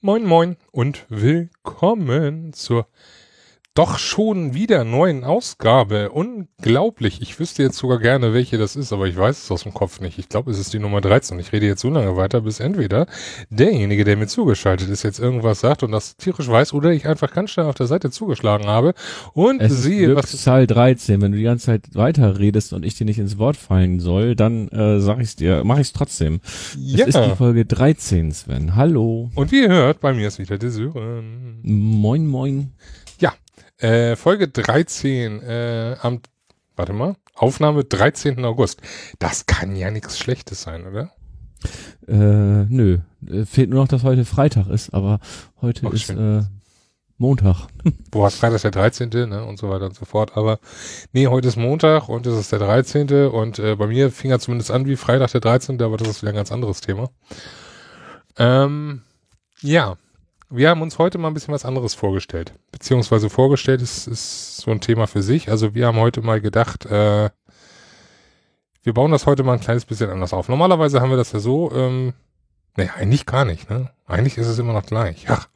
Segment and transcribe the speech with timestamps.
[0.00, 2.88] Moin Moin und willkommen zur
[3.78, 6.10] doch schon wieder neuen Ausgabe.
[6.10, 7.22] Unglaublich.
[7.22, 10.00] Ich wüsste jetzt sogar gerne, welche das ist, aber ich weiß es aus dem Kopf
[10.00, 10.18] nicht.
[10.18, 11.38] Ich glaube, es ist die Nummer 13.
[11.38, 13.06] Ich rede jetzt so lange weiter, bis entweder
[13.50, 17.32] derjenige, der mir zugeschaltet ist, jetzt irgendwas sagt und das tierisch weiß, oder ich einfach
[17.32, 18.94] ganz schnell auf der Seite zugeschlagen habe
[19.32, 21.22] und Es sehe, ist was Zahl 13.
[21.22, 24.34] Wenn du die ganze Zeit weiter redest und ich dir nicht ins Wort fallen soll,
[24.34, 26.40] dann äh, sag ich's dir, mach ich's trotzdem.
[26.76, 27.06] Ja.
[27.06, 28.74] Es ist die Folge 13, Sven.
[28.74, 29.30] Hallo.
[29.36, 31.60] Und wie ihr hört, bei mir ist wieder der Sören.
[31.62, 32.72] Moin, moin.
[33.78, 36.20] Äh, Folge 13 äh, am,
[36.74, 38.44] warte mal, Aufnahme 13.
[38.44, 38.80] August.
[39.20, 41.12] Das kann ja nichts Schlechtes sein, oder?
[42.08, 42.98] Äh, nö.
[43.26, 45.20] Äh, fehlt nur noch, dass heute Freitag ist, aber
[45.60, 46.42] heute Ach, ist äh,
[47.18, 47.68] Montag.
[48.12, 49.10] Wo hast Freitag ist der 13.
[49.10, 50.36] Ne, und so weiter und so fort.
[50.36, 50.58] Aber
[51.12, 53.28] nee, heute ist Montag und es ist der 13.
[53.28, 56.22] Und äh, bei mir fing er zumindest an wie Freitag der 13., aber das ist
[56.22, 57.10] wieder ein ganz anderes Thema.
[58.36, 59.02] Ähm,
[59.60, 59.96] ja,
[60.50, 62.54] wir haben uns heute mal ein bisschen was anderes vorgestellt.
[62.72, 65.50] Beziehungsweise vorgestellt ist, ist so ein Thema für sich.
[65.50, 67.30] Also wir haben heute mal gedacht, äh,
[68.82, 70.48] wir bauen das heute mal ein kleines bisschen anders auf.
[70.48, 72.14] Normalerweise haben wir das ja so, ähm,
[72.76, 73.90] nee, eigentlich gar nicht, ne?
[74.06, 75.26] Eigentlich ist es immer noch gleich.
[75.28, 75.48] Ach,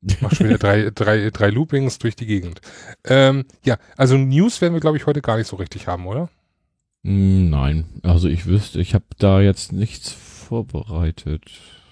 [0.00, 2.60] ich mach schon wieder drei, drei, drei Loopings durch die Gegend.
[3.04, 6.28] Ähm, ja, also News werden wir, glaube ich, heute gar nicht so richtig haben, oder?
[7.02, 11.42] Mm, Nein, also ich wüsste, ich habe da jetzt nichts vorbereitet.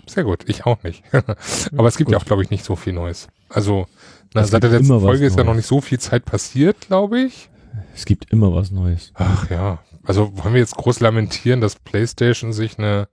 [0.07, 1.03] Sehr gut, ich auch nicht.
[1.77, 2.25] Aber es gibt ja Gut.
[2.25, 3.29] auch, glaube ich, nicht so viel Neues.
[3.49, 3.87] Also,
[4.35, 5.57] na, seit der letzten Folge ist ja noch Neues.
[5.59, 7.51] nicht so viel Zeit passiert, glaube ich.
[7.95, 9.13] Es gibt immer was Neues.
[9.15, 13.09] Ach ja, also wollen wir jetzt groß lamentieren, dass PlayStation sich eine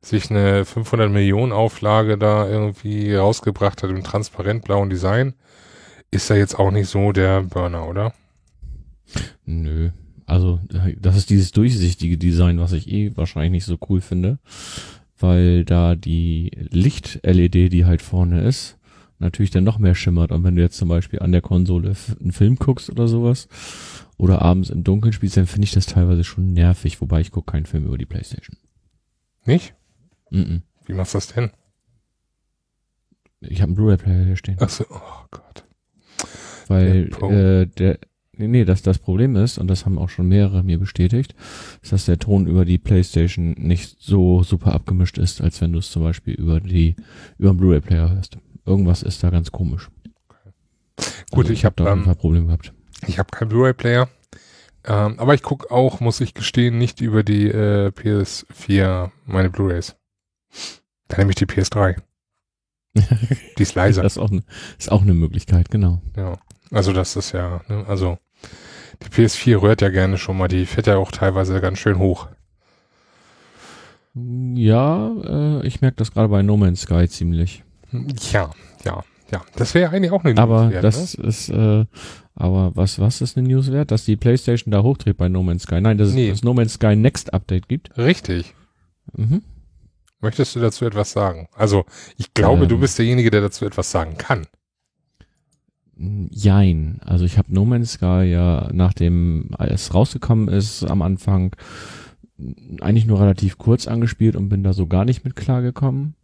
[0.00, 5.32] sich eine 500 Millionen Auflage da irgendwie rausgebracht hat im transparent blauen Design,
[6.10, 8.12] ist ja jetzt auch nicht so der Burner, oder?
[9.46, 9.90] Nö.
[10.26, 10.60] Also,
[10.98, 14.38] das ist dieses durchsichtige Design, was ich eh wahrscheinlich nicht so cool finde,
[15.18, 18.78] weil da die Licht-LED, die halt vorne ist,
[19.18, 20.32] natürlich dann noch mehr schimmert.
[20.32, 23.48] Und wenn du jetzt zum Beispiel an der Konsole einen Film guckst oder sowas,
[24.16, 27.52] oder abends im Dunkeln spielst, dann finde ich das teilweise schon nervig, wobei ich gucke
[27.52, 28.56] keinen Film über die Playstation.
[29.44, 29.74] Nicht?
[30.30, 30.62] Mm -mm.
[30.86, 31.50] Wie machst du das denn?
[33.40, 34.56] Ich habe einen Blu-ray-Player hier stehen.
[34.60, 35.64] Ach so, oh Gott.
[36.68, 37.98] Weil Der äh, der
[38.36, 41.34] nee, nee, das das Problem ist und das haben auch schon mehrere mir bestätigt,
[41.82, 45.78] ist, dass der Ton über die PlayStation nicht so super abgemischt ist, als wenn du
[45.78, 46.96] es zum Beispiel über die
[47.38, 48.38] über den Blu-ray-Player hörst.
[48.66, 49.90] Irgendwas ist da ganz komisch.
[51.30, 52.72] Gut, Also ich hab, da ein ähm, paar Probleme gehabt.
[53.06, 54.08] Ich habe keinen Blu-ray-Player.
[54.86, 59.96] Ähm, aber ich guck auch, muss ich gestehen, nicht über die äh, PS4 meine Blu-rays.
[61.08, 61.96] Dann nehme ich die PS3.
[63.58, 64.02] Die ist leiser.
[64.02, 64.42] Das ist auch, ne,
[64.78, 66.00] ist auch eine Möglichkeit, genau.
[66.16, 66.38] ja.
[66.74, 68.18] Also das ist ja, ne, also
[69.02, 72.28] die PS4 rührt ja gerne schon mal, die fährt ja auch teilweise ganz schön hoch.
[74.14, 77.64] Ja, äh, ich merke das gerade bei No Man's Sky ziemlich.
[78.32, 78.50] Ja,
[78.84, 79.02] ja,
[79.32, 79.42] ja.
[79.56, 81.26] Das wäre eigentlich auch eine News Aber wert, das ne?
[81.26, 81.84] ist, äh,
[82.36, 83.90] aber was, was ist eine News wert?
[83.90, 85.80] Dass die PlayStation da hochdreht bei No Man's Sky?
[85.80, 86.28] Nein, dass Nee.
[86.28, 87.96] es das No Man's Sky Next Update gibt.
[87.98, 88.54] Richtig.
[89.12, 89.42] Mhm.
[90.20, 91.48] Möchtest du dazu etwas sagen?
[91.54, 91.84] Also,
[92.16, 92.68] ich glaube, Ähm.
[92.68, 94.46] du bist derjenige, der dazu etwas sagen kann.
[95.96, 97.00] Jein.
[97.04, 101.54] Also ich habe No Man's Sky ja, nachdem es rausgekommen ist, am Anfang
[102.80, 106.14] eigentlich nur relativ kurz angespielt und bin da so gar nicht mit klargekommen.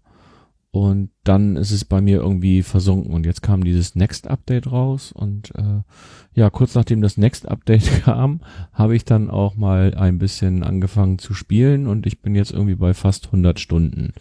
[0.73, 5.11] Und dann ist es bei mir irgendwie versunken und jetzt kam dieses Next Update raus
[5.11, 5.83] und äh,
[6.33, 8.41] ja, kurz nachdem das Next Update kam,
[8.73, 12.77] habe ich dann auch mal ein bisschen angefangen zu spielen und ich bin jetzt irgendwie
[12.77, 14.13] bei fast 100 Stunden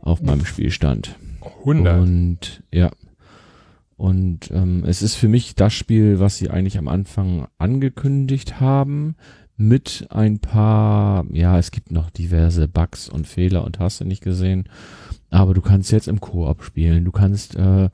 [0.00, 1.16] auf meinem Spielstand.
[1.64, 2.00] 100.
[2.00, 2.90] Und ja.
[3.98, 9.16] Und ähm, es ist für mich das Spiel, was sie eigentlich am Anfang angekündigt haben,
[9.56, 14.22] mit ein paar, ja, es gibt noch diverse Bugs und Fehler und hast du nicht
[14.22, 14.68] gesehen.
[15.30, 17.04] Aber du kannst jetzt im Koop spielen.
[17.04, 17.90] Du kannst, äh,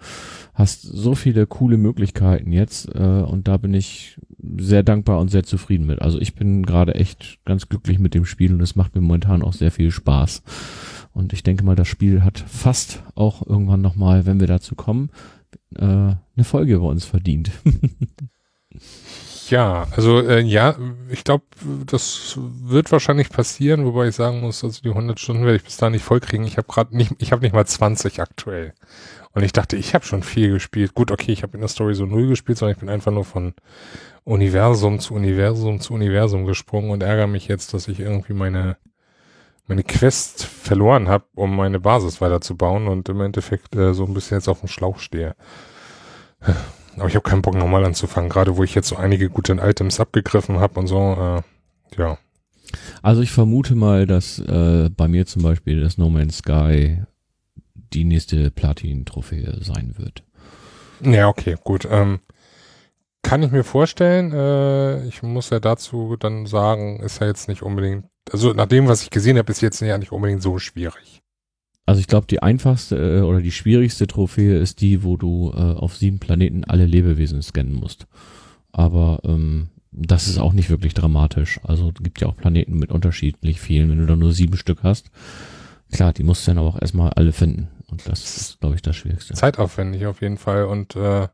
[0.52, 4.20] hast so viele coole Möglichkeiten jetzt äh, und da bin ich
[4.58, 6.02] sehr dankbar und sehr zufrieden mit.
[6.02, 9.42] Also ich bin gerade echt ganz glücklich mit dem Spiel und es macht mir momentan
[9.42, 10.42] auch sehr viel Spaß.
[11.14, 15.08] Und ich denke mal, das Spiel hat fast auch irgendwann nochmal, wenn wir dazu kommen,
[15.76, 17.50] äh, eine Folge bei uns verdient.
[19.50, 20.76] Ja, also äh, ja,
[21.10, 21.44] ich glaube,
[21.86, 25.76] das wird wahrscheinlich passieren, wobei ich sagen muss, also die 100 Stunden werde ich bis
[25.76, 26.46] da nicht vollkriegen.
[26.46, 28.72] Ich habe gerade nicht, ich habe nicht mal 20 aktuell.
[29.32, 30.94] Und ich dachte, ich habe schon viel gespielt.
[30.94, 33.24] Gut, okay, ich habe in der Story so null gespielt, sondern ich bin einfach nur
[33.24, 33.54] von
[34.24, 38.78] Universum zu Universum zu Universum gesprungen und ärgere mich jetzt, dass ich irgendwie meine
[39.66, 44.38] meine Quest verloren habe, um meine Basis weiterzubauen und im Endeffekt äh, so ein bisschen
[44.38, 45.34] jetzt auf dem Schlauch stehe.
[46.96, 49.98] Aber ich habe keinen Bock nochmal anzufangen, gerade wo ich jetzt so einige gute Items
[49.98, 51.42] abgegriffen habe und so.
[51.98, 52.18] Äh, ja.
[53.02, 57.02] Also ich vermute mal, dass äh, bei mir zum Beispiel das No Man's Sky
[57.92, 60.22] die nächste Platin-Trophäe sein wird.
[61.00, 61.86] Ja, okay, gut.
[61.90, 62.20] Ähm,
[63.22, 64.32] kann ich mir vorstellen.
[64.32, 68.88] Äh, ich muss ja dazu dann sagen, ist ja jetzt nicht unbedingt, also nach dem,
[68.88, 71.22] was ich gesehen habe, ist jetzt ja nicht unbedingt so schwierig.
[71.86, 75.60] Also ich glaube, die einfachste äh, oder die schwierigste Trophäe ist die, wo du äh,
[75.60, 78.06] auf sieben Planeten alle Lebewesen scannen musst.
[78.72, 81.60] Aber ähm, das ist auch nicht wirklich dramatisch.
[81.62, 83.90] Also gibt ja auch Planeten mit unterschiedlich vielen.
[83.90, 85.10] Wenn du da nur sieben Stück hast,
[85.92, 87.68] klar, die musst du dann aber auch erstmal alle finden.
[87.88, 89.34] Und das ist, glaube ich, das Schwierigste.
[89.34, 91.28] Zeitaufwendig auf jeden Fall und äh,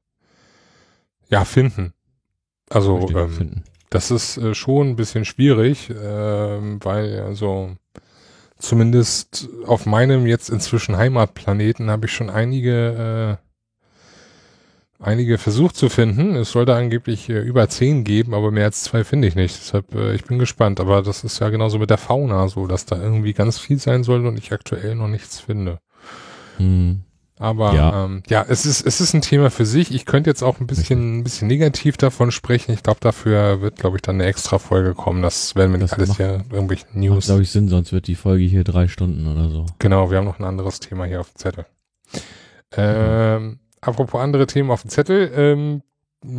[1.31, 1.95] ja, finden.
[2.69, 3.65] Also Richtig, ähm, finden.
[3.91, 7.77] Das ist äh, schon ein bisschen schwierig, äh, weil also
[8.59, 13.51] zumindest auf meinem jetzt inzwischen Heimatplaneten habe ich schon einige äh,
[15.01, 16.37] einige versucht zu finden.
[16.37, 19.57] Es sollte angeblich äh, über zehn geben, aber mehr als zwei finde ich nicht.
[19.59, 20.79] Deshalb, äh, ich bin gespannt.
[20.79, 24.05] Aber das ist ja genauso mit der Fauna so, dass da irgendwie ganz viel sein
[24.05, 25.81] soll und ich aktuell noch nichts finde.
[26.59, 27.03] Hm.
[27.43, 28.05] Aber Ja.
[28.05, 29.95] ähm, ja, es ist es ist ein Thema für sich.
[29.95, 32.73] Ich könnte jetzt auch ein bisschen ein bisschen negativ davon sprechen.
[32.73, 35.23] Ich glaube, dafür wird, glaube ich, dann eine extra Folge kommen.
[35.23, 37.25] Das werden wir nicht alles macht- hier irgendwelche News.
[37.27, 39.65] glaube ich, Sinn, sonst wird die Folge hier drei Stunden oder so.
[39.79, 41.65] Genau, wir haben noch ein anderes Thema hier auf dem Zettel.
[42.77, 45.83] Ähm, apropos andere Themen auf dem Zettel, ähm,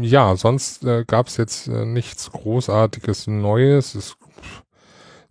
[0.03, 3.95] ja, sonst äh, gab es jetzt äh, nichts Großartiges Neues.
[3.95, 4.15] Es,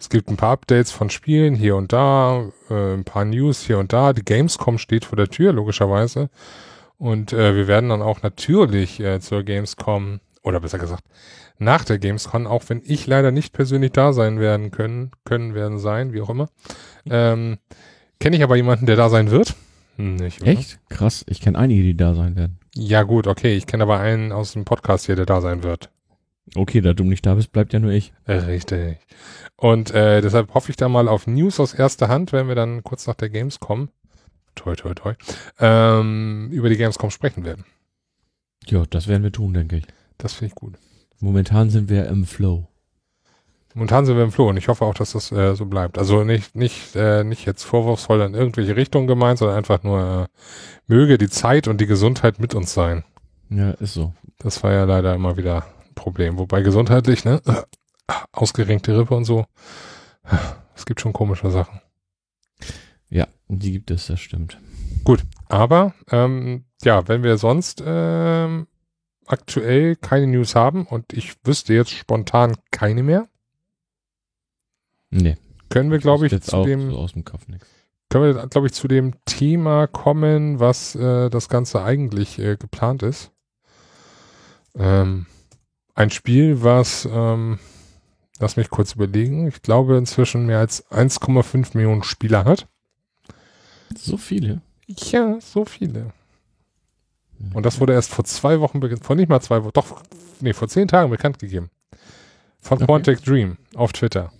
[0.00, 3.78] es gibt ein paar Updates von Spielen hier und da, äh, ein paar News hier
[3.78, 4.12] und da.
[4.14, 6.30] Die Gamescom steht vor der Tür, logischerweise.
[6.96, 11.04] Und äh, wir werden dann auch natürlich äh, zur Gamescom, oder besser gesagt,
[11.58, 15.78] nach der Gamescom, auch wenn ich leider nicht persönlich da sein werden können, können werden
[15.78, 16.48] sein, wie auch immer.
[17.08, 17.58] Ähm,
[18.20, 19.54] Kenne ich aber jemanden, der da sein wird?
[19.96, 20.50] Hm, Nicht, oder?
[20.50, 20.78] Echt?
[20.90, 21.24] Krass.
[21.28, 22.58] Ich kenne einige, die da sein werden.
[22.74, 23.56] Ja gut, okay.
[23.56, 25.90] Ich kenne aber einen aus dem Podcast hier, der da sein wird.
[26.56, 28.12] Okay, da du nicht da bist, bleibt ja nur ich.
[28.26, 28.98] Äh, Richtig.
[29.56, 32.82] Und äh, deshalb hoffe ich da mal auf News aus erster Hand, wenn wir dann
[32.82, 33.88] kurz nach der Gamescom,
[34.54, 35.14] toi toi toi,
[35.58, 37.64] ähm, über die Gamescom sprechen werden.
[38.66, 39.84] Ja, das werden wir tun, denke ich.
[40.18, 40.74] Das finde ich gut.
[41.20, 42.66] Momentan sind wir im Flow.
[43.74, 45.96] Momentan sind wir im Floh und ich hoffe auch, dass das äh, so bleibt.
[45.96, 50.40] Also nicht, nicht, äh, nicht jetzt vorwurfsvoll in irgendwelche Richtungen gemeint, sondern einfach nur äh,
[50.88, 53.04] möge die Zeit und die Gesundheit mit uns sein.
[53.48, 54.12] Ja, ist so.
[54.38, 55.66] Das war ja leider immer wieder
[56.00, 56.38] Problem.
[56.38, 57.42] Wobei gesundheitlich, ne?
[58.32, 59.46] Ausgerenkte Rippe und so.
[60.74, 61.82] Es gibt schon komische Sachen.
[63.10, 64.58] Ja, die gibt es, das stimmt.
[65.48, 68.66] Aber, ähm, ja, wenn wir sonst ähm,
[69.26, 73.28] aktuell keine News haben und ich wüsste jetzt spontan keine mehr,
[75.10, 75.36] Nee.
[75.68, 77.66] können wir, glaube ich, zu dem so aus dem Kopf nichts.
[78.08, 83.02] können wir, glaube ich, zu dem Thema kommen, was äh, das Ganze eigentlich äh, geplant
[83.02, 83.32] ist.
[84.76, 85.26] Ähm,
[85.94, 87.58] ein Spiel, was, ähm,
[88.38, 92.66] lass mich kurz überlegen, ich glaube inzwischen mehr als 1,5 Millionen Spieler hat.
[93.96, 94.62] So viele.
[94.86, 96.12] Ja, so viele.
[97.54, 100.02] Und das wurde erst vor zwei Wochen, bekannt- vor nicht mal zwei Wochen, doch,
[100.40, 101.70] nee, vor zehn Tagen bekannt gegeben.
[102.60, 102.86] Von Okay.
[102.86, 104.32] Quantic Dream auf Twitter.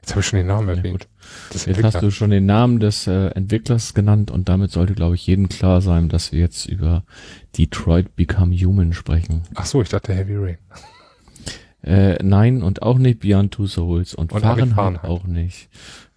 [0.00, 1.08] Jetzt habe ich schon den Namen erwähnt.
[1.52, 5.26] Jetzt hast du schon den Namen des äh, Entwicklers genannt und damit sollte, glaube ich,
[5.26, 7.04] jedem klar sein, dass wir jetzt über
[7.56, 9.42] Detroit Become Human sprechen.
[9.54, 10.58] Ach so, ich dachte Heavy Rain.
[11.82, 15.04] Äh, nein, und auch nicht Beyond Two Souls und, Und Fahrenheit, Fahrenheit.
[15.04, 15.68] auch nicht.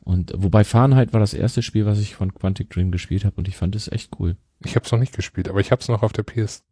[0.03, 3.47] Und wobei Fahrenheit war das erste Spiel, was ich von Quantic Dream gespielt habe und
[3.47, 4.35] ich fand es echt cool.
[4.65, 6.63] Ich habe es noch nicht gespielt, aber ich habe es noch auf der PS.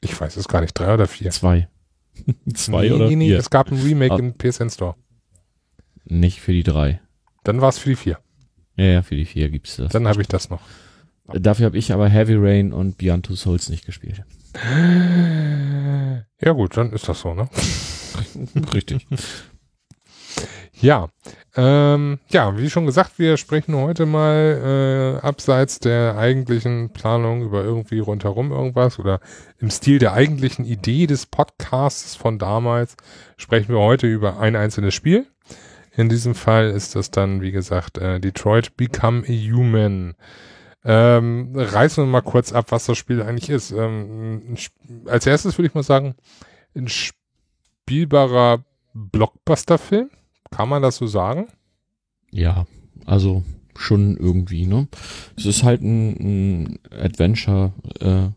[0.00, 1.30] Ich weiß es gar nicht, drei oder vier.
[1.30, 1.68] Zwei.
[2.54, 3.38] Zwei nee, oder nee, nee, vier?
[3.38, 4.18] es gab ein Remake Ah.
[4.18, 4.94] im PSN Store.
[6.04, 7.00] Nicht für die drei.
[7.44, 8.18] Dann war es für die vier.
[8.76, 9.92] Ja, ja, für die vier gibt's das.
[9.92, 10.60] Dann habe ich das noch.
[11.32, 14.24] Dafür habe ich aber Heavy Rain und Beyond Two Souls nicht gespielt.
[16.42, 17.48] Ja gut, dann ist das so, ne?
[18.74, 19.06] Richtig.
[20.80, 21.08] Ja,
[21.56, 27.62] ähm, ja, wie schon gesagt, wir sprechen heute mal äh, abseits der eigentlichen Planung über
[27.62, 29.20] irgendwie rundherum irgendwas oder
[29.58, 32.96] im Stil der eigentlichen Idee des Podcasts von damals
[33.36, 35.26] sprechen wir heute über ein einzelnes Spiel.
[35.96, 40.14] In diesem Fall ist das dann, wie gesagt, äh, Detroit Become a Human.
[40.84, 43.70] Ähm, reißen wir mal kurz ab, was das Spiel eigentlich ist.
[43.70, 44.56] Ähm,
[45.06, 46.14] als erstes würde ich mal sagen,
[46.74, 50.10] ein spielbarer Blockbuster-Film.
[50.50, 51.48] Kann man das so sagen?
[52.30, 52.66] Ja,
[53.06, 53.44] also
[53.76, 54.88] schon irgendwie, ne?
[55.36, 58.28] Es ist halt ein, ein Adventure, äh,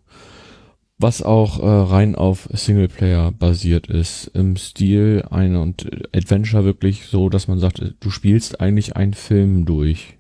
[1.04, 7.30] was auch äh, rein auf Singleplayer basiert ist, im Stil ein und Adventure wirklich so,
[7.30, 10.18] dass man sagt, du spielst eigentlich einen Film durch.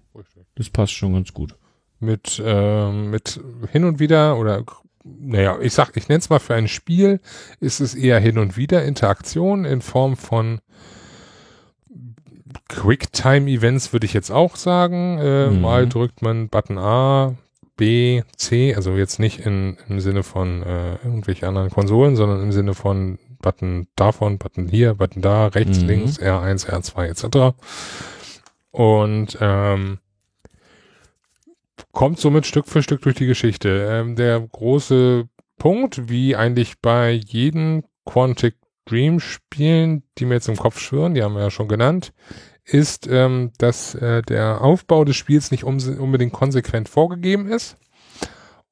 [0.55, 1.55] Das passt schon ganz gut.
[1.99, 3.39] Mit, äh, mit
[3.71, 4.63] hin und wieder oder
[5.03, 7.19] naja, ich sag, ich nenne es mal für ein Spiel,
[7.59, 10.59] ist es eher hin und wieder Interaktion in Form von
[12.69, 15.17] Quicktime-Events, würde ich jetzt auch sagen.
[15.19, 15.61] Äh, mhm.
[15.61, 17.35] Mal drückt man Button A,
[17.75, 22.51] B, C, also jetzt nicht in, im Sinne von äh, irgendwelche anderen Konsolen, sondern im
[22.51, 25.87] Sinne von Button davon, Button hier, Button da, rechts, mhm.
[25.87, 27.57] links, R1, R2 etc.
[28.71, 29.99] Und ähm,
[31.91, 33.87] kommt somit Stück für Stück durch die Geschichte.
[33.89, 35.27] Ähm, der große
[35.57, 41.23] Punkt, wie eigentlich bei jedem Quantic Dream Spielen, die mir jetzt im Kopf schwören, die
[41.23, 42.13] haben wir ja schon genannt,
[42.65, 47.77] ist, ähm, dass äh, der Aufbau des Spiels nicht unbedingt konsequent vorgegeben ist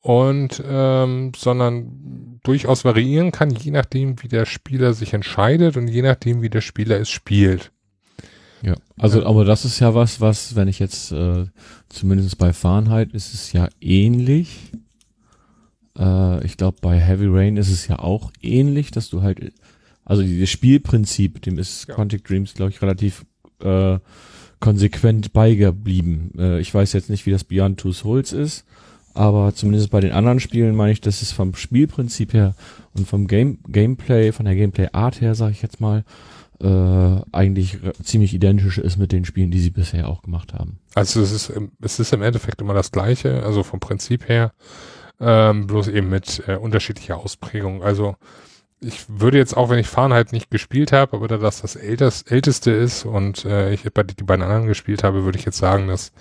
[0.01, 6.01] und ähm, sondern durchaus variieren kann, je nachdem, wie der Spieler sich entscheidet und je
[6.01, 7.71] nachdem, wie der Spieler es spielt.
[8.63, 11.45] Ja, also aber das ist ja was, was, wenn ich jetzt äh,
[11.89, 14.71] zumindest bei Fahrenheit ist es ja ähnlich.
[15.97, 19.53] Äh, ich glaube, bei Heavy Rain ist es ja auch ähnlich, dass du halt,
[20.05, 21.95] also das Spielprinzip, dem ist ja.
[21.95, 23.25] Quantic Dreams, glaube ich, relativ
[23.63, 23.99] äh,
[24.59, 26.31] konsequent beigeblieben.
[26.37, 28.65] Äh, ich weiß jetzt nicht, wie das Beyond Two Souls ist,
[29.13, 32.55] aber zumindest bei den anderen Spielen meine ich, dass es vom Spielprinzip her
[32.93, 36.03] und vom Game Gameplay, von der Gameplay Art her, sage ich jetzt mal,
[36.61, 40.77] äh, eigentlich ziemlich identisch ist mit den Spielen, die sie bisher auch gemacht haben.
[40.93, 41.51] Also es ist,
[41.81, 44.53] es ist im Endeffekt immer das Gleiche, also vom Prinzip her,
[45.19, 47.83] ähm, bloß eben mit äh, unterschiedlicher Ausprägung.
[47.83, 48.15] Also
[48.81, 52.31] ich würde jetzt auch, wenn ich Fahrenheit nicht gespielt habe, aber da das das ältest,
[52.31, 55.87] älteste ist und äh, ich bei die beiden anderen gespielt habe, würde ich jetzt sagen,
[55.87, 56.11] dass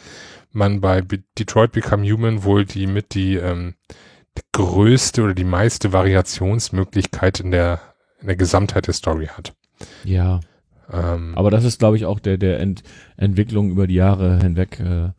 [0.52, 3.74] man bei Be Detroit Become Human wohl die mit die, ähm,
[4.36, 7.80] die größte oder die meiste Variationsmöglichkeit in der
[8.20, 9.54] in der Gesamtheit der Story hat.
[10.04, 10.40] Ja.
[10.92, 12.82] Ähm, aber das ist, glaube ich, auch der der Ent
[13.16, 15.10] Entwicklung über die Jahre hinweg äh,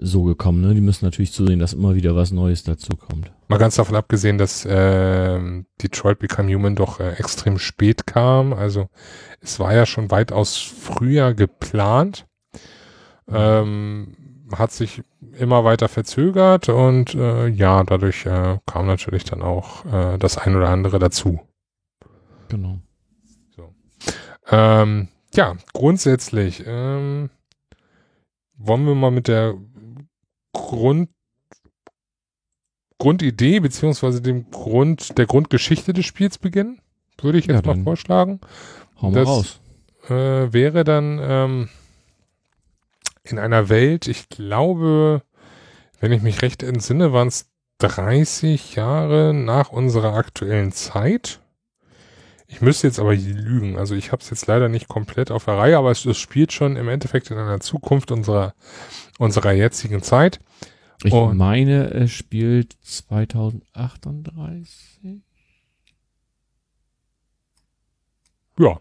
[0.00, 0.62] so gekommen.
[0.62, 0.74] Ne?
[0.74, 3.30] Die müssen natürlich zusehen, dass immer wieder was Neues dazu kommt.
[3.48, 8.52] Mal ganz davon abgesehen, dass äh, Detroit Become Human doch äh, extrem spät kam.
[8.52, 8.88] Also
[9.40, 12.26] es war ja schon weitaus früher geplant.
[13.28, 14.16] Ähm,
[14.52, 15.02] hat sich
[15.38, 20.56] immer weiter verzögert und äh, ja, dadurch äh, kam natürlich dann auch äh, das ein
[20.56, 21.40] oder andere dazu.
[22.48, 22.78] Genau.
[23.54, 23.72] So.
[24.50, 27.30] Ähm, ja, grundsätzlich ähm,
[28.56, 29.54] wollen wir mal mit der
[30.52, 31.10] Grund,
[32.98, 36.80] Grundidee beziehungsweise dem Grund, der Grundgeschichte des Spiels beginnen.
[37.20, 38.40] Würde ich jetzt ja, mal vorschlagen.
[39.00, 39.60] Hau mal das, raus.
[40.08, 41.68] Äh, wäre dann ähm,
[43.22, 45.22] in einer Welt, ich glaube,
[46.00, 51.40] wenn ich mich recht entsinne, waren es 30 Jahre nach unserer aktuellen Zeit.
[52.50, 53.78] Ich müsste jetzt aber lügen.
[53.78, 56.52] Also ich habe es jetzt leider nicht komplett auf der Reihe, aber es, es, spielt
[56.52, 58.54] schon im Endeffekt in einer Zukunft unserer,
[59.18, 60.40] unserer jetzigen Zeit.
[61.04, 65.22] Ich Und meine, es spielt 2038.
[68.58, 68.80] Ja,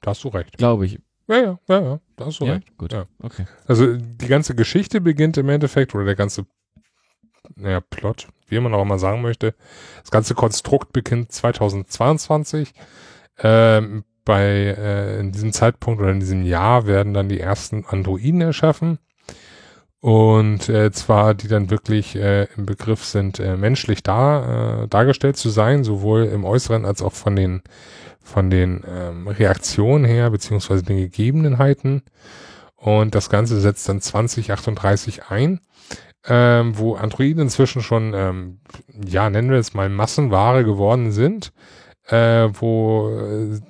[0.00, 0.56] da hast du recht.
[0.56, 0.98] Glaube ich.
[1.28, 2.54] Ja, ja, ja, ja, da hast du ja?
[2.54, 2.76] recht.
[2.78, 3.04] Gut, ja.
[3.22, 3.44] okay.
[3.66, 6.46] Also die ganze Geschichte beginnt im Endeffekt, oder der ganze
[7.56, 9.54] naja, Plot, wie man auch immer sagen möchte.
[10.00, 12.72] Das ganze Konstrukt beginnt 2022.
[13.38, 18.40] Ähm, bei äh, in diesem Zeitpunkt oder in diesem Jahr werden dann die ersten Androiden
[18.40, 18.98] erschaffen.
[20.00, 25.36] Und äh, zwar, die dann wirklich äh, im Begriff sind, äh, menschlich da, äh, dargestellt
[25.36, 27.62] zu sein, sowohl im Äußeren als auch von den,
[28.20, 32.02] von den ähm, Reaktionen her, beziehungsweise den Gegebenheiten.
[32.74, 35.60] Und das Ganze setzt dann 2038 ein
[36.26, 38.60] ähm, wo Androiden inzwischen schon, ähm,
[39.04, 41.52] ja, nennen wir es mal Massenware geworden sind,
[42.08, 43.60] äh, wo äh,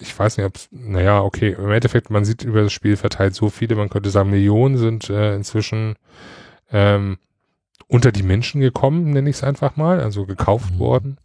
[0.00, 3.50] ich weiß nicht, ob naja, okay, im Endeffekt, man sieht über das Spiel verteilt so
[3.50, 5.96] viele, man könnte sagen, Millionen sind äh, inzwischen
[6.70, 7.18] ähm,
[7.88, 10.78] unter die Menschen gekommen, nenne ich es einfach mal, also gekauft mhm.
[10.78, 11.18] worden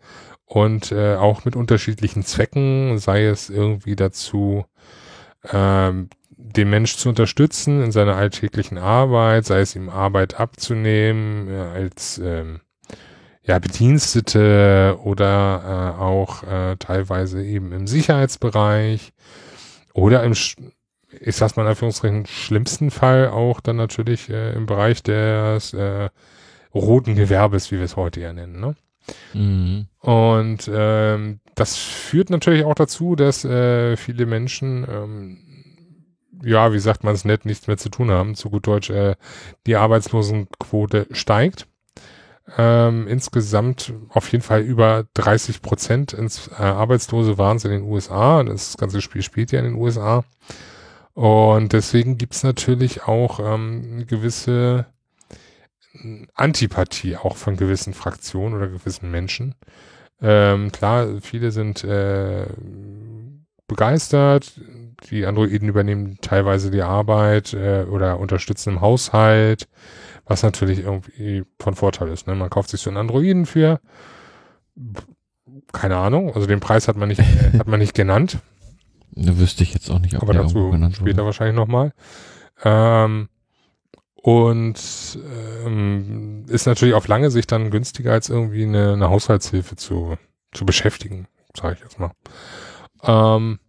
[0.46, 4.66] und äh, auch mit unterschiedlichen Zwecken, sei es irgendwie dazu,
[5.52, 6.10] ähm,
[6.56, 12.20] den Mensch zu unterstützen in seiner alltäglichen Arbeit, sei es ihm Arbeit abzunehmen, ja, als
[12.20, 12.62] ähm,
[13.44, 19.12] ja, Bedienstete oder äh, auch äh, teilweise eben im Sicherheitsbereich
[19.94, 25.04] oder im, ich sag's mal in Anführungsstrichen, schlimmsten Fall auch dann natürlich äh, im Bereich
[25.04, 26.10] des äh,
[26.74, 28.60] roten Gewerbes, wie wir es heute ja nennen.
[28.60, 28.76] Ne?
[29.34, 29.88] Mhm.
[30.00, 35.43] Und ähm, das führt natürlich auch dazu, dass äh, viele Menschen ähm,
[36.44, 38.36] ja, wie sagt man es nett, nichts mehr zu tun haben.
[38.36, 39.16] Zu gut Deutsch, äh,
[39.66, 41.68] die Arbeitslosenquote steigt.
[42.58, 47.84] Ähm, insgesamt auf jeden Fall über 30 Prozent ins äh, Arbeitslose waren es in den
[47.84, 48.44] USA.
[48.44, 50.26] Das ganze Spiel spielt ja in den USA.
[51.14, 54.88] Und deswegen gibt's natürlich auch ähm, eine gewisse
[56.34, 59.56] Antipathie auch von gewissen Fraktionen oder gewissen Menschen.
[60.22, 62.48] Ähm, klar, viele sind äh,
[63.68, 64.60] begeistert.
[65.10, 69.68] Die Androiden übernehmen teilweise die Arbeit äh, oder unterstützen im Haushalt,
[70.26, 72.28] was natürlich irgendwie von Vorteil ist.
[72.28, 72.36] Ne?
[72.36, 73.80] Man kauft sich so einen Androiden für
[75.72, 77.22] keine Ahnung, also den Preis hat man nicht,
[77.58, 78.40] hat man nicht genannt.
[79.12, 81.26] Da wüsste ich jetzt auch nicht, ob aber dazu später wurde.
[81.26, 81.94] wahrscheinlich nochmal.
[82.64, 83.30] Ähm,
[84.16, 85.20] und
[85.66, 90.16] ähm, ist natürlich auf lange Sicht dann günstiger als irgendwie eine, eine Haushaltshilfe zu,
[90.52, 92.12] zu beschäftigen, sage ich jetzt mal.
[93.04, 93.60] Ähm,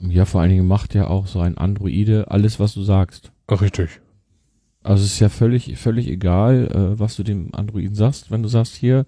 [0.00, 3.32] ja, vor allen Dingen macht ja auch so ein Androide alles, was du sagst.
[3.50, 4.00] Richtig.
[4.82, 8.48] Also es ist ja völlig, völlig egal, äh, was du dem Androiden sagst, wenn du
[8.48, 9.04] sagst hier,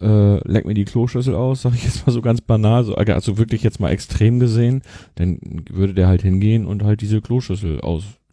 [0.00, 3.38] äh, leck mir die Kloschüssel aus, sag ich jetzt mal so ganz banal, so, also
[3.38, 4.82] wirklich jetzt mal extrem gesehen,
[5.16, 5.38] dann
[5.70, 7.80] würde der halt hingehen und halt diese Kloschüssel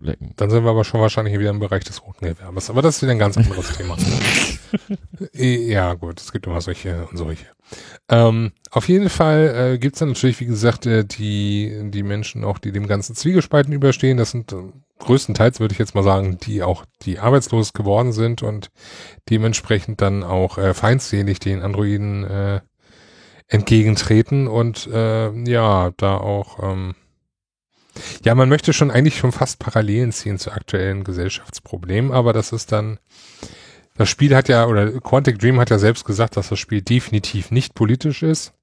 [0.01, 0.34] auslecken.
[0.36, 3.01] Dann sind wir aber schon wahrscheinlich wieder im Bereich des roten Gewerbes, aber das ist
[3.01, 3.98] wieder ein ganz anderes Thema.
[5.34, 7.46] ja, gut, es gibt immer solche und solche.
[8.10, 12.43] Ähm, auf jeden Fall äh, gibt es dann natürlich, wie gesagt, äh, die, die Menschen
[12.43, 14.17] auch, die dem ganzen Zwiegespalten überstehen.
[14.17, 14.58] Das sind äh,
[15.00, 18.72] größtenteils, würde ich jetzt mal sagen, die auch, die arbeitslos geworden sind und
[19.29, 22.62] dementsprechend dann auch äh, feindselig den Androiden äh,
[23.48, 26.96] entgegentreten und äh, ja, da auch ähm,
[28.24, 32.72] ja, man möchte schon eigentlich schon fast Parallelen ziehen zu aktuellen Gesellschaftsproblemen, aber das ist
[32.72, 33.00] dann
[33.96, 37.51] das Spiel hat ja, oder Quantic Dream hat ja selbst gesagt, dass das Spiel definitiv
[37.51, 38.53] nicht politisch ist.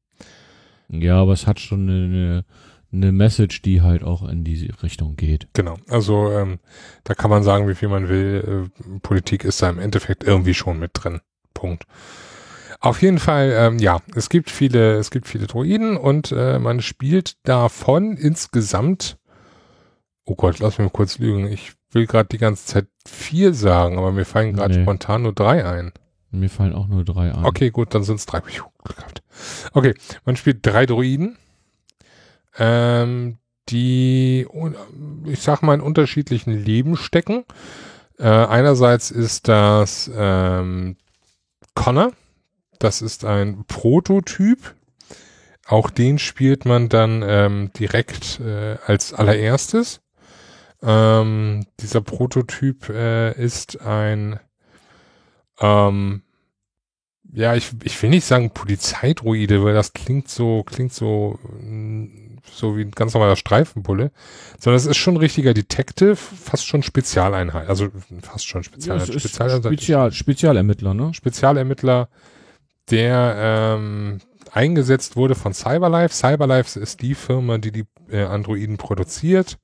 [0.88, 2.44] Ja, aber es hat schon eine,
[2.92, 5.46] eine Message, die halt auch in diese Richtung geht.
[5.52, 5.76] Genau.
[5.88, 6.58] Also ähm,
[7.04, 8.70] da kann man sagen, wie viel man will.
[8.84, 11.20] Äh, Politik ist da im Endeffekt irgendwie schon mit drin.
[11.52, 11.84] Punkt.
[12.80, 16.80] Auf jeden Fall, ähm, ja, es gibt viele, es gibt viele Droiden und äh, man
[16.80, 19.17] spielt davon insgesamt.
[20.28, 21.50] Oh Gott, lass mich mal kurz lügen.
[21.50, 24.82] Ich will gerade die ganze Zeit vier sagen, aber mir fallen gerade nee.
[24.82, 25.92] spontan nur drei ein.
[26.30, 27.46] Mir fallen auch nur drei ein.
[27.46, 28.42] Okay, gut, dann sind es drei.
[29.72, 29.94] Okay,
[30.26, 31.38] man spielt drei Droiden,
[32.58, 33.38] ähm,
[33.70, 34.46] die,
[35.24, 37.44] ich sag mal, in unterschiedlichen Leben stecken.
[38.18, 40.96] Äh, einerseits ist das ähm,
[41.74, 42.12] Connor,
[42.80, 44.74] das ist ein Prototyp.
[45.66, 50.00] Auch den spielt man dann ähm, direkt äh, als allererstes.
[50.82, 54.38] Ähm, dieser Prototyp äh, ist ein,
[55.60, 56.22] ähm,
[57.32, 61.38] ja, ich, ich will nicht sagen Polizeidroide, weil das klingt so, klingt so,
[62.44, 64.12] so wie ein ganz normaler Streifenbulle,
[64.60, 67.88] sondern es ist schon ein richtiger Detective, fast schon Spezialeinheit, also
[68.22, 69.08] fast schon Spezialeinheit.
[69.08, 71.12] Ja, Spezial, Spezial, Spezialermittler, ne?
[71.12, 72.08] Spezialermittler,
[72.90, 73.34] der
[73.76, 74.18] ähm,
[74.52, 76.14] eingesetzt wurde von Cyberlife.
[76.14, 79.58] Cyberlife ist die Firma, die die äh, Androiden produziert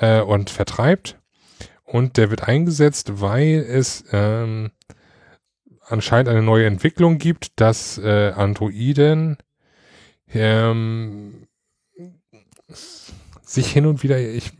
[0.00, 1.18] äh, und vertreibt.
[1.84, 4.70] Und der wird eingesetzt, weil es ähm,
[5.86, 9.38] anscheinend eine neue Entwicklung gibt, dass äh, Androiden
[10.32, 11.46] ähm,
[13.42, 14.52] sich hin und wieder, ich,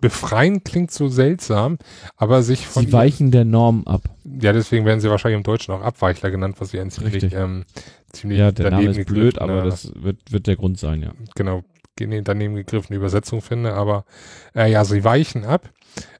[0.00, 1.78] befreien klingt so seltsam,
[2.16, 2.86] aber sich von.
[2.86, 4.02] Sie weichen der Norm ab.
[4.24, 7.64] Ja, deswegen werden sie wahrscheinlich im Deutschen auch Abweichler genannt, was sie ein ziemlich, ähm,
[8.12, 11.12] ziemlich ja, der Name ist blöd, aber das wird, wird der Grund sein, ja.
[11.34, 11.64] Genau,
[12.22, 14.04] daneben gegriffene Übersetzung finde, aber
[14.54, 15.70] äh, ja, sie weichen ab.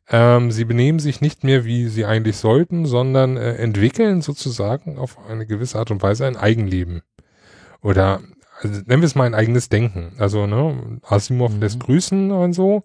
[0.09, 5.19] Ähm, sie benehmen sich nicht mehr, wie sie eigentlich sollten, sondern äh, entwickeln sozusagen auf
[5.29, 7.03] eine gewisse Art und Weise ein Eigenleben.
[7.81, 8.21] Oder
[8.61, 10.13] also nennen wir es mal ein eigenes Denken.
[10.19, 11.61] Also, ne, Asimov mhm.
[11.61, 12.85] lässt grüßen und so.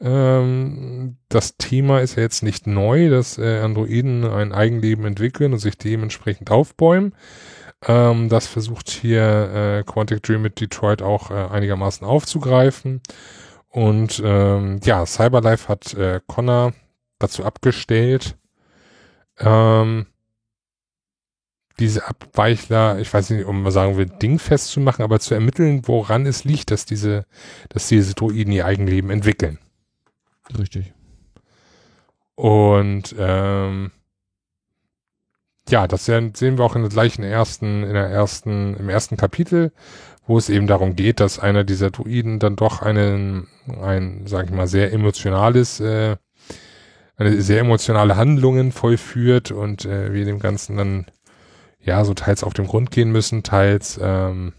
[0.00, 5.58] Ähm, das Thema ist ja jetzt nicht neu, dass äh, Androiden ein Eigenleben entwickeln und
[5.58, 7.14] sich dementsprechend aufbäumen.
[7.86, 13.00] Ähm, das versucht hier äh, Quantic Dream mit Detroit auch äh, einigermaßen aufzugreifen.
[13.68, 16.74] Und ähm, ja, Cyberlife hat äh, Connor
[17.18, 18.36] dazu abgestellt,
[19.38, 20.06] ähm,
[21.78, 25.82] diese Abweichler, ich weiß nicht, um mal sagen will, dingfest zu machen, aber zu ermitteln,
[25.86, 27.24] woran es liegt, dass diese,
[27.70, 29.58] dass diese Droiden ihr Eigenleben entwickeln.
[30.58, 30.92] Richtig.
[32.34, 33.90] Und ähm,
[35.68, 39.72] ja, das sehen wir auch in der gleichen ersten, in der ersten, im ersten Kapitel,
[40.26, 43.48] wo es eben darum geht, dass einer dieser Druiden dann doch einen,
[43.80, 46.16] ein, sag ich mal, sehr emotionales, äh,
[47.16, 51.06] eine sehr emotionale Handlungen vollführt und äh, wir dem Ganzen dann
[51.80, 54.52] ja so teils auf den Grund gehen müssen, teils ähm,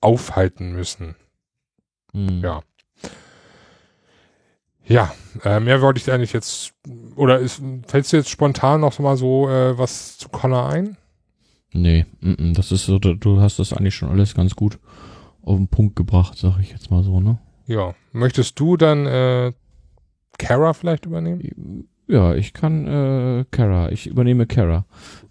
[0.00, 1.16] aufhalten müssen.
[2.12, 2.40] Mhm.
[2.42, 2.62] Ja.
[4.88, 5.12] Ja,
[5.44, 6.72] äh, mehr wollte ich eigentlich jetzt,
[7.16, 10.96] oder ist, fällt dir jetzt spontan noch mal so äh, was zu Connor ein?
[11.72, 14.78] Nee, m -m, das ist so, du hast das eigentlich schon alles ganz gut
[15.42, 17.38] auf den Punkt gebracht, sag ich jetzt mal so, ne?
[17.66, 17.94] Ja.
[18.12, 19.52] Möchtest du dann äh,
[20.38, 21.88] Kara vielleicht übernehmen?
[22.08, 24.86] Ja, ich kann äh, Kara, ich übernehme Kara.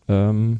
[0.07, 0.59] Ähm,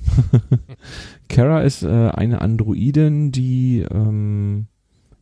[1.29, 4.67] Kara ist äh, eine Androidin, die, ähm,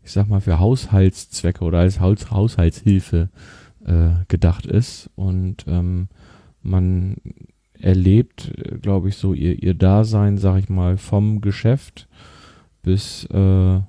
[0.03, 3.29] ich sag mal, für Haushaltszwecke oder als Haus Haushaltshilfe
[3.85, 5.09] äh, gedacht ist.
[5.15, 6.07] Und ähm,
[6.61, 7.17] man
[7.79, 12.07] erlebt, glaube ich, so ihr, ihr Dasein, sag ich mal, vom Geschäft
[12.81, 13.79] bis, äh,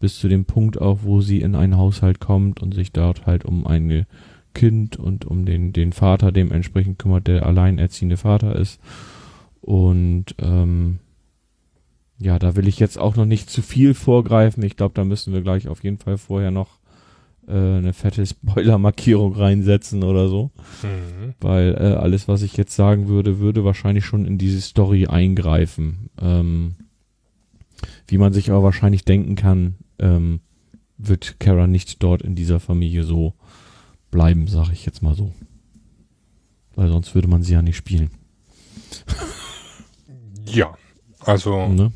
[0.00, 3.44] bis zu dem Punkt auch, wo sie in einen Haushalt kommt und sich dort halt
[3.44, 4.06] um ein
[4.52, 8.80] Kind und um den, den Vater dementsprechend kümmert, der alleinerziehende Vater ist.
[9.60, 10.98] Und ähm,
[12.18, 14.62] ja, da will ich jetzt auch noch nicht zu viel vorgreifen.
[14.64, 16.79] Ich glaube, da müssen wir gleich auf jeden Fall vorher noch
[17.50, 20.50] äh, eine fette Spoiler-Markierung reinsetzen oder so.
[20.82, 21.34] Mhm.
[21.40, 26.10] Weil äh, alles, was ich jetzt sagen würde, würde wahrscheinlich schon in diese Story eingreifen.
[26.20, 26.76] Ähm,
[28.06, 30.40] wie man sich aber wahrscheinlich denken kann, ähm,
[30.98, 33.34] wird Kara nicht dort in dieser Familie so
[34.10, 35.32] bleiben, sag ich jetzt mal so.
[36.74, 38.10] Weil sonst würde man sie ja nicht spielen.
[40.46, 40.74] Ja,
[41.20, 41.92] also Ne?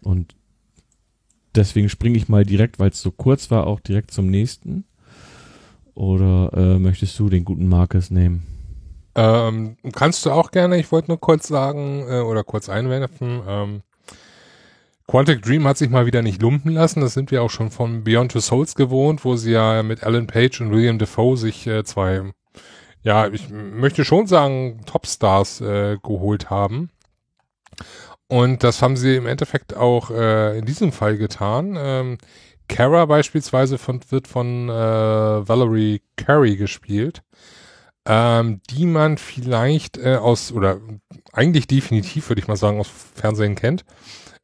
[0.00, 0.37] Und
[1.58, 4.84] deswegen springe ich mal direkt, weil es so kurz war, auch direkt zum nächsten.
[5.94, 8.46] Oder äh, möchtest du den guten Marcus nehmen?
[9.18, 13.82] ähm, kannst du auch gerne, ich wollte nur kurz sagen äh, oder kurz einwerfen, ähm,
[15.08, 17.00] Quantic Dream hat sich mal wieder nicht lumpen lassen.
[17.00, 20.26] Das sind wir auch schon von Beyond Two Souls gewohnt, wo sie ja mit Alan
[20.26, 22.30] Page und William Defoe sich äh, zwei,
[23.02, 26.90] ja, ich möchte schon sagen, Topstars äh, geholt haben.
[28.28, 31.76] Und das haben sie im Endeffekt auch äh, in diesem Fall getan.
[31.78, 32.18] Ähm,
[32.68, 37.22] Kara beispielsweise von, wird von äh, Valerie Carey gespielt,
[38.06, 40.78] ähm, die man vielleicht äh, aus, oder
[41.32, 43.84] eigentlich definitiv, würde ich mal sagen, aus Fernsehen kennt.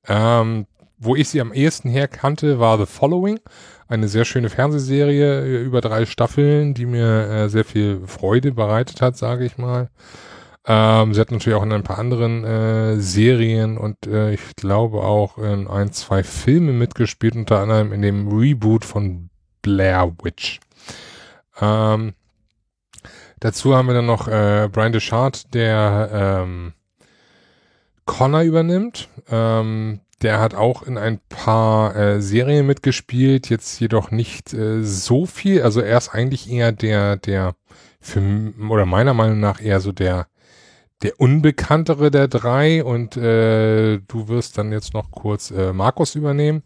[0.09, 0.67] Ähm,
[0.97, 3.41] wo ich sie am ehesten her kannte, war The Following,
[3.89, 9.03] eine sehr schöne Fernsehserie äh, über drei Staffeln, die mir äh, sehr viel Freude bereitet
[9.03, 9.91] hat, sage ich mal.
[10.67, 15.03] Ähm, sie hat natürlich auch in ein paar anderen äh, Serien und äh, ich glaube
[15.03, 19.29] auch in ein, zwei Filme mitgespielt, unter anderem in dem Reboot von
[19.61, 20.61] Blair Witch.
[21.61, 22.15] Ähm,
[23.41, 26.73] dazu haben wir dann noch äh, Brian Deschard, der ähm,
[28.07, 29.09] Connor übernimmt.
[29.31, 35.27] Ähm, der hat auch in ein paar äh, Serien mitgespielt, jetzt jedoch nicht äh, so
[35.27, 35.61] viel.
[35.61, 37.55] Also er ist eigentlich eher der, der
[38.01, 38.23] für
[38.71, 40.27] oder meiner Meinung nach eher so der
[41.03, 46.63] der unbekanntere der drei und äh, du wirst dann jetzt noch kurz äh, Markus übernehmen.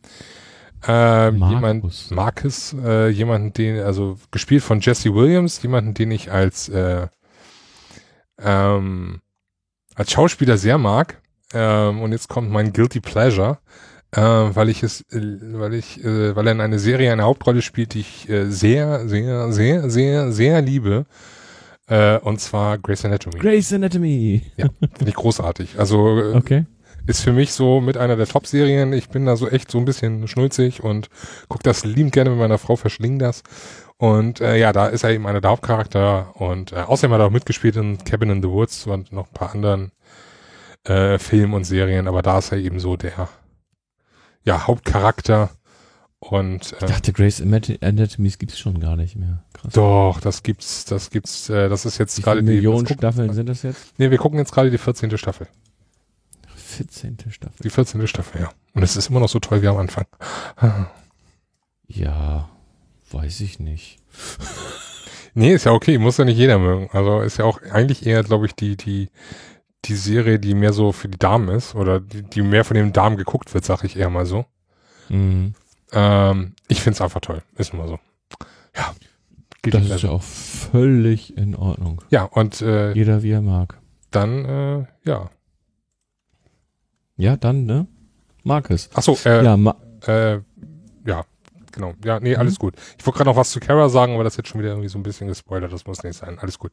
[0.87, 2.11] Äh, jemand, Markus.
[2.11, 7.09] Marcus, äh, jemanden, den, also gespielt von Jesse Williams, jemanden, den ich als äh,
[8.41, 9.21] ähm,
[9.95, 11.21] als Schauspieler sehr mag.
[11.53, 13.59] Ähm, und jetzt kommt mein Guilty Pleasure,
[14.13, 17.63] äh, weil ich es, äh, weil ich, äh, weil er in einer Serie eine Hauptrolle
[17.63, 21.07] spielt, die ich äh, sehr, sehr, sehr, sehr, sehr liebe.
[21.89, 23.39] Äh, und zwar Grey's Anatomy.
[23.39, 24.43] Grey's Anatomy.
[24.57, 25.79] Finde ich großartig.
[25.79, 26.67] Also äh, Okay.
[27.07, 28.93] ist für mich so mit einer der Top-Serien.
[28.93, 31.09] Ich bin da so echt so ein bisschen schnulzig und
[31.49, 33.43] guck das liebend gerne mit meiner Frau, verschling das.
[33.97, 37.27] Und äh, ja, da ist er eben einer der Hauptcharakter und äh, außerdem hat er
[37.27, 39.91] auch mitgespielt in Cabin in the Woods und noch ein paar anderen
[40.85, 43.29] äh, Filmen und Serien, aber da ist er eben so der
[44.45, 45.51] ja, Hauptcharakter
[46.21, 49.45] und Ich äh, dachte, Grey's Anatomy gibt's schon gar nicht mehr.
[49.53, 49.73] Krass.
[49.73, 53.49] doch, das gibt's, das gibt's, äh, das ist jetzt gerade die Millionen gucken- Staffeln sind
[53.49, 53.95] das jetzt?
[53.99, 55.17] Nee, wir gucken jetzt gerade die 14.
[55.19, 55.47] Staffel.
[56.57, 57.17] 14.
[57.31, 57.57] Staffel.
[57.63, 58.07] Die 14.
[58.07, 58.51] Staffel, ja.
[58.75, 60.05] Und es ist immer noch so toll wie am Anfang.
[61.87, 62.49] Ja,
[63.11, 63.99] weiß ich nicht.
[65.35, 66.89] Nee, ist ja okay, muss ja nicht jeder mögen.
[66.93, 69.09] Also ist ja auch eigentlich eher, glaube ich, die, die,
[69.85, 72.93] die Serie, die mehr so für die Damen ist oder die, die mehr von den
[72.93, 74.47] Damen geguckt wird, sag ich eher mal so.
[75.11, 75.55] Mhm.
[75.93, 77.43] Ähm, ich find's einfach toll.
[77.57, 77.99] Ist immer so.
[78.77, 78.95] Ja.
[79.63, 82.03] Geht Das ist ja auch völlig in Ordnung.
[82.11, 83.79] ja, und äh, Jeder wie er mag.
[84.11, 85.31] dann, äh, ja.
[87.17, 87.87] Ja, dann, ne?
[88.45, 88.89] Marcus.
[88.95, 89.75] Ach so, äh, ja, ma
[90.07, 90.39] äh,
[91.05, 91.25] ja,
[91.73, 91.95] genau.
[92.05, 92.41] Ja, nee, Mhm.
[92.41, 92.75] alles gut.
[92.99, 94.89] Ich wollte gerade noch was zu Kara sagen, aber das ist jetzt schon wieder irgendwie
[94.89, 95.73] so ein bisschen gespoilert.
[95.73, 96.39] Das muss nicht sein.
[96.39, 96.71] Alles gut.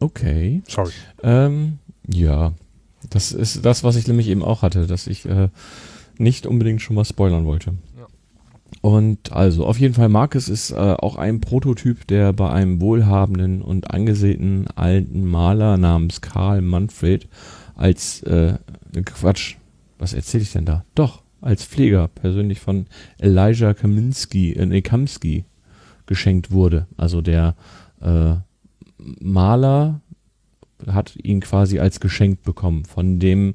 [0.00, 0.62] okay.
[0.68, 0.92] Sorry.
[1.22, 2.52] Ähm, ja.
[3.10, 5.48] Das ist das, was ich nämlich eben auch hatte, dass ich äh,
[6.20, 7.74] nicht unbedingt schon was spoilern wollte.
[7.98, 8.06] Ja.
[8.82, 13.62] Und also, auf jeden Fall, Marcus ist äh, auch ein Prototyp, der bei einem wohlhabenden
[13.62, 17.28] und angesehenen alten Maler namens Karl Manfred
[17.74, 18.54] als, äh,
[19.04, 19.56] Quatsch,
[19.98, 20.84] was erzähle ich denn da?
[20.94, 22.86] Doch, als Pfleger persönlich von
[23.18, 25.44] Elijah Kaminski, äh, nee, Kamsky
[26.06, 26.86] geschenkt wurde.
[26.96, 27.54] Also der
[28.00, 28.34] äh,
[29.20, 30.00] Maler
[30.86, 33.54] hat ihn quasi als Geschenk bekommen von dem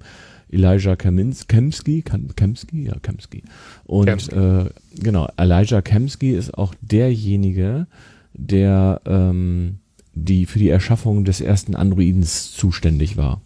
[0.49, 2.03] Elijah Kemins, Kemsky,
[2.35, 3.43] Kemsky, ja, Kemsky.
[3.85, 4.35] Und Kemsky.
[4.35, 7.87] Äh, genau, Elijah Kemsky ist auch derjenige,
[8.33, 9.79] der ähm,
[10.13, 13.41] die für die Erschaffung des ersten Androidens zuständig war.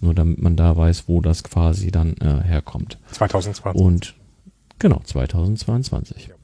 [0.00, 2.98] Nur damit man da weiß, wo das quasi dann äh, herkommt.
[3.12, 3.82] 2020.
[3.82, 4.14] Und
[4.78, 6.28] genau, 2022.
[6.28, 6.34] Ja.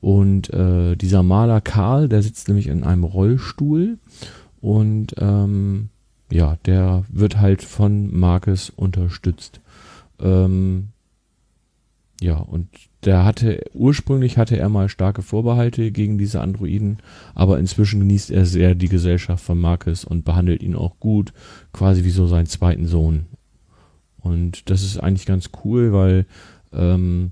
[0.00, 3.98] Und äh, dieser Maler Karl, der sitzt nämlich in einem Rollstuhl
[4.60, 5.88] und ähm,
[6.30, 9.60] ja, der wird halt von Marcus unterstützt.
[10.20, 10.88] Ähm,
[12.20, 12.68] ja, und
[13.04, 16.98] der hatte, ursprünglich hatte er mal starke Vorbehalte gegen diese Androiden,
[17.34, 21.32] aber inzwischen genießt er sehr die Gesellschaft von Marcus und behandelt ihn auch gut,
[21.72, 23.26] quasi wie so seinen zweiten Sohn.
[24.20, 26.26] Und das ist eigentlich ganz cool, weil
[26.72, 27.30] ähm,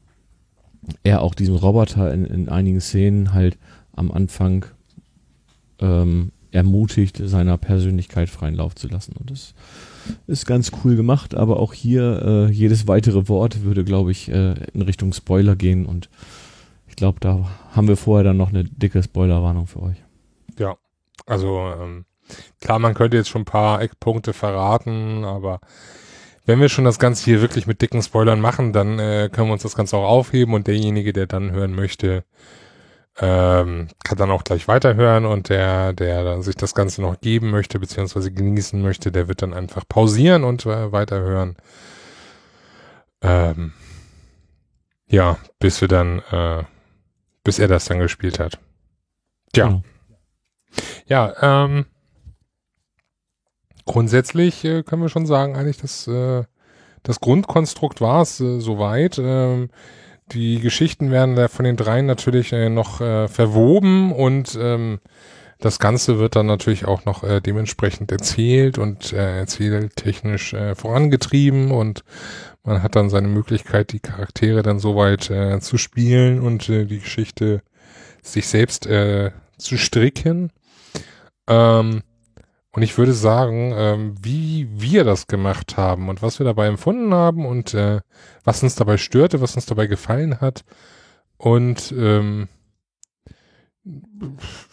[1.03, 3.59] er auch diesen Roboter in, in einigen Szenen halt
[3.93, 4.67] am Anfang
[5.81, 9.15] ähm, ermutigt, seiner Persönlichkeit freien Lauf zu lassen.
[9.19, 9.55] Und das
[10.27, 14.55] ist ganz cool gemacht, aber auch hier äh, jedes weitere Wort würde, glaube ich, äh,
[14.73, 16.09] in Richtung Spoiler gehen und
[16.89, 19.97] ich glaube, da haben wir vorher dann noch eine dicke Spoilerwarnung für euch.
[20.59, 20.77] Ja,
[21.27, 22.07] also ähm,
[22.61, 25.61] klar, man könnte jetzt schon ein paar Eckpunkte verraten, aber
[26.47, 29.53] wenn wir schon das Ganze hier wirklich mit dicken Spoilern machen, dann äh, können wir
[29.53, 32.25] uns das Ganze auch aufheben und derjenige, der dann hören möchte,
[33.19, 37.79] ähm, kann dann auch gleich weiterhören und der, der sich das Ganze noch geben möchte,
[37.79, 41.57] beziehungsweise genießen möchte, der wird dann einfach pausieren und äh, weiterhören.
[43.23, 43.73] Ähm,
[45.09, 46.65] ja, bis wir dann, äh,
[47.43, 48.59] bis er das dann gespielt hat.
[49.53, 49.71] Tja.
[49.71, 49.85] Mhm.
[51.07, 51.87] Ja, ähm,
[53.87, 56.45] grundsätzlich äh, können wir schon sagen, eigentlich, dass äh,
[57.03, 59.19] das Grundkonstrukt war es äh, soweit.
[59.19, 59.71] Ähm,
[60.33, 65.01] die Geschichten werden da von den dreien natürlich äh, noch äh, verwoben und ähm,
[65.59, 71.71] das Ganze wird dann natürlich auch noch äh, dementsprechend erzählt und äh, erzähltechnisch äh, vorangetrieben
[71.71, 72.05] und
[72.63, 76.99] man hat dann seine Möglichkeit, die Charaktere dann soweit äh, zu spielen und äh, die
[76.99, 77.63] Geschichte
[78.23, 80.51] sich selbst äh, zu stricken.
[81.47, 82.03] Ähm,
[82.77, 87.15] und ich würde sagen, ähm, wie wir das gemacht haben und was wir dabei empfunden
[87.15, 88.03] haben und äh,
[88.45, 90.63] was uns dabei störte, was uns dabei gefallen hat
[91.39, 92.49] und ähm,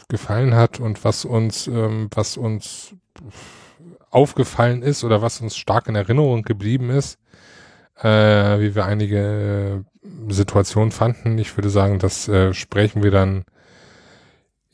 [0.09, 2.93] gefallen hat und was uns, ähm, was uns
[4.09, 7.19] aufgefallen ist oder was uns stark in Erinnerung geblieben ist,
[8.01, 9.85] äh, wie wir einige
[10.27, 11.37] Situationen fanden.
[11.37, 13.45] Ich würde sagen, das äh, sprechen wir dann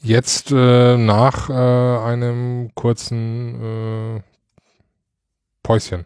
[0.02, 4.22] Jetzt äh, nach äh, einem kurzen äh,
[5.62, 6.06] Päuschen.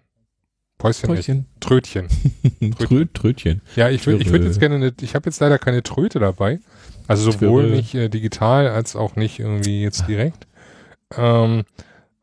[0.78, 1.08] Päuschen.
[1.08, 1.46] Päuschen.
[1.60, 2.08] Trötchen.
[2.78, 3.14] Trötchen.
[3.14, 3.62] Trötchen.
[3.76, 6.60] Ja, ich würde ich würd jetzt gerne, eine, ich habe jetzt leider keine Tröte dabei.
[7.08, 7.76] Also sowohl Twirl.
[7.76, 10.48] nicht äh, digital als auch nicht irgendwie jetzt direkt.
[11.16, 11.64] Ähm,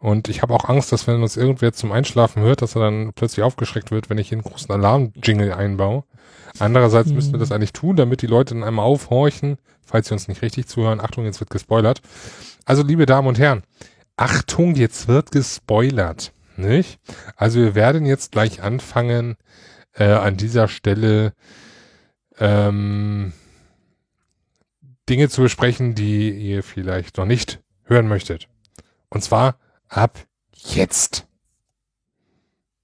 [0.00, 3.12] und ich habe auch Angst, dass wenn uns irgendwer zum Einschlafen hört, dass er dann
[3.12, 6.04] plötzlich aufgeschreckt wird, wenn ich hier einen großen Alarm-Jingle einbaue.
[6.58, 7.16] Andererseits mhm.
[7.16, 10.40] müssten wir das eigentlich tun, damit die Leute dann einmal aufhorchen, falls sie uns nicht
[10.40, 11.00] richtig zuhören.
[11.00, 12.00] Achtung, jetzt wird gespoilert.
[12.64, 13.62] Also, liebe Damen und Herren,
[14.16, 16.32] Achtung, jetzt wird gespoilert.
[16.56, 16.98] Nicht?
[17.36, 19.36] Also wir werden jetzt gleich anfangen,
[19.94, 21.32] äh, an dieser Stelle
[22.38, 23.32] ähm,
[25.08, 28.48] Dinge zu besprechen, die ihr vielleicht noch nicht hören möchtet.
[29.08, 29.56] Und zwar
[29.90, 30.18] ab
[30.54, 31.26] jetzt.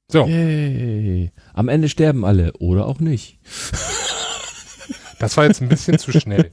[0.09, 0.27] So.
[0.27, 1.33] Yay.
[1.55, 3.41] Am Ende sterben alle oder auch nicht.
[5.19, 6.53] Das war jetzt ein bisschen zu schnell.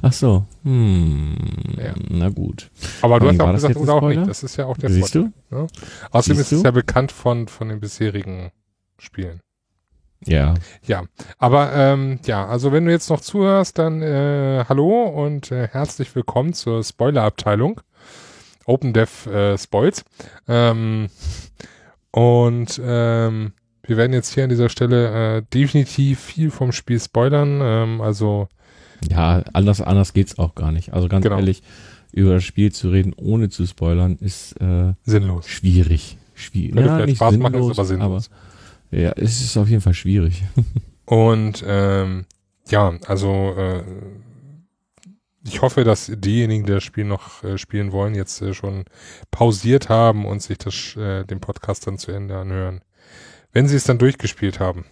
[0.00, 0.46] Ach so.
[0.62, 1.34] Hm.
[1.76, 1.92] Ja.
[2.08, 2.70] Na gut.
[3.02, 4.28] Aber du hast ja auch gesagt, oder auch nicht.
[4.28, 5.32] Das ist ja auch der Siehst Vorteil.
[5.50, 5.56] Du?
[5.56, 5.66] Ja?
[6.12, 8.52] Außerdem Siehst ist es ja bekannt von, von den bisherigen
[8.98, 9.40] Spielen.
[10.24, 10.54] Ja.
[10.86, 11.02] Ja.
[11.38, 16.14] Aber ähm, ja, also wenn du jetzt noch zuhörst, dann äh, hallo und äh, herzlich
[16.14, 17.80] willkommen zur Spoiler-Abteilung.
[18.66, 20.04] Open Dev äh, Spoils.
[20.48, 21.08] Ähm,
[22.10, 27.60] und ähm, wir werden jetzt hier an dieser Stelle äh, definitiv viel vom Spiel spoilern.
[27.62, 28.48] Ähm, also
[29.10, 30.92] ja, anders anders geht's auch gar nicht.
[30.92, 31.36] Also ganz genau.
[31.36, 31.62] ehrlich,
[32.12, 35.48] über das Spiel zu reden, ohne zu spoilern, ist äh, sinnlos.
[35.48, 36.16] Schwierig.
[36.34, 36.76] Schwierig.
[36.76, 38.30] Würde ja, nicht Spaß sinnlos, machen, ist aber sinnlos.
[38.90, 40.44] Aber, ja, es ist auf jeden Fall schwierig.
[41.06, 42.24] Und ähm,
[42.68, 43.82] ja, also äh,
[45.46, 48.84] ich hoffe, dass diejenigen, die das Spiel noch äh, spielen wollen, jetzt äh, schon
[49.30, 52.80] pausiert haben und sich das, äh, den Podcast dann zu Ende anhören.
[53.52, 54.86] Wenn sie es dann durchgespielt haben.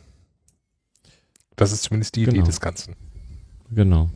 [1.57, 2.37] Das ist zumindest die genau.
[2.37, 2.97] Idee des Ganzen.
[3.71, 4.11] Genau.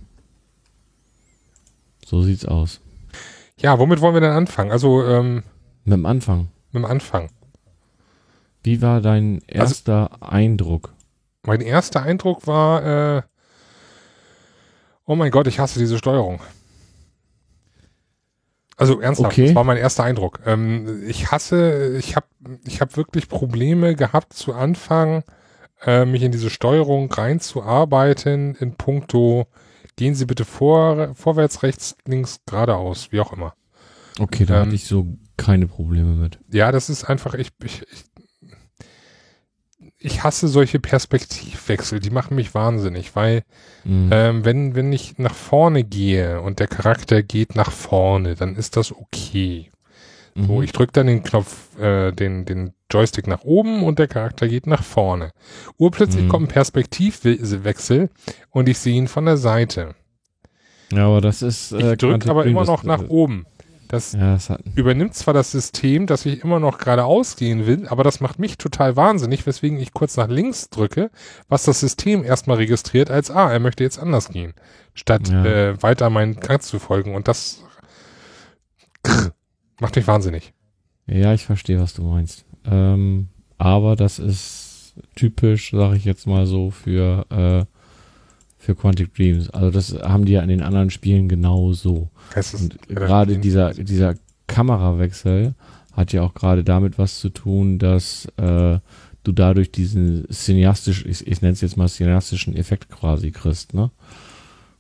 [2.04, 2.80] So sieht's aus.
[3.58, 4.70] Ja, womit wollen wir denn anfangen?
[4.70, 5.42] Also, ähm,
[5.84, 6.48] Mit dem Anfang.
[6.70, 7.30] Mit dem Anfang.
[8.62, 10.92] Wie war dein also erster also, Eindruck?
[11.44, 13.22] Mein erster Eindruck war, äh,
[15.06, 16.40] oh mein Gott, ich hasse diese Steuerung.
[18.76, 19.46] Also ernsthaft, Okay.
[19.46, 20.40] das war mein erster Eindruck.
[20.44, 22.26] Ähm, ich hasse, ich habe
[22.64, 25.22] ich hab wirklich Probleme gehabt zu Anfang,
[25.84, 29.46] äh, mich in diese Steuerung reinzuarbeiten in puncto,
[29.96, 33.54] gehen Sie bitte vor, vorwärts, rechts, links, geradeaus, wie auch immer.
[34.18, 35.06] Okay, da Ähm, hatte ich so
[35.38, 36.38] keine Probleme mit.
[36.52, 38.04] Ja, das ist einfach, ich, ich, ich,
[40.06, 43.42] ich hasse solche Perspektivwechsel, die machen mich wahnsinnig, weil
[43.84, 44.08] Mhm.
[44.12, 48.76] ähm, wenn, wenn ich nach vorne gehe und der Charakter geht nach vorne, dann ist
[48.76, 49.70] das okay.
[50.34, 50.62] So, Mhm.
[50.62, 54.66] ich drücke dann den Knopf, äh, den, den Joystick nach oben und der Charakter geht
[54.66, 55.30] nach vorne.
[55.78, 56.28] Urplötzlich Mhm.
[56.28, 58.10] kommt ein Perspektivwechsel
[58.50, 59.94] und ich sehe ihn von der Seite.
[60.92, 61.72] ja, aber das ist.
[61.72, 63.46] Ich äh, drücke Quantic aber immer noch nach oben.
[63.88, 68.02] Das Ja, das übernimmt zwar das System, dass ich immer noch geradeaus gehen will, aber
[68.04, 71.10] das macht mich total wahnsinnig, weswegen ich kurz nach links drücke,
[71.48, 74.54] was das System erstmal registriert als, ah, er möchte jetzt anders gehen,
[74.94, 75.44] statt Ja.
[75.44, 77.14] äh, weiter meinen Gang zu folgen.
[77.14, 77.62] Und das
[79.80, 80.52] macht mich wahnsinnig.
[81.06, 82.44] Ja, ich verstehe, was du meinst.
[82.64, 87.64] Ähm, aber das ist typisch, sage ich jetzt mal so, für, äh,
[88.66, 89.48] für Quantic Dreams.
[89.50, 92.10] Also das haben die ja in den anderen Spielen genauso.
[92.34, 94.16] Es ist Und gerade dieser, dieser
[94.48, 95.54] Kamerawechsel
[95.92, 98.78] hat ja auch gerade damit was zu tun, dass äh,
[99.22, 103.90] du dadurch diesen cineastisch, ich, ich nenne es jetzt mal cineastischen Effekt quasi kriegst, ne?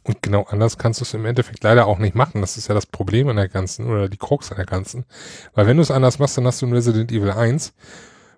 [0.02, 2.40] Und genau anders kannst du es im Endeffekt leider auch nicht machen.
[2.40, 5.04] Das ist ja das Problem an der ganzen oder die Krux an der ganzen.
[5.54, 7.72] Weil wenn du es anders machst, dann hast du in Resident Evil 1,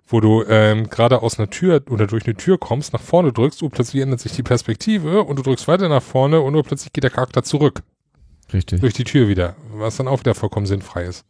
[0.09, 3.61] wo du ähm, gerade aus einer Tür oder durch eine Tür kommst, nach vorne drückst,
[3.63, 7.03] und plötzlich ändert sich die Perspektive und du drückst weiter nach vorne und plötzlich geht
[7.03, 7.83] der Charakter zurück
[8.51, 8.81] Richtig.
[8.81, 11.25] durch die Tür wieder, was dann auch wieder vollkommen sinnfrei ist.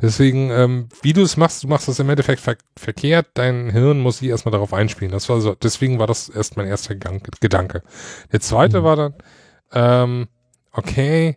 [0.00, 4.00] Deswegen, ähm, wie du es machst, du machst das im Endeffekt ver verkehrt, dein Hirn
[4.00, 5.12] muss sich erstmal darauf einspielen.
[5.12, 7.82] Das war so, deswegen war das erst mein erster Gang Gedanke.
[8.32, 8.84] Der zweite Mhm.
[8.84, 9.14] war dann,
[9.72, 10.28] ähm,
[10.72, 11.36] okay,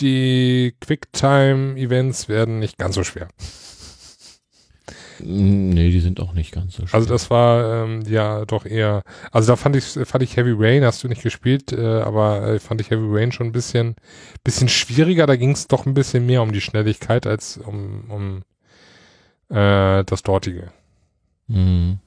[0.00, 3.28] die Quicktime-Events werden nicht ganz so schwer.
[5.20, 6.94] Mm, Nee, die sind auch nicht ganz so schwer.
[6.94, 9.02] Also das war ähm, ja doch eher,
[9.32, 12.58] also da fand ich fand ich Heavy Rain, hast du nicht gespielt, äh, aber äh,
[12.58, 13.94] fand ich Heavy Rain schon ein bisschen
[14.44, 15.26] bisschen schwieriger.
[15.26, 18.42] Da ging es doch ein bisschen mehr um die Schnelligkeit als um um
[19.56, 20.70] äh, das dortige.
[21.48, 21.98] Mhm.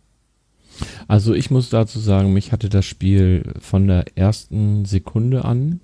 [1.07, 5.79] Also ich muss dazu sagen, mich hatte das Spiel von der ersten Sekunde an,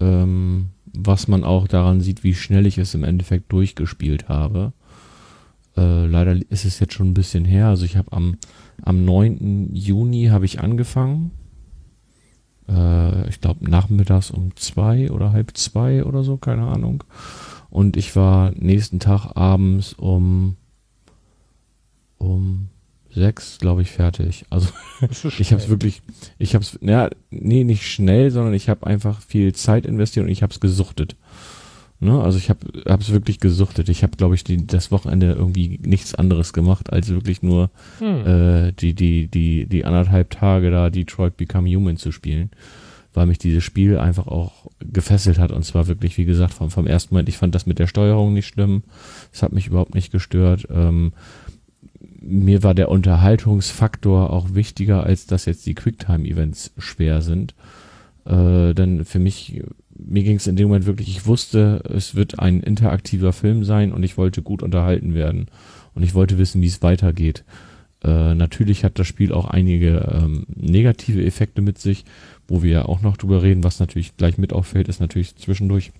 [0.00, 4.72] ähm, was man auch daran sieht, wie schnell ich es im Endeffekt durchgespielt habe.
[5.76, 7.68] Äh, leider ist es jetzt schon ein bisschen her.
[7.68, 8.36] Also ich habe am,
[8.82, 9.70] am 9.
[9.72, 11.32] Juni habe ich angefangen.
[12.68, 17.04] Äh, ich glaube nachmittags um zwei oder halb zwei oder so, keine Ahnung.
[17.70, 20.56] Und ich war nächsten Tag abends um
[22.18, 22.68] um
[23.16, 24.44] sechs, glaube ich, fertig.
[24.50, 24.68] Also
[25.38, 26.02] ich habe es wirklich,
[26.38, 30.30] ich habe es, ja, nee, nicht schnell, sondern ich habe einfach viel Zeit investiert und
[30.30, 31.16] ich habe es gesuchtet.
[31.98, 32.20] Ne?
[32.20, 32.60] Also ich habe
[33.00, 33.88] es wirklich gesuchtet.
[33.88, 38.26] Ich habe, glaube ich, die, das Wochenende irgendwie nichts anderes gemacht, als wirklich nur Hm.
[38.26, 42.50] äh, die, die, die, die anderthalb Tage da Detroit Become Human zu spielen,
[43.14, 46.86] weil mich dieses Spiel einfach auch gefesselt hat und zwar wirklich, wie gesagt, vom, vom
[46.86, 48.82] ersten Moment, ich fand das mit der Steuerung nicht schlimm,
[49.32, 51.12] es hat mich überhaupt nicht gestört, ähm,
[52.20, 57.54] mir war der Unterhaltungsfaktor auch wichtiger, als dass jetzt die Quicktime-Events schwer sind.
[58.24, 59.62] Äh, denn für mich,
[59.98, 63.92] mir ging es in dem Moment wirklich, ich wusste, es wird ein interaktiver Film sein
[63.92, 65.46] und ich wollte gut unterhalten werden.
[65.94, 67.44] Und ich wollte wissen, wie es weitergeht.
[68.04, 72.04] Äh, natürlich hat das Spiel auch einige ähm, negative Effekte mit sich,
[72.46, 73.64] wo wir ja auch noch drüber reden.
[73.64, 75.92] Was natürlich gleich mit auffällt, ist natürlich zwischendurch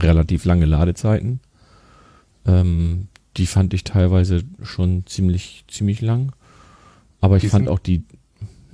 [0.00, 1.40] relativ lange Ladezeiten.
[2.46, 6.32] Ähm, die fand ich teilweise schon ziemlich, ziemlich lang.
[7.20, 8.02] Aber ich Die fand auch die,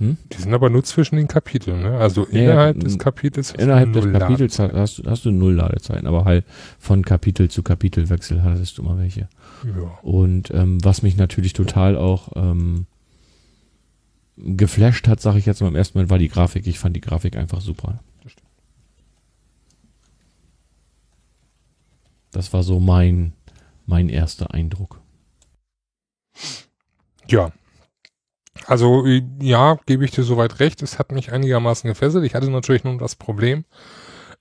[0.01, 1.99] Die sind aber nur zwischen den Kapiteln, ne?
[1.99, 5.55] Also Ja, innerhalb des Kapitels hast du innerhalb des Kapitels hast, du- hast du null
[5.55, 6.45] Ladezeiten, aber halt
[6.79, 9.29] von Kapitel zu Kapitelwechsel hattest du mal welche.
[9.65, 9.99] Ja.
[10.03, 12.87] Und ähm, was mich natürlich total auch ähm,
[14.37, 16.69] geflasht hat, sage ich jetzt mal im ersten Mal, war die Grafik.
[16.69, 17.99] Ich fand die Grafik einfach super.
[22.31, 23.33] Das war so mein,
[23.87, 25.01] mein erster Eindruck.
[27.27, 27.51] Ja.
[28.67, 30.83] Also äh, ja, gebe ich dir soweit recht.
[30.83, 32.25] Es hat mich einigermaßen gefesselt.
[32.25, 33.65] Ich hatte natürlich nun das Problem,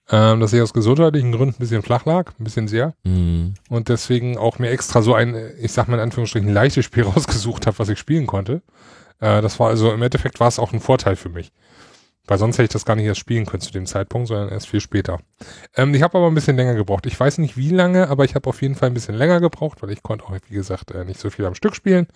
[0.10, 2.94] ähm, dass ich aus gesundheitlichen Gründen ein bisschen flach lag, ein bisschen sehr.
[3.04, 3.56] Mhm.
[3.70, 7.68] Und deswegen auch mir extra so ein, ich sag mal in Anführungsstrichen, leichtes Spiel rausgesucht
[7.68, 8.62] habe, was ich spielen konnte.
[9.20, 11.52] Äh, das war also im Endeffekt war es auch ein Vorteil für mich.
[12.28, 14.68] Weil sonst hätte ich das gar nicht erst spielen können zu dem Zeitpunkt, sondern erst
[14.68, 15.20] viel später.
[15.76, 17.06] Ähm, ich habe aber ein bisschen länger gebraucht.
[17.06, 19.82] Ich weiß nicht wie lange, aber ich habe auf jeden Fall ein bisschen länger gebraucht,
[19.82, 22.08] weil ich konnte auch, wie gesagt, äh, nicht so viel am Stück spielen.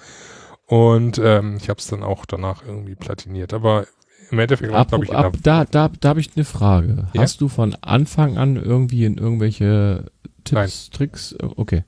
[0.72, 3.54] Und ähm, ich habe es dann auch danach irgendwie platiniert.
[3.54, 3.88] Aber
[4.30, 7.10] im Endeffekt war Ab, glaube ich, ab, da, da, da habe ich eine Frage.
[7.14, 7.24] Ja?
[7.24, 10.06] Hast du von Anfang an irgendwie in irgendwelche
[10.46, 11.34] Tipps, Tricks?
[11.34, 11.84] Äh, Okay.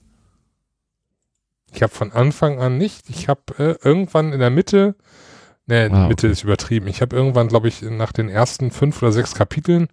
[1.72, 3.10] Ich habe von Anfang an nicht.
[3.10, 4.96] Ich habe äh, irgendwann in der Mitte,
[5.66, 6.34] ne, Ah, Mitte okay.
[6.34, 6.88] ist übertrieben.
[6.88, 9.88] Ich habe irgendwann, glaube ich, nach den ersten fünf oder sechs Kapiteln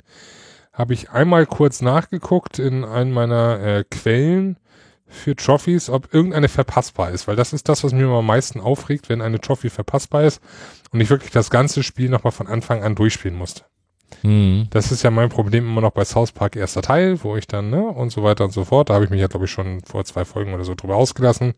[0.72, 4.58] habe ich einmal kurz nachgeguckt in einen meiner äh, Quellen
[5.10, 9.08] für Trophies, ob irgendeine verpassbar ist, weil das ist das, was mir am meisten aufregt,
[9.08, 10.40] wenn eine Trophy verpassbar ist
[10.92, 13.64] und ich wirklich das ganze Spiel nochmal von Anfang an durchspielen musste.
[14.22, 14.66] Mhm.
[14.70, 17.70] Das ist ja mein Problem immer noch bei South Park erster Teil, wo ich dann,
[17.70, 18.90] ne, und so weiter und so fort.
[18.90, 21.54] Da habe ich mich ja, glaube ich, schon vor zwei Folgen oder so drüber ausgelassen,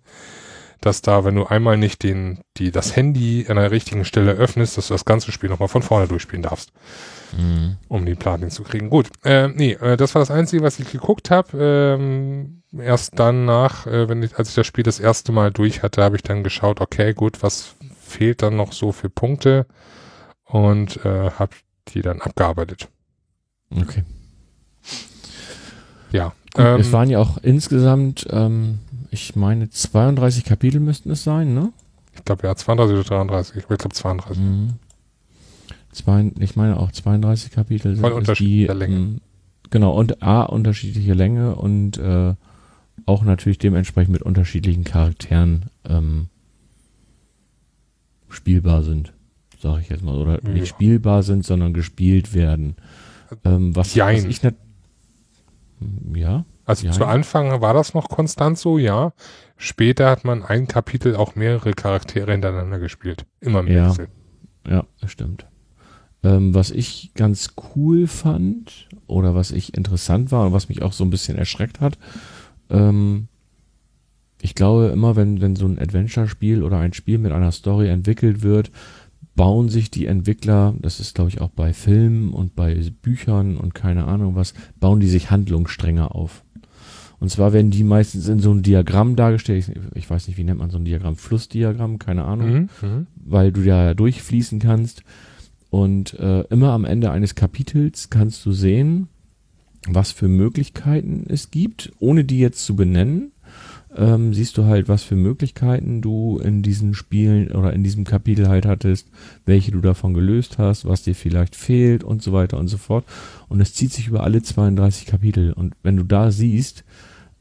[0.83, 4.77] dass da, wenn du einmal nicht den, die, das Handy an der richtigen Stelle öffnest,
[4.77, 6.73] dass du das ganze Spiel nochmal von vorne durchspielen darfst,
[7.37, 7.77] Mhm.
[7.89, 8.91] um die Platin zu kriegen.
[8.91, 11.57] Gut, äh, nee, äh, das war das Einzige, was ich geguckt habe.
[11.99, 15.83] Ähm, erst dann nach, äh, wenn ich, als ich das Spiel das erste Mal durch
[15.83, 19.67] hatte, habe ich dann geschaut, okay, gut, was fehlt dann noch so für Punkte
[20.45, 21.53] und äh, habe
[21.89, 22.89] die dann abgearbeitet.
[23.75, 24.05] Okay.
[26.11, 26.35] Ja.
[26.55, 28.81] Gut, ähm, es waren ja auch insgesamt, ähm,
[29.13, 31.73] ich meine, 32 Kapitel müssten es sein, ne?
[32.15, 33.57] Ich glaube ja, 32 oder 33.
[33.59, 34.39] Ich glaube 32.
[34.39, 34.71] Mhm.
[35.93, 38.97] Zwei, ich meine auch 32 Kapitel Voll unterschiedlicher Länge.
[38.97, 39.21] ähm,
[39.71, 42.35] Genau, und A, unterschiedliche Länge und äh,
[43.07, 46.29] auch natürlich dementsprechend mit unterschiedlichen Charakteren ähm,
[48.29, 49.13] spielbar sind,
[49.61, 50.15] sage ich jetzt mal.
[50.17, 50.51] Oder Ja.
[50.51, 52.77] nicht spielbar sind, sondern gespielt werden.
[53.45, 54.55] Ähm, was, was ich nicht.
[56.15, 56.45] Ja.
[56.65, 56.93] Also Ja.
[56.93, 59.13] zu Anfang war das noch konstant so, ja.
[59.57, 63.25] Später hat man ein Kapitel auch mehrere Charaktere hintereinander gespielt.
[63.41, 63.89] Immer im Ja.
[63.89, 64.09] Wechsel.
[64.69, 65.47] Ja, das stimmt.
[66.25, 70.93] Ähm, was ich ganz cool fand oder was ich interessant war und was mich auch
[70.93, 71.99] so ein bisschen erschreckt hat,
[72.71, 73.27] ähm,
[74.41, 78.43] ich glaube immer, wenn, wenn so ein Adventure-Spiel oder ein Spiel mit einer Story entwickelt
[78.43, 78.71] wird,
[79.35, 83.75] bauen sich die Entwickler, das ist glaube ich auch bei Filmen und bei Büchern und
[83.75, 86.45] keine Ahnung was, bauen die sich Handlungsstränge auf.
[87.23, 89.69] Und zwar werden die meistens in so einem Diagramm dargestellt.
[89.69, 91.15] Ich, ich weiß nicht, wie nennt man so ein Diagramm?
[91.15, 92.69] Flussdiagramm, keine Ahnung Mhm.
[92.83, 93.07] Mhm.
[93.15, 95.05] weil du ja durchfließen kannst.
[95.71, 99.07] Und äh, immer am Ende eines Kapitels kannst du sehen,
[99.89, 103.31] was für Möglichkeiten es gibt, ohne die jetzt zu benennen.
[103.95, 108.49] Ähm, siehst du halt, was für Möglichkeiten du in diesen Spielen oder in diesem Kapitel
[108.49, 109.07] halt hattest,
[109.47, 113.05] welche du davon gelöst hast, was dir vielleicht fehlt und so weiter und so fort.
[113.49, 115.53] Und es zieht sich über alle 32 Kapitel.
[115.53, 116.83] Und wenn du da siehst,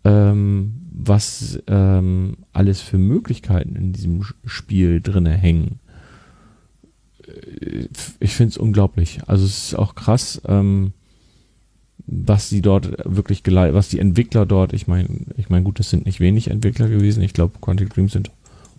[0.04, 5.80] ähm, was ähm, alles für Möglichkeiten in diesem Spiel drinne hängen.
[7.28, 7.88] Äh,
[8.20, 9.20] Ich finde es unglaublich.
[9.28, 10.93] Also es ist auch krass, ähm,
[12.08, 15.89] was sie dort wirklich geleitet, was die Entwickler dort, ich meine, ich meine, gut, das
[15.89, 17.24] sind nicht wenig Entwickler gewesen.
[17.24, 18.32] Ich glaube, Quantic Dream sind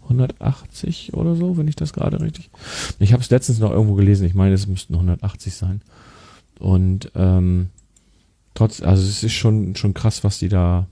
[0.03, 2.51] 180 oder so, wenn ich das gerade richtig.
[2.99, 4.27] Ich habe es letztens noch irgendwo gelesen.
[4.27, 5.81] Ich meine, es müssten 180 sein.
[6.59, 7.69] Und ähm,
[8.55, 10.87] trotz, also es ist schon schon krass, was die da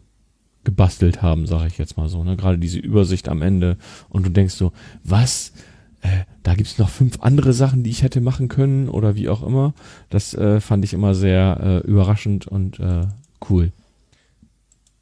[0.65, 2.23] gebastelt haben, sage ich jetzt mal so.
[2.25, 2.37] Ne?
[2.37, 3.77] Gerade diese Übersicht am Ende
[4.09, 4.73] und du denkst so,
[5.05, 5.53] was?
[6.03, 9.43] Äh, da gibt's noch fünf andere Sachen, die ich hätte machen können oder wie auch
[9.43, 9.75] immer.
[10.09, 13.03] Das äh, fand ich immer sehr äh, überraschend und äh,
[13.51, 13.73] cool.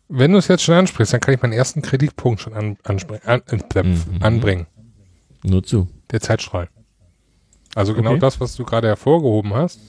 [0.08, 2.98] Wenn du es jetzt schon ansprichst, dann kann ich meinen ersten Kritikpunkt schon an, an,
[2.98, 3.96] äh, Mhm.
[4.20, 4.66] anbringen.
[5.44, 5.86] Nur zu.
[6.10, 6.68] Der Zeitstrahl.
[7.74, 8.20] Also genau Okay.
[8.20, 9.80] das, was du gerade hervorgehoben hast.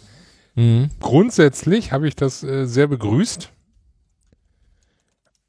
[0.55, 0.89] Mhm.
[0.99, 3.51] Grundsätzlich habe ich das äh, sehr begrüßt.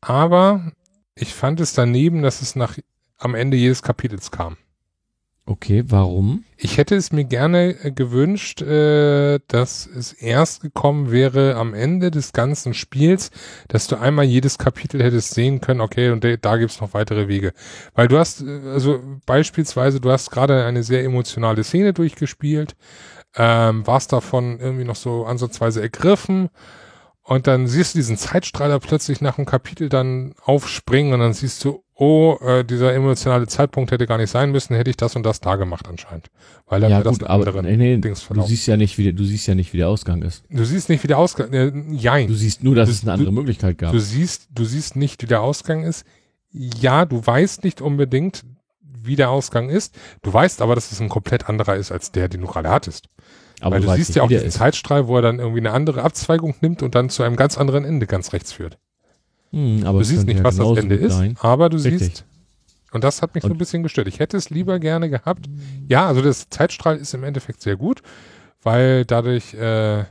[0.01, 0.73] Aber
[1.15, 2.79] ich fand es daneben, dass es nach
[3.19, 4.57] am Ende jedes Kapitels kam.
[5.51, 6.45] Okay, warum?
[6.57, 12.13] Ich hätte es mir gerne äh, gewünscht, äh, dass es erst gekommen wäre am Ende
[12.13, 13.33] des ganzen Spiels,
[13.67, 17.53] dass du einmal jedes Kapitel hättest sehen können, okay, und da gibt's noch weitere Wege.
[17.95, 22.77] Weil du hast, äh, also beispielsweise, du hast gerade eine sehr emotionale Szene durchgespielt,
[23.35, 26.51] ähm, warst davon irgendwie noch so ansatzweise ergriffen
[27.31, 31.65] und dann siehst du diesen Zeitstrahler plötzlich nach einem Kapitel dann aufspringen und dann siehst
[31.65, 35.23] du, oh, äh, dieser emotionale Zeitpunkt hätte gar nicht sein müssen, hätte ich das und
[35.23, 36.27] das da gemacht anscheinend.
[36.67, 38.49] Weil dann ja das gut, ein aber nee, nee, Dings du verlaufen.
[38.49, 40.43] siehst ja nicht, wie der, du siehst ja nicht, wie der Ausgang ist.
[40.51, 42.27] Du siehst nicht, wie der Ausgang, äh, jein.
[42.27, 43.93] Du siehst nur, dass Du- es eine andere Möglichkeit gab.
[43.93, 46.05] Du siehst, du siehst nicht, wie der Ausgang ist.
[46.53, 48.43] Ja, du weißt nicht unbedingt,
[49.03, 49.95] wie der Ausgang ist.
[50.23, 53.09] Du weißt aber, dass es ein komplett anderer ist als der, den du gerade hattest.
[53.61, 54.55] Aber Weil du siehst ja auch diesen ist.
[54.59, 57.85] Zeitstrahl, wo er dann irgendwie eine andere Abzweigung nimmt und dann zu einem ganz anderen
[57.85, 58.79] Ende ganz rechts führt.
[59.53, 61.37] Hm, aber du siehst nicht, ja was das Ende ist, sein.
[61.41, 61.99] aber du Richtig.
[61.99, 62.25] siehst.
[62.93, 64.09] Und das hat mich so Und- ein bisschen gestört.
[64.09, 65.47] Ich hätte es lieber gerne gehabt.
[65.89, 68.03] Ja, also das Zeitstrahl ist im Endeffekt sehr gut,
[68.63, 70.05] weil dadurch, äh,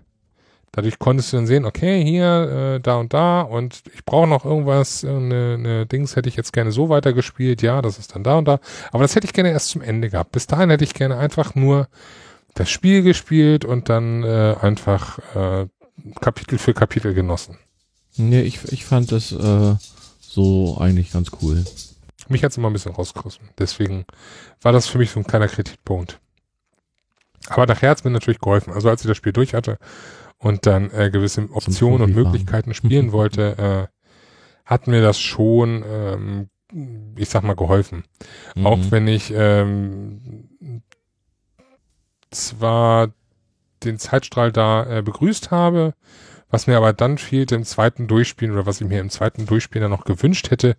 [0.72, 4.46] dadurch konntest du dann sehen, okay, hier, äh, da und da und ich brauche noch
[4.46, 8.38] irgendwas, eine, eine Dings hätte ich jetzt gerne so weitergespielt, ja, das ist dann da
[8.38, 8.60] und da.
[8.92, 10.32] Aber das hätte ich gerne erst zum Ende gehabt.
[10.32, 11.88] Bis dahin hätte ich gerne einfach nur
[12.60, 15.68] das Spiel gespielt und dann äh, einfach äh,
[16.20, 17.58] Kapitel für Kapitel genossen.
[18.18, 19.76] Nee, ich, ich fand das äh,
[20.20, 21.64] so eigentlich ganz cool.
[22.28, 23.48] Mich hat's immer ein bisschen rausgerissen.
[23.58, 24.06] Deswegen
[24.62, 26.20] war das für mich so ein kleiner Kritikpunkt.
[27.48, 28.74] Aber nachher hat's mir natürlich geholfen.
[28.74, 29.78] Also als ich das Spiel durch hatte
[30.38, 33.88] und dann äh, gewisse Optionen und Möglichkeiten spielen wollte, äh,
[34.66, 36.50] hat mir das schon, ähm,
[37.16, 38.04] ich sag mal, geholfen.
[38.56, 38.68] Mhm.
[38.68, 40.84] Auch wenn ich ähm,
[42.32, 43.12] zwar
[43.84, 45.94] den Zeitstrahl da äh, begrüßt habe,
[46.50, 49.84] was mir aber dann fehlt im zweiten Durchspielen oder was ich mir im zweiten Durchspielen
[49.84, 50.76] dann noch gewünscht hätte,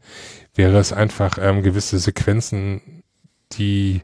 [0.54, 3.02] wäre es einfach ähm, gewisse Sequenzen,
[3.52, 4.02] die,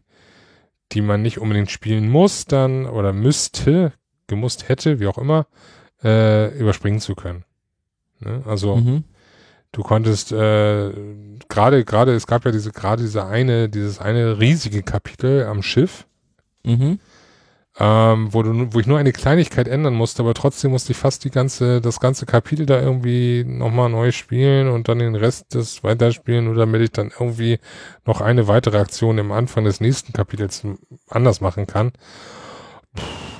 [0.92, 3.92] die man nicht unbedingt spielen muss dann oder müsste,
[4.28, 5.46] gemusst hätte, wie auch immer,
[6.04, 7.44] äh, überspringen zu können.
[8.20, 8.42] Ne?
[8.46, 9.04] Also mhm.
[9.72, 10.92] du konntest äh,
[11.48, 16.06] gerade gerade es gab ja diese gerade diese eine dieses eine riesige Kapitel am Schiff.
[16.64, 17.00] Mhm
[17.78, 21.24] ähm, wo, du, wo ich nur eine Kleinigkeit ändern musste, aber trotzdem musste ich fast
[21.24, 25.84] die ganze, das ganze Kapitel da irgendwie nochmal neu spielen und dann den Rest des
[25.84, 27.58] weiterspielen, nur damit ich dann irgendwie
[28.06, 30.62] noch eine weitere Aktion im Anfang des nächsten Kapitels
[31.08, 31.92] anders machen kann.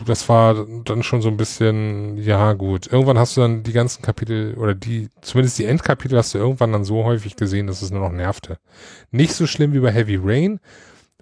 [0.05, 2.93] Das war dann schon so ein bisschen, ja gut.
[2.93, 6.73] Irgendwann hast du dann die ganzen Kapitel oder die, zumindest die Endkapitel hast du irgendwann
[6.73, 8.59] dann so häufig gesehen, dass es nur noch nervte.
[9.11, 10.61] Nicht so schlimm wie bei Heavy Rain,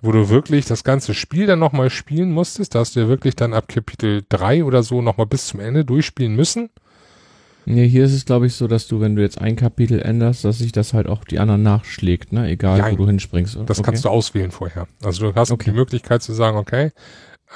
[0.04, 2.74] wo du wirklich das ganze Spiel dann nochmal spielen musstest.
[2.74, 5.84] Da hast du ja wirklich dann ab Kapitel 3 oder so nochmal bis zum Ende
[5.84, 6.68] durchspielen müssen.
[7.64, 10.44] Nee, hier ist es, glaube ich, so, dass du, wenn du jetzt ein Kapitel änderst,
[10.44, 12.46] dass sich das halt auch die anderen nachschlägt, ne?
[12.48, 13.56] Egal, Nein, wo du hinspringst.
[13.64, 13.86] Das okay.
[13.86, 14.86] kannst du auswählen vorher.
[15.02, 15.70] Also du hast okay.
[15.70, 16.92] die Möglichkeit zu sagen, okay,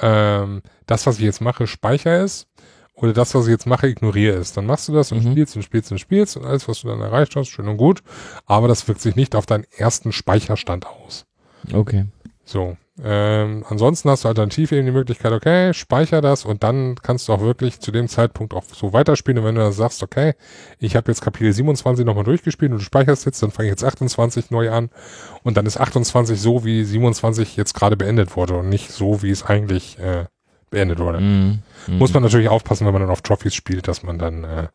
[0.01, 2.47] ähm, das, was ich jetzt mache, speicher es
[2.95, 4.53] oder das, was ich jetzt mache, ignoriere es.
[4.53, 5.33] Dann machst du das und mhm.
[5.33, 8.01] spielst und spielst und spielst und alles, was du dann erreicht hast, schön und gut.
[8.47, 11.27] Aber das wirkt sich nicht auf deinen ersten Speicherstand aus.
[11.71, 12.05] Okay.
[12.49, 12.77] So.
[13.03, 17.33] Ähm, ansonsten hast du alternativ eben die Möglichkeit, okay, speicher das und dann kannst du
[17.33, 19.37] auch wirklich zu dem Zeitpunkt auch so weiterspielen.
[19.37, 20.33] Und wenn du dann sagst, okay,
[20.79, 23.83] ich habe jetzt Kapitel 27 nochmal durchgespielt und du speicherst jetzt, dann fange ich jetzt
[23.83, 24.89] 28 neu an
[25.43, 29.29] und dann ist 28 so, wie 27 jetzt gerade beendet wurde und nicht so, wie
[29.29, 30.25] es eigentlich äh,
[30.71, 31.21] beendet wurde.
[31.21, 31.97] Mm, mm.
[31.99, 34.67] Muss man natürlich aufpassen, wenn man dann auf Trophies spielt, dass man dann äh,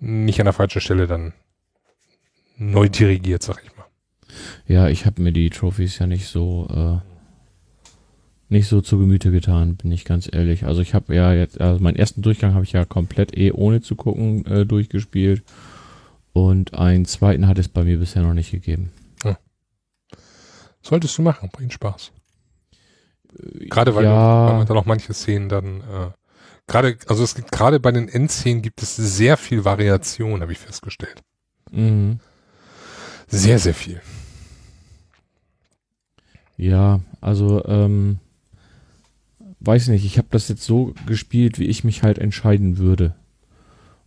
[0.00, 1.34] nicht an der falschen Stelle dann
[2.56, 3.73] neu dirigiert, sag ich mal.
[4.66, 7.14] Ja, ich habe mir die Trophies ja nicht so äh,
[8.48, 10.64] nicht so zu Gemüte getan, bin ich ganz ehrlich.
[10.64, 13.80] Also ich habe ja jetzt, also meinen ersten Durchgang habe ich ja komplett eh ohne
[13.80, 15.42] zu gucken äh, durchgespielt
[16.32, 18.90] und einen zweiten hat es bei mir bisher noch nicht gegeben.
[19.24, 19.38] Ja.
[20.82, 22.12] Solltest du machen, bringt Spaß.
[23.68, 24.46] Gerade weil, ja.
[24.46, 26.10] weil man da noch manche Szenen dann äh,
[26.66, 30.58] gerade, also es gibt gerade bei den Endszenen gibt es sehr viel Variation, habe ich
[30.58, 31.22] festgestellt.
[31.70, 32.20] Mhm.
[33.26, 34.00] Sehr, sehr viel.
[36.56, 38.18] Ja, also ähm,
[39.60, 43.14] weiß nicht, ich habe das jetzt so gespielt, wie ich mich halt entscheiden würde.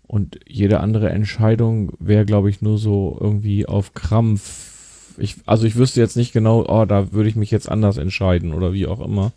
[0.04, 5.14] Und jede andere Entscheidung wäre, glaube ich, nur so irgendwie auf Krampf.
[5.18, 8.54] Ich, also ich wüsste jetzt nicht genau, oh, da würde ich mich jetzt anders entscheiden
[8.54, 9.34] oder wie auch immer.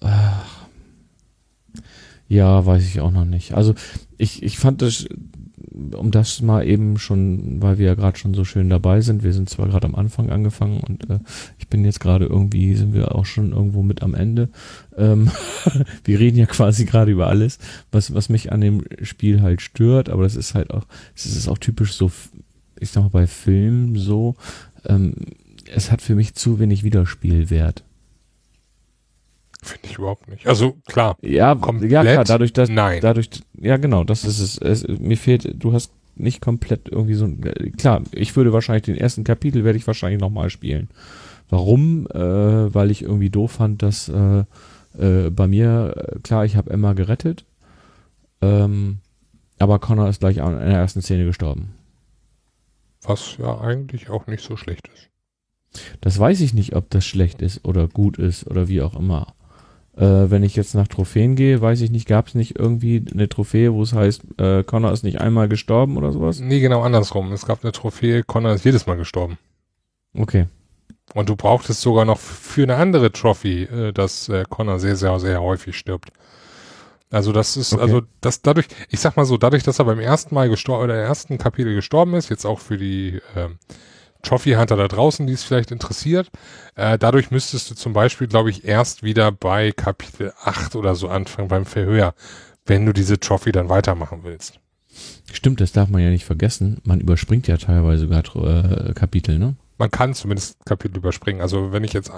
[0.00, 0.66] Ach.
[2.28, 3.54] Ja, weiß ich auch noch nicht.
[3.54, 3.74] Also
[4.18, 5.06] ich, ich fand das
[5.74, 9.32] um das mal eben schon, weil wir ja gerade schon so schön dabei sind, wir
[9.32, 11.18] sind zwar gerade am Anfang angefangen und äh,
[11.58, 14.50] ich bin jetzt gerade irgendwie, sind wir auch schon irgendwo mit am Ende.
[14.96, 15.30] Ähm,
[16.04, 17.58] wir reden ja quasi gerade über alles,
[17.90, 21.48] was, was mich an dem Spiel halt stört, aber das ist halt auch, es ist
[21.48, 22.10] auch typisch so,
[22.78, 24.36] ich sag mal bei Filmen so,
[24.84, 25.14] ähm,
[25.72, 27.84] es hat für mich zu wenig Wiederspielwert.
[29.64, 30.46] Finde ich überhaupt nicht.
[30.46, 31.16] Also klar.
[31.22, 31.90] Ja, komplett.
[31.90, 33.00] Ja, klar, dadurch, dass, nein.
[33.00, 34.86] dadurch, ja genau, das ist es, es.
[34.86, 37.28] Mir fehlt, du hast nicht komplett irgendwie so,
[37.78, 40.88] klar, ich würde wahrscheinlich den ersten Kapitel werde ich wahrscheinlich nochmal spielen.
[41.48, 42.06] Warum?
[42.08, 44.44] Äh, weil ich irgendwie doof fand, dass äh,
[44.98, 47.46] äh, bei mir, äh, klar, ich habe Emma gerettet,
[48.42, 48.98] ähm,
[49.58, 51.74] aber Connor ist gleich in der ersten Szene gestorben.
[53.02, 55.10] Was ja eigentlich auch nicht so schlecht ist.
[56.00, 59.34] Das weiß ich nicht, ob das schlecht ist oder gut ist oder wie auch immer.
[59.96, 63.28] Äh, wenn ich jetzt nach Trophäen gehe, weiß ich nicht, gab es nicht irgendwie eine
[63.28, 66.40] Trophäe, wo es heißt, äh, Connor ist nicht einmal gestorben oder sowas?
[66.40, 67.32] Nee, genau andersrum.
[67.32, 69.38] Es gab eine Trophäe, Connor ist jedes Mal gestorben.
[70.16, 70.46] Okay.
[71.14, 75.20] Und du brauchtest sogar noch für eine andere Trophy, äh, dass äh, Connor sehr, sehr,
[75.20, 76.10] sehr häufig stirbt.
[77.10, 77.82] Also das ist, okay.
[77.82, 80.96] also das dadurch, ich sag mal so, dadurch, dass er beim ersten Mal gestorben oder
[80.96, 83.48] ersten Kapitel gestorben ist, jetzt auch für die äh,
[84.24, 86.30] Trophy Hunter da draußen, die es vielleicht interessiert.
[86.74, 91.08] Äh, dadurch müsstest du zum Beispiel, glaube ich, erst wieder bei Kapitel 8 oder so
[91.08, 92.14] anfangen beim Verhör,
[92.66, 94.60] wenn du diese Trophy dann weitermachen willst.
[95.32, 96.80] Stimmt, das darf man ja nicht vergessen.
[96.84, 99.56] Man überspringt ja teilweise sogar äh, Kapitel, ne?
[99.78, 101.40] Man kann zumindest Kapitel überspringen.
[101.40, 102.10] Also wenn ich jetzt,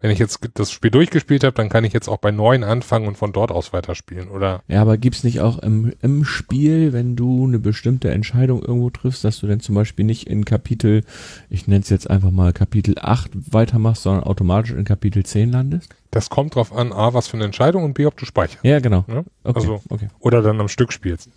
[0.00, 3.08] wenn ich jetzt das Spiel durchgespielt habe, dann kann ich jetzt auch bei neun anfangen
[3.08, 4.62] und von dort aus weiterspielen, oder?
[4.68, 9.24] Ja, aber gibt's nicht auch im, im Spiel, wenn du eine bestimmte Entscheidung irgendwo triffst,
[9.24, 11.02] dass du dann zum Beispiel nicht in Kapitel,
[11.48, 15.94] ich nenne es jetzt einfach mal Kapitel 8 weitermachst, sondern automatisch in Kapitel 10 landest?
[16.12, 18.64] Das kommt drauf an, A, was für eine Entscheidung und B, ob du speicherst.
[18.64, 19.04] Ja, genau.
[19.06, 19.24] Ne?
[19.44, 20.08] Okay, Also, okay.
[20.20, 21.28] oder dann am Stück spielst.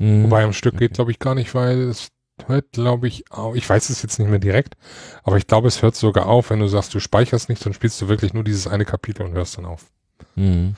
[0.00, 0.24] Mhm.
[0.24, 0.94] Wobei am Stück geht, Okay.
[0.94, 2.08] glaube ich, gar nicht, weil es
[2.46, 4.76] hört, glaube ich, au- ich weiß es jetzt nicht mehr direkt,
[5.22, 8.00] aber ich glaube, es hört sogar auf, wenn du sagst, du speicherst nicht, dann spielst
[8.00, 9.86] du wirklich nur dieses eine Kapitel und hörst dann auf.
[10.34, 10.74] Mhm.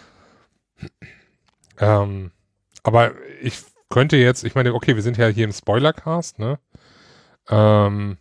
[1.79, 2.31] Ähm,
[2.83, 6.59] aber ich könnte jetzt, ich meine, okay, wir sind ja hier im Spoilercast, ne?
[7.49, 8.19] Ähm,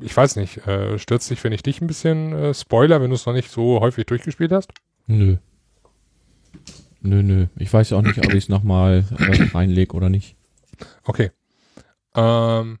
[0.00, 3.16] ich weiß nicht, äh, stürzt dich, wenn ich dich ein bisschen äh, spoiler, wenn du
[3.16, 4.70] es noch nicht so häufig durchgespielt hast?
[5.06, 5.36] Nö.
[7.02, 7.46] Nö, nö.
[7.56, 10.36] Ich weiß auch nicht, ob ich es nochmal äh, reinleg oder nicht.
[11.04, 11.30] Okay.
[12.14, 12.78] Ähm,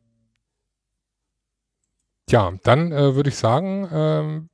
[2.28, 4.50] ja, dann äh, würde ich sagen, ähm,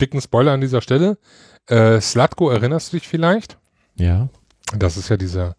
[0.00, 1.18] dicken Spoiler an dieser Stelle.
[1.66, 3.58] Äh, Slatko erinnerst du dich vielleicht?
[3.96, 4.28] Ja.
[4.76, 5.56] Das ist ja dieser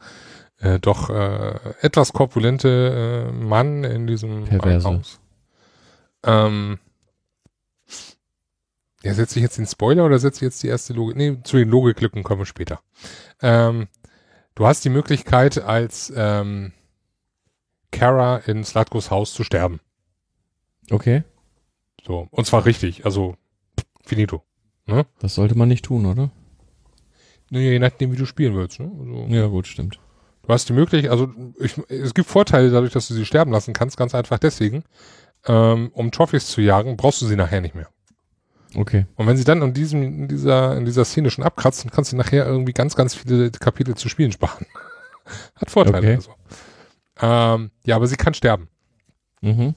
[0.59, 4.87] äh, doch äh, etwas korpulente äh, Mann in diesem Perverse.
[4.87, 5.19] Haus.
[6.23, 6.79] Ähm,
[9.03, 11.15] ja, setze ich jetzt den Spoiler oder setze ich jetzt die erste Logik?
[11.15, 12.81] Nee, zu den Logiklücken kommen wir später.
[13.41, 13.87] Ähm,
[14.55, 16.73] du hast die Möglichkeit, als ähm,
[17.91, 19.79] Kara in Slatkos Haus zu sterben.
[20.91, 21.23] Okay.
[22.05, 22.27] So.
[22.31, 23.35] Und zwar richtig, also
[24.03, 24.43] finito.
[25.19, 26.31] Das sollte man nicht tun, oder?
[27.51, 28.79] Nee, Je nachdem, wie du spielen willst.
[28.79, 28.91] Ne?
[28.99, 29.99] Also, Ja, gut, stimmt.
[30.43, 33.73] Du hast die Möglichkeit, also ich, es gibt Vorteile dadurch, dass du sie sterben lassen
[33.73, 34.83] kannst, ganz einfach deswegen.
[35.45, 37.87] Ähm, um Trophys zu jagen, brauchst du sie nachher nicht mehr.
[38.75, 39.05] Okay.
[39.15, 42.17] Und wenn sie dann in diesem, in dieser, in dieser Szene schon abkratzen, kannst du
[42.17, 44.65] nachher irgendwie ganz, ganz viele Kapitel zu spielen sparen.
[45.55, 46.15] Hat Vorteile Okay.
[46.15, 46.31] also.
[47.21, 48.69] Ähm, ja, aber sie kann sterben.
[49.41, 49.75] Mhm.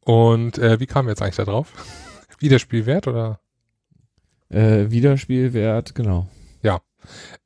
[0.00, 1.72] Und äh, wie kamen wir jetzt eigentlich da drauf?
[2.38, 3.40] Wiederspielwert oder?
[4.50, 6.28] Äh, Wiederspielwert, genau.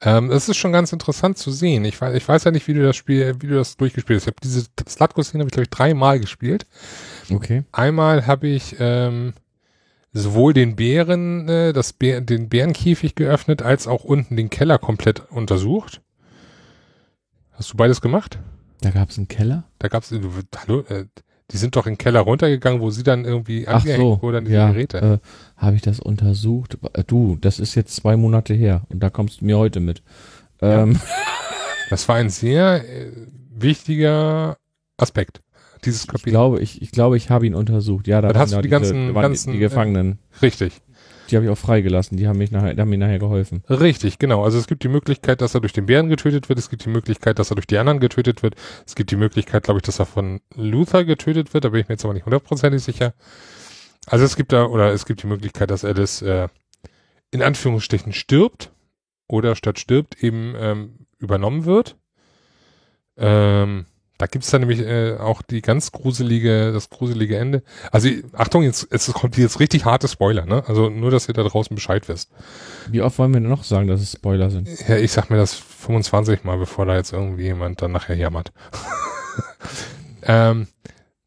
[0.01, 1.85] Ähm, es ist schon ganz interessant zu sehen.
[1.85, 4.25] Ich weiß, ich weiß ja nicht, wie du das Spiel, wie du das durchgespielt hast.
[4.25, 6.67] Ich habe diese Slatko-Szene, habe ich glaube ich dreimal gespielt.
[7.31, 7.65] Okay.
[7.73, 9.35] Einmal habe ich ähm,
[10.13, 15.31] sowohl den Bären, äh, das Bär, den Bärenkäfig geöffnet, als auch unten den Keller komplett
[15.31, 16.01] untersucht.
[17.53, 18.39] Hast du beides gemacht?
[18.81, 19.65] Da gab's einen Keller?
[19.79, 20.21] Da gab's, du,
[20.57, 21.05] hallo, äh,
[21.51, 24.45] die sind doch in den Keller runtergegangen, wo sie dann irgendwie Ach angehängt so, wurden,
[24.45, 24.99] diese ja, Geräte.
[24.99, 25.19] äh,
[25.57, 26.79] habe ich das untersucht?
[26.93, 30.03] Äh, Du, das ist jetzt zwei Monate her und da kommst du mir heute mit.
[30.61, 30.99] Ähm,
[31.91, 33.11] Das war ein sehr äh,
[33.51, 34.59] wichtiger
[34.99, 35.41] Aspekt
[35.87, 36.31] dieses ich Kapitel.
[36.31, 38.07] glaube, ich, ich glaube, ich habe ihn untersucht.
[38.09, 40.19] Ja, da Dann waren hast du ja die ganzen- die, die äh, Gefangenen.
[40.43, 40.83] Richtig.
[41.31, 42.17] Die habe ich auch freigelassen.
[42.17, 43.63] Die haben mich nachher, die haben mir nachher geholfen.
[43.69, 44.45] Richtig, genau.
[44.45, 46.59] Also es gibt die Möglichkeit, dass er durch den Bären getötet wird.
[46.59, 48.55] Es gibt die Möglichkeit, dass er durch die anderen getötet wird.
[48.87, 51.65] Es gibt die Möglichkeit, glaube ich, dass er von Luther getötet wird.
[51.65, 53.15] Da bin ich mir jetzt aber nicht hundertprozentig sicher.
[54.07, 56.49] Also es gibt da, oder es gibt die Möglichkeit, dass Alice äh,
[57.31, 58.71] in Anführungsstrichen stirbt
[59.27, 61.97] oder statt stirbt eben ähm, übernommen wird.
[63.17, 63.87] Ähm,
[64.19, 67.63] da gibt's dann nämlich äh, auch die ganz gruselige, das gruselige Ende.
[67.93, 70.65] Also Achtung, jetzt es kommt jetzt richtig harte Spoiler, ne?
[70.67, 72.31] Also nur, dass ihr da draußen Bescheid wisst.
[72.91, 74.69] Wie oft wollen wir denn noch sagen, dass es Spoiler sind?
[74.89, 78.53] Ja, ich sag mir das 25 Mal, bevor da jetzt irgendwie jemand dann nachher jammert.
[80.25, 80.67] ähm,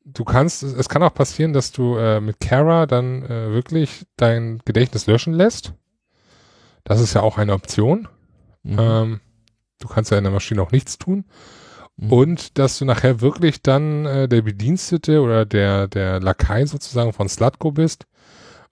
[0.04, 4.60] du kannst, es kann auch passieren, dass du äh, mit Kara dann äh, wirklich dein
[4.66, 5.74] Gedächtnis löschen lässt.
[6.84, 8.10] Das ist ja auch eine Option.
[8.64, 8.78] Mhm.
[8.78, 9.20] Ähm,
[9.80, 11.24] du kannst ja in der Maschine auch nichts tun.
[11.98, 12.12] Mhm.
[12.14, 17.30] Und dass du nachher wirklich dann äh, der Bedienstete oder der, der Lakai sozusagen von
[17.30, 18.06] Slatko bist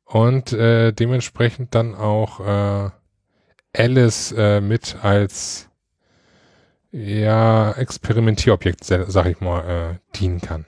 [0.06, 2.90] und äh, dementsprechend dann auch äh,
[3.74, 5.70] Alice äh, mit als
[6.92, 9.62] ja Experimentierobjekt, sa- sag ich mal,
[9.94, 10.66] äh, dienen kann.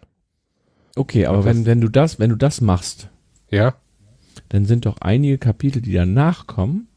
[0.95, 3.09] Okay, aber wenn, wenn du das, wenn du das machst,
[3.49, 3.75] Ja,
[4.49, 6.87] dann sind doch einige Kapitel, die danach kommen,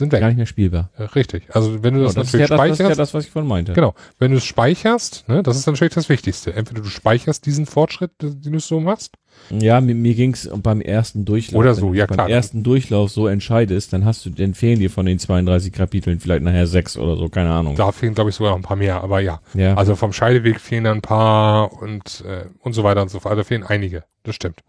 [0.00, 0.28] sind gar weg.
[0.28, 0.90] nicht mehr spielbar.
[1.14, 1.44] Richtig.
[1.54, 3.14] Also wenn du das Oh, das, ist ja natürlich das, das ist ja speicherst, das,
[3.14, 3.72] was ich von meinte.
[3.72, 3.94] Genau.
[4.18, 6.52] Wenn du es speicherst, ne, das ist natürlich das Wichtigste.
[6.54, 9.14] Entweder du speicherst diesen Fortschritt, den du so machst.
[9.50, 11.60] Ja, mir, mir ging's beim ersten Durchlauf.
[11.60, 12.28] Oder Wenn so, du ja, beim klar.
[12.28, 16.42] ersten Durchlauf so entscheidest, dann hast du, dann fehlen dir von den 32 Kapiteln vielleicht
[16.42, 17.76] nachher sechs oder so, keine Ahnung.
[17.76, 19.40] Da fehlen, glaube ich, sogar noch ein paar mehr, aber ja.
[19.54, 23.20] Ja, Also vom Scheideweg fehlen da ein paar und, äh, und so weiter und so
[23.20, 23.30] fort.
[23.32, 24.04] Also fehlen einige.
[24.24, 24.60] Das stimmt.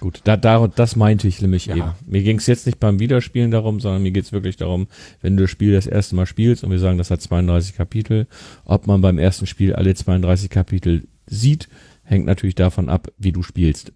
[0.00, 0.20] Gut.
[0.24, 1.76] Da, da, das meinte ich nämlich Ja.
[1.76, 1.90] eben.
[2.06, 4.88] Mir ging's jetzt nicht beim Wiederspielen darum, sondern mir geht's wirklich darum,
[5.20, 8.26] wenn du das Spiel das erste Mal spielst und wir sagen, das hat 32 Kapitel,
[8.64, 11.68] ob man beim ersten Spiel alle 32 Kapitel sieht,
[12.04, 13.92] hängt natürlich davon ab, wie du spielst.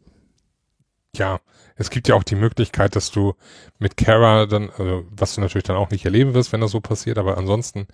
[1.16, 1.40] Ja.
[1.74, 3.32] Es gibt ja auch die Möglichkeit, dass du
[3.78, 6.80] mit Kara dann, also was du natürlich dann auch nicht erleben wirst, wenn das so
[6.80, 7.86] passiert, aber ansonsten,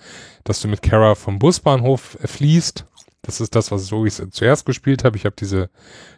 [0.42, 2.86] dass du mit Kara vom Busbahnhof fließt
[3.22, 5.16] Das ist das, was so ich zuerst gespielt habe.
[5.16, 5.70] Ich habe diese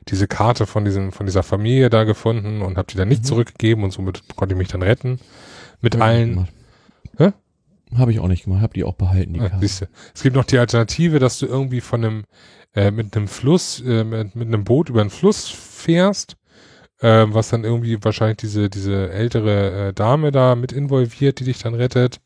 [0.09, 3.27] diese Karte von diesem von dieser Familie da gefunden und habe die dann nicht Mhm.
[3.27, 5.19] zurückgegeben und somit konnte ich mich dann retten
[5.81, 6.49] mit Hab allen.
[7.97, 9.67] Habe ich auch nicht gemacht, habe die auch behalten, die Ah, Karte.
[9.67, 9.89] siehste.
[10.15, 12.25] Es gibt noch die Alternative, dass du irgendwie von einem
[12.73, 16.37] äh, mit einem Fluss äh, mit, mit einem Boot über einen Fluss fährst,
[17.01, 21.59] äh, was dann irgendwie wahrscheinlich diese diese ältere äh, Dame da mit involviert, die dich
[21.59, 22.21] dann rettet,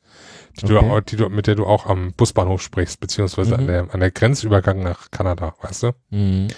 [0.61, 0.91] die, du, Okay.
[0.91, 3.67] auch- die du mit der du auch am Busbahnhof sprichst, beziehungsweise an Mhm.
[3.69, 5.93] der an der Grenzübergang nach Kanada, weißt du?
[6.11, 6.49] Mhm.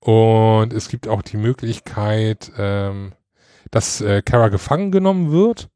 [0.00, 3.12] Und es gibt auch die Möglichkeit, ähm,
[3.70, 5.68] dass äh, Kara gefangen genommen wird.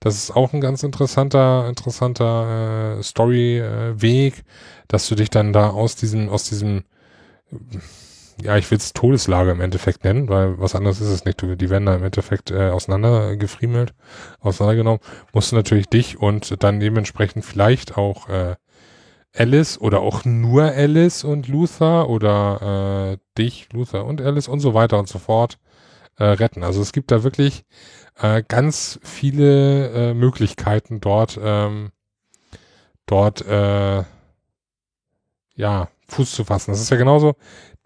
[0.00, 4.42] Das ist auch ein ganz interessanter, interessanter äh, Story-Weg,
[4.88, 6.84] dass du dich dann da aus diesem, aus diesem,
[8.42, 11.40] ja, ich will es Todeslager im Endeffekt nennen, weil was anderes ist es nicht.
[11.42, 13.94] Die werden da im Endeffekt äh, auseinandergefriemelt,
[14.40, 15.00] auseinandergenommen.
[15.32, 18.56] Musst du natürlich dich und dann dementsprechend vielleicht auch äh,
[19.36, 24.74] Alice oder auch nur Alice und Luther oder äh, dich, Luther und Alice und so
[24.74, 25.58] weiter und so fort
[26.16, 26.62] äh, retten.
[26.62, 27.64] Also es gibt da wirklich
[28.20, 31.90] äh, ganz viele äh, Möglichkeiten dort, ähm,
[33.06, 34.02] dort äh,
[35.54, 36.72] ja Fuß zu fassen.
[36.72, 37.36] Das ist ja genauso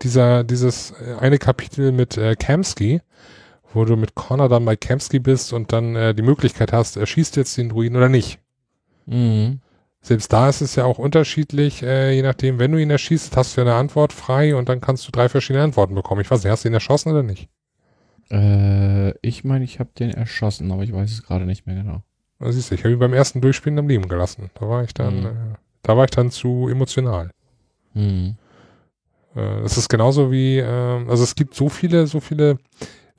[0.04, 3.00] dieser dieses äh, eine Kapitel mit äh, Kamsky,
[3.72, 7.06] wo du mit Connor dann bei Kamsky bist und dann äh, die Möglichkeit hast, er
[7.06, 8.38] schießt jetzt den Druiden oder nicht.
[9.06, 9.60] Mhm.
[10.00, 13.56] Selbst da ist es ja auch unterschiedlich, äh, je nachdem, wenn du ihn erschießt, hast
[13.56, 16.20] du ja eine Antwort frei und dann kannst du drei verschiedene Antworten bekommen.
[16.20, 17.48] Ich weiß nicht, hast du ihn erschossen oder nicht?
[18.30, 22.02] Äh, ich meine, ich habe den erschossen, aber ich weiß es gerade nicht mehr genau.
[22.38, 24.50] Da siehst du, ich habe ihn beim ersten Durchspielen am Leben gelassen.
[24.60, 25.26] Da war ich dann, Mhm.
[25.26, 25.30] äh,
[25.82, 27.30] da war ich dann zu emotional.
[27.94, 28.36] Mhm.
[29.34, 32.58] Äh, es ist genauso wie, äh, also es gibt so viele, so viele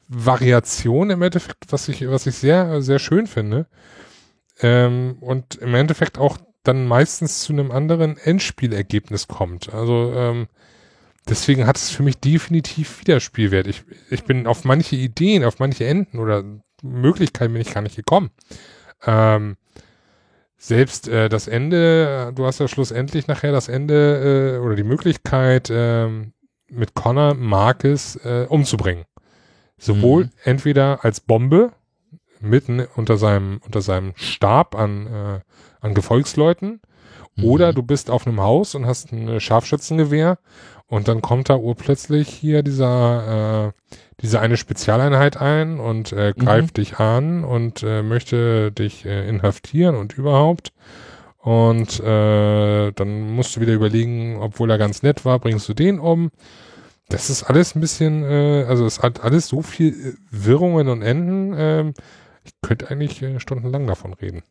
[0.07, 3.67] Variationen im Endeffekt, was ich, was ich sehr, sehr schön finde.
[4.61, 9.73] Ähm, und im Endeffekt auch dann meistens zu einem anderen Endspielergebnis kommt.
[9.73, 10.47] Also ähm,
[11.27, 13.67] deswegen hat es für mich definitiv Wiederspielwert.
[13.67, 16.43] Ich, ich bin auf manche Ideen, auf manche Enden oder
[16.81, 18.31] Möglichkeiten bin ich gar nicht gekommen.
[19.05, 19.57] Ähm,
[20.57, 24.83] selbst äh, das Ende, äh, du hast ja schlussendlich nachher das Ende äh, oder die
[24.83, 26.33] Möglichkeit, ähm,
[26.69, 29.05] mit Connor Marcus äh, umzubringen.
[29.77, 30.29] Sowohl Mhm.
[30.43, 31.71] entweder als Bombe
[32.39, 35.39] mitten unter seinem, unter seinem Stab an, äh,
[35.81, 36.81] an Gefolgsleuten
[37.41, 37.75] oder Mhm.
[37.75, 40.39] du bist auf einem Haus und hast ein äh, Scharfschützengewehr
[40.87, 43.93] und dann kommt da urplötzlich hier dieser, äh,
[44.25, 49.95] diese eine Spezialeinheit ein und äh, greift dich an und äh, möchte dich äh, inhaftieren
[49.95, 50.73] und überhaupt.
[51.37, 55.99] Und äh, dann musst du wieder überlegen, obwohl er ganz nett war, bringst du den
[55.99, 56.31] um.
[57.07, 61.03] Das ist alles ein bisschen, äh, also es hat alles so viel äh, Wirrungen und
[61.03, 61.53] Enden.
[61.55, 61.93] ähm,
[62.43, 64.41] ich könnte eigentlich äh, stundenlang davon reden.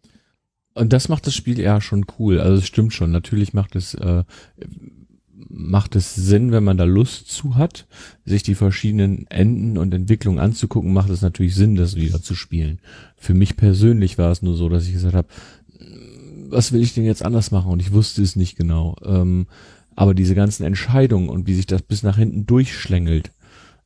[0.74, 2.40] Und das macht das Spiel ja schon cool.
[2.40, 3.10] Also es stimmt schon.
[3.10, 4.22] Natürlich macht es äh,
[5.36, 7.86] macht es Sinn, wenn man da Lust zu hat,
[8.24, 12.80] sich die verschiedenen Enden und Entwicklungen anzugucken, macht es natürlich Sinn, das wieder zu spielen.
[13.16, 15.28] Für mich persönlich war es nur so, dass ich gesagt habe,
[16.48, 17.72] was will ich denn jetzt anders machen?
[17.72, 18.96] Und ich wusste es nicht genau.
[19.04, 19.46] Ähm,
[19.96, 23.32] aber diese ganzen Entscheidungen und wie sich das bis nach hinten durchschlängelt,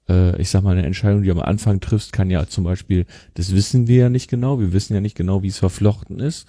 [0.08, 3.06] äh, ich sag mal, eine Entscheidung, die du am Anfang triffst, kann ja zum Beispiel,
[3.34, 6.46] das wissen wir ja nicht genau, wir wissen ja nicht genau, wie es verflochten ist,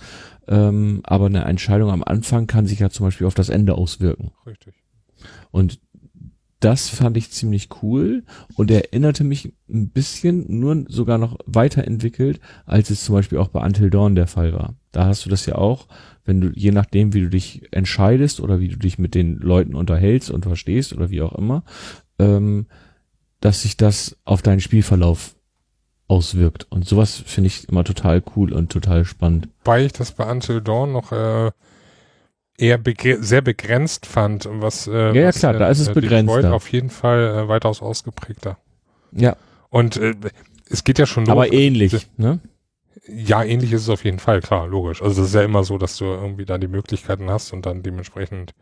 [0.48, 4.32] ähm, aber eine Entscheidung am Anfang kann sich ja zum Beispiel auf das Ende auswirken.
[4.46, 4.74] Richtig.
[5.52, 5.80] Und
[6.60, 8.24] das fand ich ziemlich cool
[8.56, 13.66] und erinnerte mich ein bisschen, nur sogar noch weiterentwickelt, als es zum Beispiel auch bei
[13.66, 14.76] Until Dawn der Fall war.
[14.92, 15.88] Da hast du das ja auch,
[16.26, 19.74] wenn du, je nachdem, wie du dich entscheidest oder wie du dich mit den Leuten
[19.74, 21.64] unterhältst und verstehst oder wie auch immer,
[22.20, 22.68] ähm,
[23.40, 25.36] dass sich das auf deinen Spielverlauf
[26.10, 26.68] auswirkt.
[26.70, 29.48] Und sowas finde ich immer total cool und total spannend.
[29.64, 31.52] Weil ich das bei Until Dawn noch äh,
[32.60, 36.04] eher begre sehr begrenzt fand, was äh, Ja, ja, was, klar, da ist es Detroit
[36.04, 36.54] begrenzter.
[36.54, 38.58] auf jeden Fall äh, weitaus ausgeprägter.
[39.12, 39.36] Ja,
[39.70, 40.14] Und äh,
[40.70, 41.32] es geht ja schon los.
[41.32, 42.40] aber ähnlich, ne?
[43.08, 45.02] Ja, ähnlich ist es auf jeden Fall, klar, logisch.
[45.02, 47.82] Also das ist ja immer so, dass du irgendwie da die Möglichkeiten hast und dann
[47.82, 48.54] dementsprechend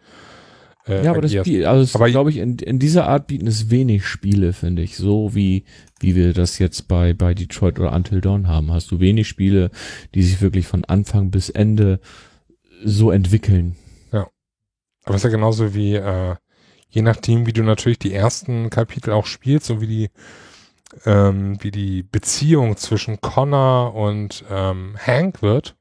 [0.87, 1.47] äh, Ja, aber das agierst.
[1.47, 4.83] Spiel, also es Aber- glaube ich, in, in dieser Art bieten es wenig Spiele, finde
[4.83, 4.95] ich.
[4.95, 5.65] So wie,
[5.99, 8.71] wie wir das jetzt bei, bei Detroit oder Until Dawn haben.
[8.71, 9.69] Hast du wenig Spiele,
[10.15, 11.99] die sich wirklich von Anfang bis Ende
[12.85, 13.75] so entwickeln.
[15.07, 16.35] Aber es ist ja genauso wie, äh,
[16.89, 20.09] je nachdem, wie du natürlich die ersten Kapitel auch spielst und wie die,
[21.05, 25.77] ähm, wie die Beziehung zwischen Connor und ähm, Hank wird,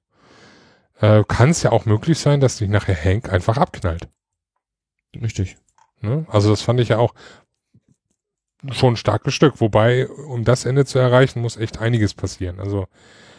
[1.00, 4.08] äh, kann es ja auch möglich sein, dass dich nachher Hank einfach abknallt.
[5.20, 5.56] Richtig.
[6.02, 6.24] Ne?
[6.28, 7.12] Also das fand ich ja auch
[8.70, 9.60] schon ein starkes Stück.
[9.60, 12.60] Wobei, um das Ende zu erreichen, muss echt einiges passieren.
[12.60, 12.86] Also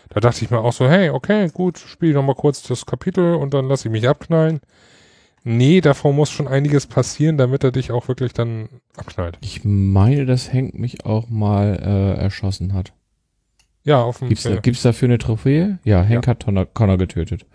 [0.10, 3.36] da dachte ich mir auch so, hey, okay, gut, spiele noch mal kurz das Kapitel
[3.36, 4.60] und dann lasse ich mich abknallen.
[5.48, 8.68] Nee, davor muss schon einiges passieren, damit er dich auch wirklich dann
[8.98, 9.38] abknallt.
[9.42, 12.94] Ich meine, dass Hank mich auch mal äh, erschossen hat.
[13.84, 14.62] Ja, auf dem Gibt's, Film.
[14.62, 15.80] gibt's dafür eine Trophäe?
[15.86, 16.32] Ja, Hank Ja.
[16.32, 17.46] hat Connor, Connor getötet.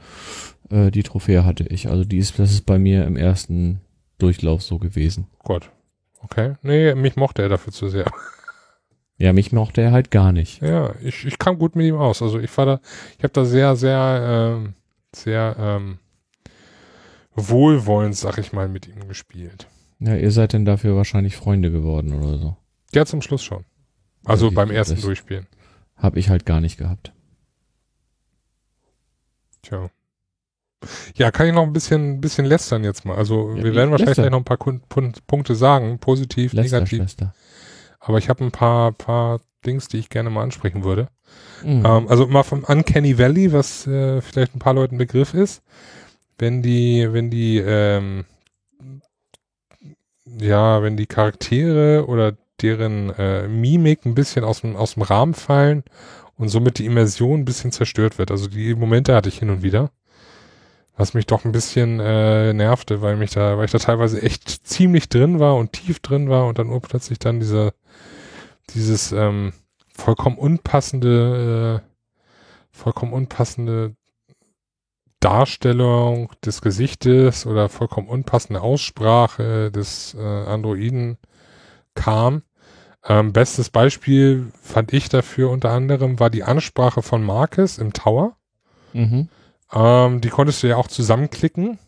[0.70, 1.88] Äh, die Trophäe hatte ich.
[1.88, 3.80] Also die ist, das ist bei mir im ersten
[4.18, 5.26] Durchlauf so gewesen.
[5.44, 5.70] Gott.
[6.22, 6.54] Okay.
[6.62, 8.10] Nee, mich mochte er dafür zu sehr.
[9.18, 10.62] Ja, mich mochte er halt gar nicht.
[10.62, 12.22] Ja, ich, ich kam gut mit ihm aus.
[12.22, 12.80] Also ich war da,
[13.18, 14.74] ich habe da sehr, sehr, ähm,
[15.14, 15.98] sehr ähm,
[17.34, 19.68] wohlwollend, sag ich mal, mit ihm gespielt.
[20.00, 22.56] Ja, ihr seid denn dafür wahrscheinlich Freunde geworden oder so.
[22.94, 23.64] Ja, zum Schluss schon.
[24.24, 25.46] Also Okay, beim ersten Durchspielen.
[25.96, 27.12] Hab ich halt gar nicht gehabt.
[29.62, 29.88] Tja.
[31.14, 33.16] Ja, kann ich noch ein bisschen, bisschen lästern jetzt mal.
[33.16, 36.98] Also Ja, wir werden wahrscheinlich gleich noch ein paar Punkte sagen, positiv, Lester, negativ.
[36.98, 37.34] Schwester.
[38.00, 41.08] Aber ich habe ein paar, paar Dings, die ich gerne mal ansprechen würde.
[41.64, 41.84] Mhm.
[41.86, 45.62] Ähm, also mal vom Uncanny Valley, was äh, vielleicht ein paar Leuten Begriff ist.
[46.42, 48.24] Wenn die, wenn die, ähm,
[50.24, 55.34] ja, wenn die Charaktere oder deren äh, Mimik ein bisschen aus dem, aus dem Rahmen
[55.34, 55.84] fallen
[56.36, 58.32] und somit die Immersion ein bisschen zerstört wird.
[58.32, 59.92] Also die Momente hatte ich hin und wieder.
[60.96, 64.66] Was mich doch ein bisschen äh, nervte, weil mich da, weil ich da teilweise echt
[64.66, 67.72] ziemlich drin war und tief drin war und dann urplötzlich dann diese,
[68.70, 69.52] dieses ähm,
[69.94, 73.94] vollkommen unpassende, äh, vollkommen unpassende
[75.22, 81.16] Darstellung des Gesichtes oder vollkommen unpassende Aussprache des äh, Androiden
[81.94, 82.42] kam.
[83.06, 88.36] Ähm, bestes Beispiel fand ich dafür unter anderem war die Ansprache von Marcus im Tower.
[88.92, 89.28] Mhm.
[89.72, 91.78] Ähm, die konntest du ja auch zusammenklicken,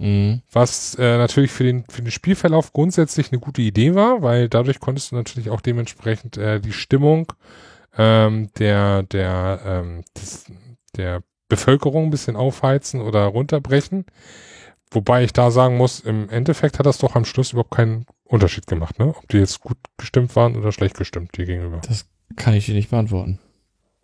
[0.00, 0.42] Mhm.
[0.50, 4.80] was äh, natürlich für den, für den Spielverlauf grundsätzlich eine gute Idee war, weil dadurch
[4.80, 7.32] konntest du natürlich auch dementsprechend äh, die Stimmung
[7.96, 10.46] ähm, der, der, ähm, des,
[10.96, 11.22] der
[11.54, 14.06] Bevölkerung ein bisschen aufheizen oder runterbrechen.
[14.90, 18.66] Wobei ich da sagen muss, im Endeffekt hat das doch am Schluss überhaupt keinen Unterschied
[18.66, 19.08] gemacht, ne?
[19.08, 21.80] Ob die jetzt gut gestimmt waren oder schlecht gestimmt dir gegenüber.
[21.86, 23.38] Das kann ich dir nicht beantworten.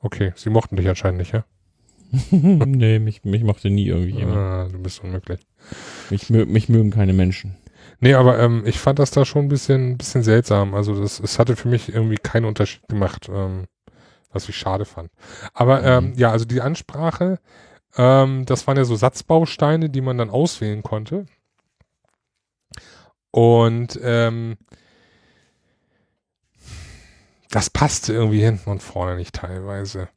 [0.00, 1.44] Okay, sie mochten dich anscheinend nicht, ja?
[2.30, 4.38] nee, mich, mich mochte nie irgendwie jemand.
[4.38, 5.40] Ah, du bist unmöglich.
[6.10, 7.56] Mich, mich mögen keine Menschen.
[8.00, 10.74] Nee, aber ähm, ich fand das da schon ein bisschen, bisschen seltsam.
[10.74, 13.66] Also das, es hatte für mich irgendwie keinen Unterschied gemacht, ähm,
[14.32, 15.10] was ich schade fand.
[15.54, 16.14] Aber ähm, Mhm.
[16.16, 17.38] ja, also die Ansprache,
[17.96, 21.26] ähm, das waren ja so Satzbausteine, die man dann auswählen konnte.
[23.32, 24.56] Und ähm,
[27.50, 30.08] das passte irgendwie hinten und vorne nicht teilweise.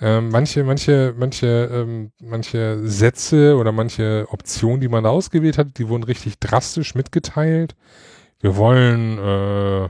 [0.00, 5.78] Ähm, manche, manche, manche, ähm, manche Sätze oder manche Optionen, die man da ausgewählt hat,
[5.78, 7.76] die wurden richtig drastisch mitgeteilt.
[8.40, 9.88] Wir wollen, äh,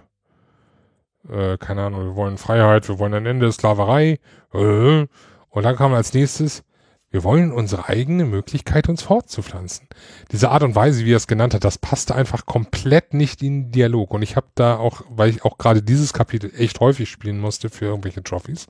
[1.31, 4.19] äh, keine Ahnung, wir wollen Freiheit, wir wollen ein Ende der Sklaverei.
[4.53, 5.07] Äh,
[5.49, 6.65] und dann kam als nächstes,
[7.11, 9.87] wir wollen unsere eigene Möglichkeit, uns fortzupflanzen.
[10.33, 13.67] Diese Art und Weise, wie er es genannt hat, das passte einfach komplett nicht in
[13.67, 14.13] den Dialog.
[14.13, 17.71] Und ich habe da auch, weil ich auch gerade dieses Kapitel echt häufig spielen musste
[17.71, 18.67] für irgendwelche Trophys,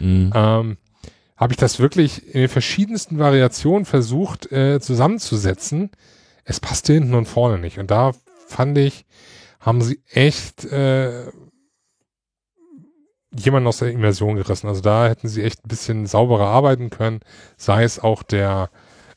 [0.00, 0.32] Mhm.
[0.34, 0.76] ähm,
[1.36, 5.90] habe ich das wirklich in den verschiedensten Variationen versucht äh, zusammenzusetzen.
[6.44, 7.78] Es passte hinten und vorne nicht.
[7.78, 8.12] Und da
[8.46, 9.04] fand ich,
[9.60, 11.26] haben sie echt äh,
[13.36, 14.68] jemanden aus der Immersion gerissen.
[14.68, 17.20] Also da hätten sie echt ein bisschen sauberer arbeiten können.
[17.56, 18.70] Sei es auch der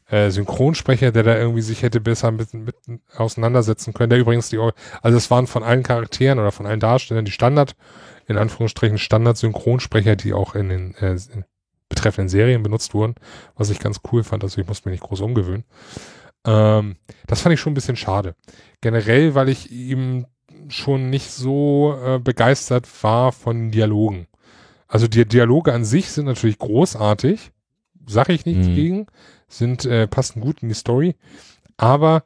[0.09, 2.75] äh, Synchronsprecher, der da irgendwie sich hätte besser mit, mit
[3.15, 4.09] auseinandersetzen können.
[4.09, 7.75] Der übrigens die, also es waren von allen Charakteren oder von allen Darstellern die Standard,
[8.27, 11.45] in Anführungsstrichen Standard-Synchronsprecher, die auch in den äh, in
[11.89, 13.15] betreffenden Serien benutzt wurden,
[13.55, 14.43] was ich ganz cool fand.
[14.43, 15.63] Also ich musste mich nicht groß umgewöhnen.
[16.45, 16.97] Ähm,
[17.27, 18.35] das fand ich schon ein bisschen schade.
[18.81, 20.25] Generell, weil ich ihm
[20.69, 24.27] schon nicht so äh, begeistert war von Dialogen.
[24.87, 27.51] Also die Dialoge an sich sind natürlich großartig,
[28.05, 28.75] sag ich nichts Mhm.
[28.75, 29.07] gegen,
[29.47, 31.15] sind äh, passen gut in die Story,
[31.77, 32.23] aber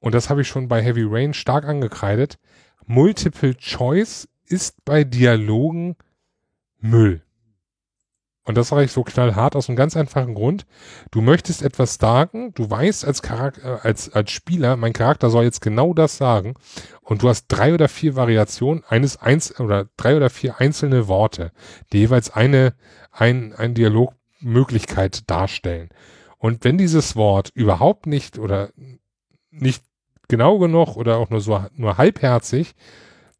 [0.00, 2.38] und das habe ich schon bei Heavy Rain stark angekreidet.
[2.84, 5.96] Multiple Choice ist bei Dialogen
[6.78, 7.22] Müll.
[8.44, 10.66] Und das sage ich so knallhart aus einem ganz einfachen Grund.
[11.10, 15.44] Du möchtest etwas sagen, du weißt als Charakter, äh, als, als Spieler, mein Charakter soll
[15.44, 16.54] jetzt genau das sagen.
[17.00, 21.52] Und du hast drei oder vier Variationen, eines eins oder drei oder vier einzelne Worte,
[21.92, 22.74] die jeweils eine,
[23.10, 25.88] ein, ein Dialogmöglichkeit darstellen.
[26.36, 28.68] Und wenn dieses Wort überhaupt nicht oder
[29.50, 29.82] nicht
[30.28, 32.74] genau genug oder auch nur so nur halbherzig,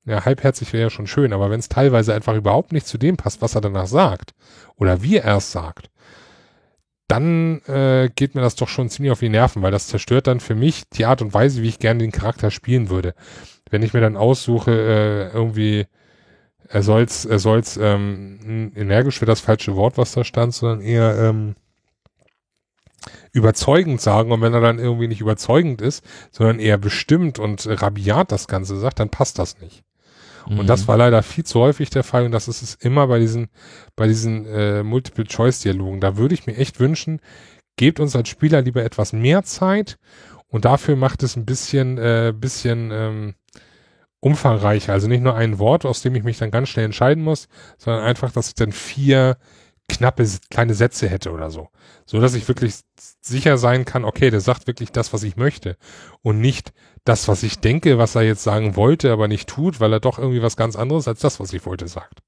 [0.07, 3.17] ja, halbherzig wäre ja schon schön, aber wenn es teilweise einfach überhaupt nicht zu dem
[3.17, 4.35] passt, was er danach sagt,
[4.77, 5.91] oder wie er es sagt,
[7.09, 10.41] dann äh, geht mir das doch schon ziemlich auf die Nerven, weil das zerstört dann
[10.41, 13.15] für mich die Art und Weise, wie ich gerne den Charakter spielen würde.
[13.71, 15.87] Wenn ich mir dann aussuche, äh, irgendwie,
[16.69, 21.19] er soll's, er soll's, ähm, energisch wäre das falsche Wort, was da stand, sondern eher
[21.19, 21.57] ähm,
[23.33, 28.33] überzeugend sagen und wenn er dann irgendwie nicht überzeugend ist, sondern eher bestimmt und rabiat
[28.33, 29.85] das Ganze sagt, dann passt das nicht.
[30.47, 30.61] Mhm.
[30.61, 33.19] Und das war leider viel zu häufig der Fall und das ist es immer bei
[33.19, 33.49] diesen,
[33.97, 36.01] bei diesen äh, Multiple-Choice-Dialogen.
[36.01, 37.21] Da würde ich mir echt wünschen,
[37.77, 39.99] gebt uns als Spieler lieber etwas mehr Zeit
[40.49, 43.35] und dafür macht es ein bisschen, äh, bisschen ähm,
[44.21, 44.93] umfangreicher.
[44.93, 48.05] Also nicht nur ein Wort, aus dem ich mich dann ganz schnell entscheiden muss, sondern
[48.05, 49.37] einfach, dass ich dann vier
[49.89, 51.69] knappe kleine Sätze hätte oder so.
[52.07, 52.75] So dass ich wirklich
[53.21, 55.77] sicher sein kann, okay, der sagt wirklich das, was ich möchte.
[56.23, 56.73] Und nicht
[57.05, 60.19] das, was ich denke, was er jetzt sagen wollte, aber nicht tut, weil er doch
[60.19, 62.23] irgendwie was ganz anderes als das, was ich wollte, sagt.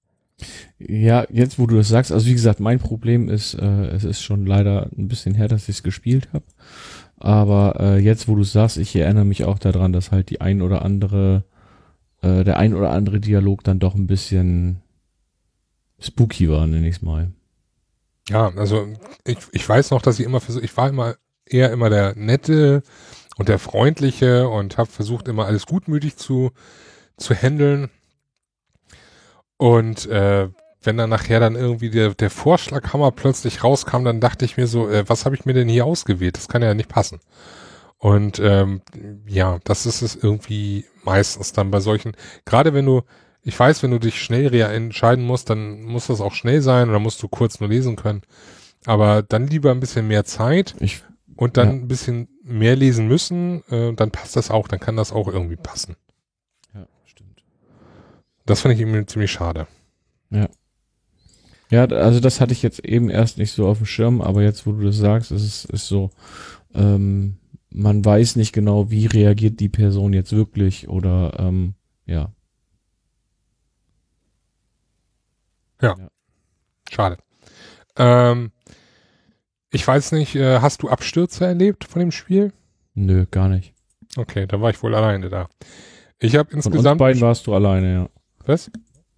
[0.79, 4.23] Ja, jetzt wo du das sagst, also wie gesagt, mein Problem ist, äh, es ist
[4.23, 6.45] schon leider ein bisschen her, dass ich es gespielt habe.
[7.17, 10.61] Aber äh, jetzt, wo du sagst, ich erinnere mich auch daran, dass halt die ein
[10.61, 11.45] oder andere,
[12.21, 14.83] äh, der ein oder andere Dialog dann doch ein bisschen
[15.99, 17.33] spooky war, nenne ich es mal.
[18.29, 18.89] Ja, also
[19.25, 21.15] ich, ich weiß noch, dass ich immer versucht, ich war immer
[21.47, 22.83] eher immer der nette
[23.39, 26.53] und der freundliche und habe versucht immer alles gutmütig zu
[27.17, 27.91] zu handeln.
[29.57, 30.49] Und äh,
[30.83, 34.89] wenn dann nachher dann irgendwie der, der Vorschlaghammer plötzlich rauskam, dann dachte ich mir so,
[34.89, 36.37] äh, was habe ich mir denn hier ausgewählt?
[36.37, 37.21] Das kann ja nicht passen.
[37.99, 38.83] Und ähm,
[39.27, 42.13] ja, das ist es irgendwie meistens dann bei solchen,
[42.45, 43.03] gerade wenn du,
[43.43, 46.99] ich weiß, wenn du dich schnell entscheiden musst, dann muss das auch schnell sein oder
[46.99, 48.23] musst du kurz nur lesen können.
[48.85, 51.03] Aber dann lieber ein bisschen mehr Zeit ich,
[51.37, 51.75] und dann ja.
[51.75, 55.57] ein bisschen mehr lesen müssen, äh, dann passt das auch, dann kann das auch irgendwie
[55.57, 55.97] passen.
[56.75, 57.45] Ja, stimmt.
[58.47, 59.67] Das finde ich irgendwie ziemlich schade.
[60.31, 60.49] Ja.
[61.69, 64.67] Ja, also das hatte ich jetzt eben erst nicht so auf dem Schirm, aber jetzt,
[64.67, 66.11] wo du das sagst, ist es ist so,
[66.75, 67.39] ähm,
[67.71, 71.75] man weiß nicht genau, wie reagiert die Person jetzt wirklich oder ähm,
[72.07, 72.33] ja.
[75.83, 75.95] Ja.
[75.99, 76.09] ja.
[76.89, 77.19] Schade.
[77.97, 78.53] Ähm,
[79.77, 82.53] ich weiß nicht, äh, hast du Abstürze erlebt von dem Spiel?
[82.95, 83.75] Nö, gar nicht.
[84.17, 85.51] Okay, da war ich wohl alleine da.
[86.19, 86.83] Ich habe insgesamt.
[86.83, 88.09] Von uns beiden warst du alleine, ja.
[88.47, 88.71] Was?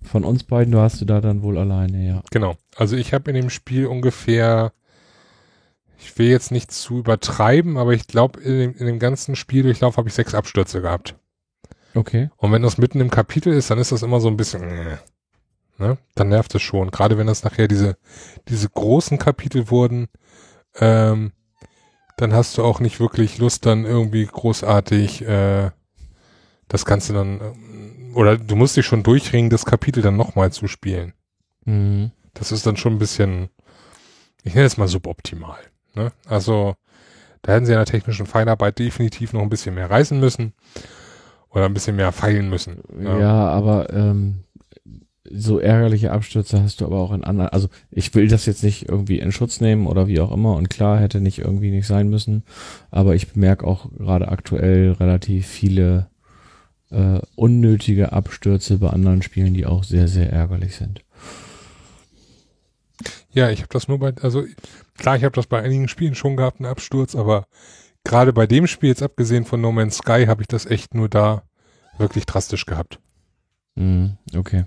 [0.02, 2.22] Von uns beiden warst du da dann wohl alleine, ja.
[2.32, 2.56] Genau.
[2.74, 4.72] Also ich habe in dem Spiel ungefähr,
[5.96, 9.96] ich will jetzt nicht zu übertreiben, aber ich glaube, in dem, in dem ganzen Spieldurchlauf
[9.96, 11.14] habe ich sechs Abstürze gehabt.
[11.94, 12.30] Okay.
[12.36, 14.96] Und wenn das mitten im Kapitel ist, dann ist das immer so ein bisschen, äh,
[15.78, 15.98] ne?
[16.16, 16.90] Dann nervt es schon.
[16.90, 17.96] Gerade wenn das nachher diese,
[18.48, 20.08] diese großen Kapitel wurden,
[20.80, 21.32] ähm,
[22.16, 25.70] dann hast du auch nicht wirklich Lust, dann irgendwie großartig äh,
[26.68, 27.40] das Ganze dann
[28.14, 31.12] oder du musst dich schon durchringen, das Kapitel dann nochmal zu spielen.
[31.64, 32.10] Mhm.
[32.34, 33.48] Das ist dann schon ein bisschen,
[34.42, 35.58] ich nenne es mal suboptimal.
[35.94, 36.12] Ne?
[36.26, 36.74] Also
[37.42, 40.52] da hätten sie in der technischen Feinarbeit definitiv noch ein bisschen mehr reißen müssen
[41.50, 42.82] oder ein bisschen mehr feilen müssen.
[43.00, 44.44] Ja, ja aber ähm,
[45.30, 48.88] so ärgerliche Abstürze hast du aber auch in anderen, also ich will das jetzt nicht
[48.88, 52.08] irgendwie in Schutz nehmen oder wie auch immer und klar hätte nicht irgendwie nicht sein
[52.08, 52.44] müssen,
[52.90, 56.08] aber ich bemerke auch gerade aktuell relativ viele
[56.90, 61.02] äh, unnötige Abstürze bei anderen Spielen, die auch sehr, sehr ärgerlich sind.
[63.30, 64.44] Ja, ich habe das nur bei, also
[64.96, 67.46] klar, ich habe das bei einigen Spielen schon gehabt, einen Absturz, aber
[68.04, 71.08] gerade bei dem Spiel, jetzt abgesehen von No Man's Sky, habe ich das echt nur
[71.08, 71.42] da
[71.98, 72.98] wirklich drastisch gehabt.
[73.74, 74.64] Mm, okay.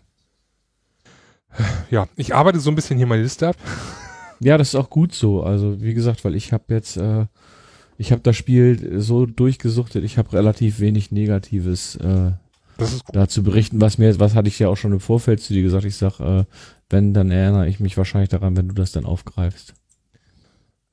[1.89, 3.56] Ja, ich arbeite so ein bisschen hier meine Liste ab.
[4.39, 5.43] Ja, das ist auch gut so.
[5.43, 7.26] Also wie gesagt, weil ich habe jetzt äh,
[8.02, 12.32] ich habe das Spiel so durchgesuchtet, ich habe relativ wenig Negatives äh,
[13.14, 15.86] dazu berichten, was mir, was hatte ich ja auch schon im Vorfeld zu dir gesagt.
[15.86, 16.45] Ich sag, äh,
[16.89, 19.76] wenn, dann erinnere ich mich wahrscheinlich daran, wenn du das dann aufgreifst.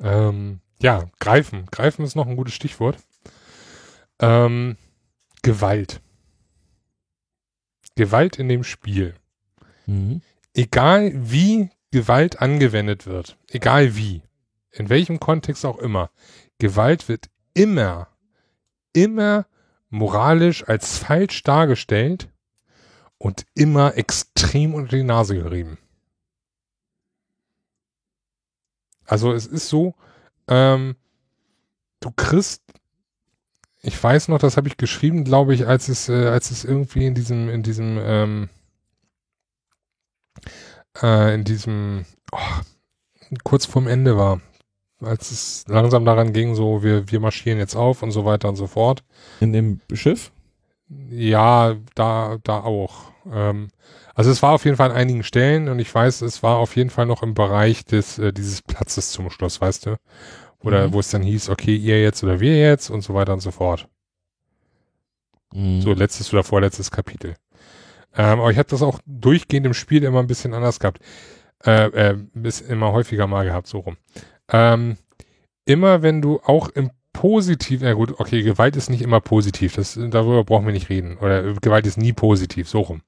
[0.00, 1.64] Ähm, ja, greifen.
[1.70, 2.98] Greifen ist noch ein gutes Stichwort.
[4.20, 4.76] Ähm,
[5.42, 6.02] Gewalt.
[7.96, 9.14] Gewalt in dem Spiel.
[9.86, 10.20] Mhm.
[10.54, 14.22] Egal wie Gewalt angewendet wird, egal wie,
[14.70, 16.10] in welchem Kontext auch immer,
[16.58, 18.08] Gewalt wird immer,
[18.92, 19.46] immer
[19.90, 22.28] moralisch als falsch dargestellt
[23.16, 25.78] und immer extrem unter die Nase gerieben.
[29.04, 29.94] Also es ist so,
[30.48, 30.96] ähm,
[32.00, 32.62] du kriegst,
[33.80, 37.06] ich weiß noch, das habe ich geschrieben, glaube ich, als es, äh, als es irgendwie
[37.06, 38.50] in diesem, in diesem, ähm,
[41.02, 44.40] äh, in diesem, oh, kurz vorm Ende war
[45.00, 48.56] als es langsam daran ging, so wir, wir marschieren jetzt auf und so weiter und
[48.56, 49.04] so fort.
[49.40, 50.32] In dem Schiff?
[51.10, 53.12] Ja, da, da auch.
[53.30, 53.68] Ähm,
[54.14, 56.74] also es war auf jeden Fall an einigen Stellen und ich weiß, es war auf
[56.76, 59.96] jeden Fall noch im Bereich des, äh, dieses Platzes zum Schluss, weißt du?
[60.60, 60.92] Oder mhm.
[60.94, 63.52] wo es dann hieß, okay, ihr jetzt oder wir jetzt und so weiter und so
[63.52, 63.86] fort.
[65.52, 65.80] Mhm.
[65.82, 67.36] So letztes oder vorletztes Kapitel.
[68.16, 71.00] Ähm, aber ich habe das auch durchgehend im Spiel immer ein bisschen anders gehabt.
[71.64, 73.96] Äh, äh, bis immer häufiger mal gehabt, so rum.
[74.50, 74.96] Ähm,
[75.64, 79.98] immer wenn du auch im positiv, na gut, okay, Gewalt ist nicht immer positiv, das,
[80.00, 81.18] darüber brauchen wir nicht reden.
[81.18, 83.02] Oder Gewalt ist nie positiv, so rum.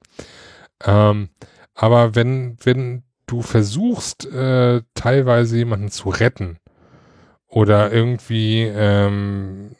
[0.83, 1.29] Ähm,
[1.75, 6.57] aber wenn, wenn du versuchst, äh, teilweise jemanden zu retten,
[7.51, 9.71] oder irgendwie ähm,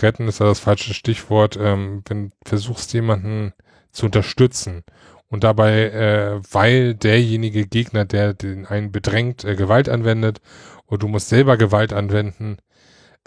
[0.00, 3.52] retten ist ja das falsche Stichwort, ähm, wenn du versuchst jemanden
[3.92, 4.84] zu unterstützen
[5.28, 10.40] und dabei, äh, weil derjenige Gegner, der den einen bedrängt, äh, Gewalt anwendet
[10.86, 12.58] und du musst selber Gewalt anwenden,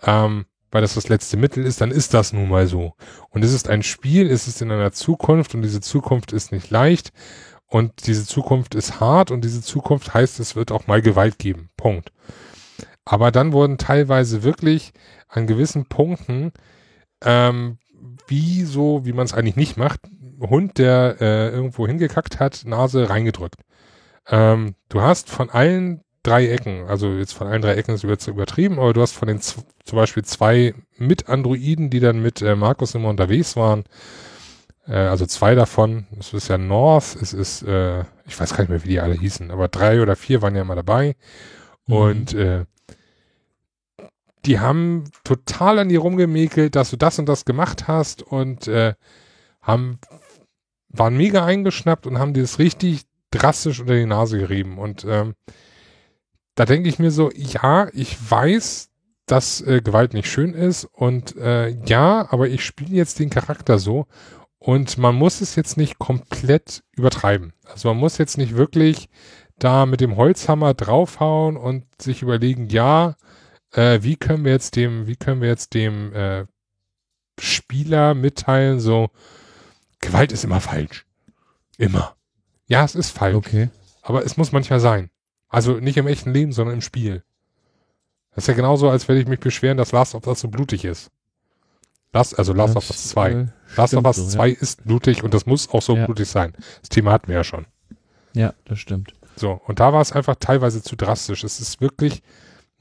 [0.03, 2.93] ähm, weil das das letzte Mittel ist, dann ist das nun mal so.
[3.29, 6.69] Und es ist ein Spiel, es ist in einer Zukunft und diese Zukunft ist nicht
[6.69, 7.11] leicht
[7.67, 11.69] und diese Zukunft ist hart und diese Zukunft heißt, es wird auch mal Gewalt geben.
[11.77, 12.11] Punkt.
[13.05, 14.93] Aber dann wurden teilweise wirklich
[15.27, 16.51] an gewissen Punkten,
[17.23, 17.77] ähm,
[18.27, 20.01] wie so, wie man es eigentlich nicht macht,
[20.49, 23.61] Hund, der äh, irgendwo hingekackt hat, Nase reingedrückt.
[24.27, 28.27] Ähm, du hast von allen drei Ecken, also jetzt von allen drei Ecken ist jetzt
[28.27, 32.55] übertrieben, aber du hast von den zum Beispiel zwei mit Androiden, die dann mit äh,
[32.55, 33.83] Markus immer unterwegs waren,
[34.87, 38.69] äh, also zwei davon, es ist ja North, es ist, äh, ich weiß gar nicht
[38.69, 41.15] mehr, wie die alle hießen, aber drei oder vier waren ja immer dabei
[41.87, 41.95] mhm.
[41.95, 42.65] und äh,
[44.45, 48.93] die haben total an dir rumgemäkelt, dass du das und das gemacht hast und äh,
[49.61, 49.99] haben
[50.93, 54.77] waren mega eingeschnappt und haben das richtig drastisch unter die Nase gerieben.
[54.77, 55.35] Und ähm,
[56.55, 58.89] da denke ich mir so, ja, ich weiß,
[59.25, 63.79] dass äh, Gewalt nicht schön ist und äh, ja, aber ich spiele jetzt den Charakter
[63.79, 64.07] so
[64.59, 67.53] und man muss es jetzt nicht komplett übertreiben.
[67.63, 69.09] Also man muss jetzt nicht wirklich
[69.57, 73.15] da mit dem Holzhammer draufhauen und sich überlegen, ja,
[73.73, 76.45] äh, wie können wir jetzt dem, wie können wir jetzt dem äh,
[77.39, 79.09] Spieler mitteilen, so,
[80.01, 81.05] Gewalt ist immer falsch.
[81.77, 82.15] Immer.
[82.67, 83.35] Ja, es ist falsch.
[83.35, 83.69] Okay.
[84.01, 85.09] Aber es muss manchmal sein.
[85.47, 87.23] Also nicht im echten Leben, sondern im Spiel.
[88.33, 90.85] Das ist ja genauso, als würde ich mich beschweren, dass Last of Us so blutig
[90.85, 91.11] ist.
[92.13, 93.31] Last, also Last das, of Us 2.
[93.31, 94.55] Äh, Last of Us so, 2 ja.
[94.59, 96.05] ist blutig und das muss auch so ja.
[96.05, 96.53] blutig sein.
[96.81, 97.65] Das Thema hatten wir ja schon.
[98.33, 99.13] Ja, das stimmt.
[99.35, 101.43] So, und da war es einfach teilweise zu drastisch.
[101.43, 102.21] Es ist wirklich,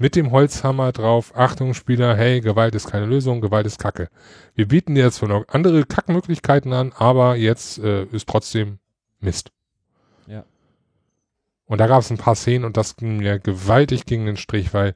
[0.00, 4.08] mit dem Holzhammer drauf, Achtung Spieler, hey, Gewalt ist keine Lösung, Gewalt ist Kacke.
[4.54, 8.78] Wir bieten dir jetzt zwar noch andere Kackmöglichkeiten an, aber jetzt äh, ist trotzdem
[9.20, 9.52] Mist.
[10.26, 10.44] Ja.
[11.66, 14.72] Und da gab es ein paar Szenen und das ging mir gewaltig gegen den Strich,
[14.72, 14.94] weil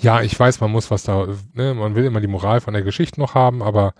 [0.00, 2.82] ja, ich weiß, man muss was da, ne, man will immer die Moral von der
[2.82, 3.92] Geschichte noch haben, aber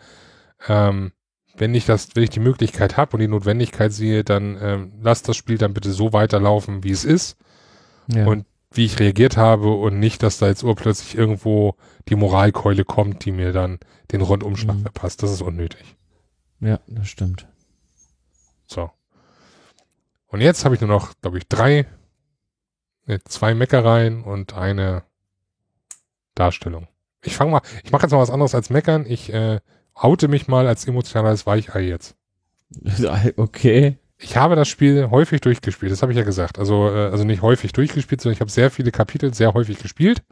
[0.67, 1.13] ähm,
[1.59, 5.23] wenn ich das, wenn ich die Möglichkeit habe und die Notwendigkeit sehe, dann ähm, lass
[5.23, 7.37] das Spiel dann bitte so weiterlaufen, wie es ist.
[8.07, 8.27] Ja.
[8.27, 11.77] Und wie ich reagiert habe und nicht, dass da jetzt urplötzlich irgendwo
[12.09, 13.79] die Moralkeule kommt, die mir dann
[14.13, 14.83] den Rundumschlag mhm.
[14.83, 15.23] verpasst.
[15.23, 15.97] Das ist unnötig.
[16.61, 17.49] Ja, das stimmt.
[18.67, 18.91] So.
[20.27, 21.87] Und jetzt habe ich nur noch, glaube ich, drei,
[23.07, 25.03] ne, zwei Meckereien und eine
[26.37, 26.87] Darstellung.
[27.23, 29.05] Ich fange mal, ich mache jetzt mal was anderes als meckern.
[29.07, 29.61] Ich äh,
[29.95, 32.17] oute mich mal als emotionales Weichei jetzt.
[33.37, 33.99] Okay.
[34.23, 36.59] Ich habe das Spiel häufig durchgespielt, das habe ich ja gesagt.
[36.59, 40.23] Also, äh, also nicht häufig durchgespielt, sondern ich habe sehr viele Kapitel sehr häufig gespielt.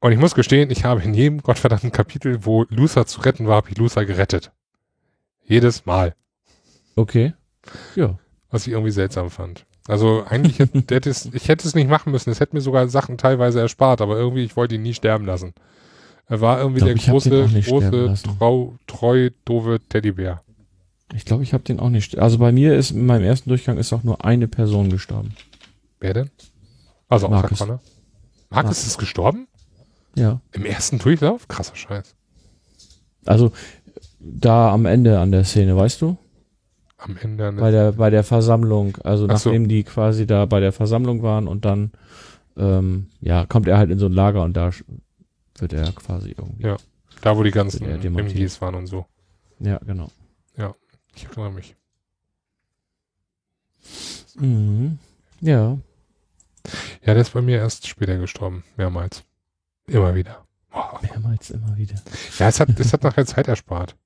[0.00, 3.56] Und ich muss gestehen, ich habe in jedem gottverdammten Kapitel, wo Luther zu retten war,
[3.56, 4.52] habe ich Luther gerettet.
[5.46, 6.14] Jedes Mal.
[6.94, 7.32] Okay.
[7.94, 8.18] Ja.
[8.50, 9.64] Was ich irgendwie seltsam fand.
[9.88, 10.58] Also eigentlich
[10.90, 12.30] hätte es, ich hätte es nicht machen müssen.
[12.30, 15.54] Es hätte mir sogar Sachen teilweise erspart, aber irgendwie, ich wollte ihn nie sterben lassen.
[16.26, 20.42] Er war irgendwie glaub, der große, große, trau, treu, doofe Teddybär.
[21.12, 22.18] Ich glaube, ich habe den auch nicht.
[22.18, 25.34] Also bei mir ist in meinem ersten Durchgang ist auch nur eine Person gestorben.
[26.00, 26.30] Wer denn?
[27.08, 27.60] Also Markus.
[27.60, 27.80] Markus,
[28.50, 29.46] Markus ist gestorben?
[30.16, 30.40] Ja.
[30.52, 31.48] Im ersten Durchlauf?
[31.48, 32.14] Krasser Scheiß.
[33.26, 33.52] Also
[34.18, 36.16] da am Ende an der Szene, weißt du?
[36.96, 39.68] Am Ende an der bei der bei der Versammlung, also Ach nachdem so.
[39.68, 41.92] die quasi da bei der Versammlung waren und dann
[42.56, 44.70] ähm, ja kommt er halt in so ein Lager und da
[45.58, 46.64] wird er quasi irgendwie.
[46.64, 46.76] Ja.
[47.20, 49.06] Da wo die ganzen MGs waren und so.
[49.60, 50.08] Ja, genau.
[50.56, 50.74] Ja.
[51.14, 51.76] Ich erinnere mich.
[54.36, 54.98] Mhm.
[55.40, 55.78] Ja.
[57.02, 58.64] Ja, der ist bei mir erst später gestorben.
[58.76, 59.22] Mehrmals.
[59.86, 60.46] Immer wieder.
[60.72, 60.98] Oh.
[61.02, 61.96] Mehrmals immer wieder.
[62.38, 63.96] Ja, es hat, es hat nachher Zeit erspart.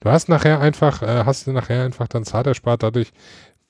[0.00, 3.12] Du hast nachher einfach, äh, hast du nachher einfach dann Zeit erspart, dadurch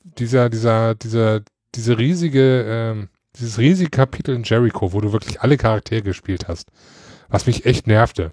[0.02, 1.42] dieser, dieser, dieser,
[1.74, 6.70] diese riesige, ähm, dieses riesige Kapitel in Jericho, wo du wirklich alle Charaktere gespielt hast,
[7.28, 8.32] was mich echt nervte.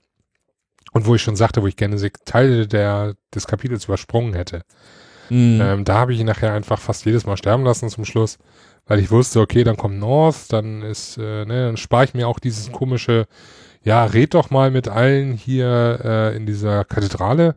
[0.91, 4.63] Und wo ich schon sagte, wo ich gerne Teile der, des Kapitels übersprungen hätte.
[5.29, 5.59] Mhm.
[5.61, 8.37] Ähm, da habe ich ihn nachher einfach fast jedes Mal sterben lassen zum Schluss,
[8.85, 12.27] weil ich wusste, okay, dann kommt North, dann ist, äh, ne, dann spare ich mir
[12.27, 13.25] auch dieses komische,
[13.83, 17.55] ja, red doch mal mit allen hier äh, in dieser Kathedrale.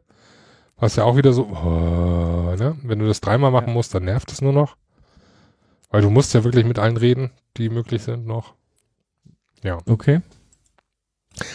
[0.78, 2.76] Was ja auch wieder so, oh, ne?
[2.82, 3.74] Wenn du das dreimal machen ja.
[3.74, 4.76] musst, dann nervt es nur noch.
[5.90, 8.54] Weil du musst ja wirklich mit allen reden, die möglich sind noch.
[9.62, 9.78] Ja.
[9.86, 10.20] Okay.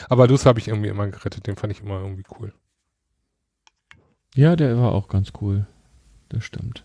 [0.10, 2.54] Aber Luther habe ich irgendwie immer gerettet, den fand ich immer irgendwie cool.
[4.36, 5.66] Ja, der war auch ganz cool.
[6.30, 6.84] Das stimmt.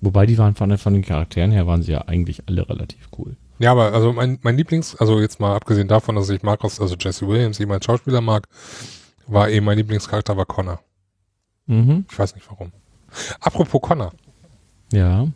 [0.00, 3.36] Wobei die waren von, von den Charakteren her waren sie ja eigentlich alle relativ cool.
[3.58, 6.96] Ja, aber also mein, mein Lieblings, also jetzt mal abgesehen davon, dass ich Marcus, also
[6.98, 8.48] Jesse Williams, jemand als Schauspieler mag,
[9.26, 10.80] war eben mein Lieblingscharakter war Connor.
[11.66, 12.04] Mhm.
[12.10, 12.72] Ich weiß nicht warum.
[13.40, 14.12] Apropos Connor.
[14.92, 15.28] Ja.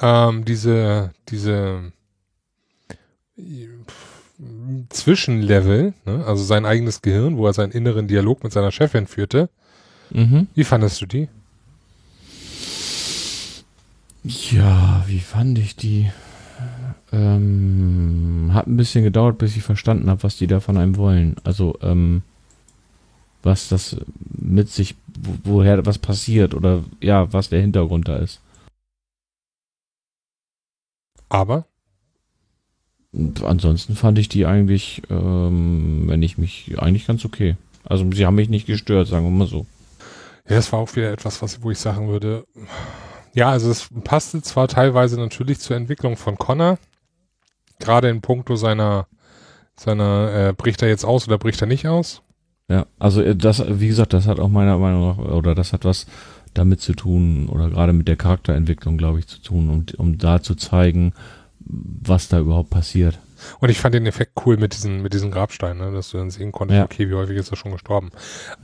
[0.00, 1.92] Ähm, diese, diese
[4.90, 6.24] Zwischenlevel, ne?
[6.24, 9.48] also sein eigenes Gehirn, wo er seinen inneren Dialog mit seiner Chefin führte.
[10.10, 10.46] Mhm.
[10.54, 11.28] Wie fandest du die?
[14.22, 16.10] Ja, wie fand ich die?
[17.12, 21.36] Ähm, hat ein bisschen gedauert, bis ich verstanden habe, was die da von einem wollen.
[21.44, 22.22] Also, ähm,
[23.42, 23.96] was das
[24.30, 28.40] mit sich, wo, woher was passiert oder ja, was der Hintergrund da ist.
[31.28, 31.66] Aber?
[33.18, 37.56] Und ansonsten fand ich die eigentlich, ähm, wenn ich mich, eigentlich ganz okay.
[37.84, 39.66] Also sie haben mich nicht gestört, sagen wir mal so.
[40.48, 42.44] Ja, das war auch wieder etwas, was, wo ich sagen würde,
[43.34, 46.78] ja, also es passte zwar teilweise natürlich zur Entwicklung von Connor,
[47.80, 49.08] gerade in puncto seiner,
[49.76, 52.22] seiner, äh, bricht er jetzt aus oder bricht er nicht aus?
[52.68, 55.84] Ja, also äh, das, wie gesagt, das hat auch meiner Meinung nach, oder das hat
[55.84, 56.06] was
[56.54, 60.40] damit zu tun, oder gerade mit der Charakterentwicklung, glaube ich, zu tun, um, um da
[60.40, 61.12] zu zeigen,
[61.68, 63.18] was da überhaupt passiert.
[63.60, 66.30] Und ich fand den Effekt cool mit diesen, mit diesen Grabsteinen, ne, dass du dann
[66.30, 66.84] sehen konntest, Ja.
[66.84, 68.10] okay, wie häufig ist er schon gestorben.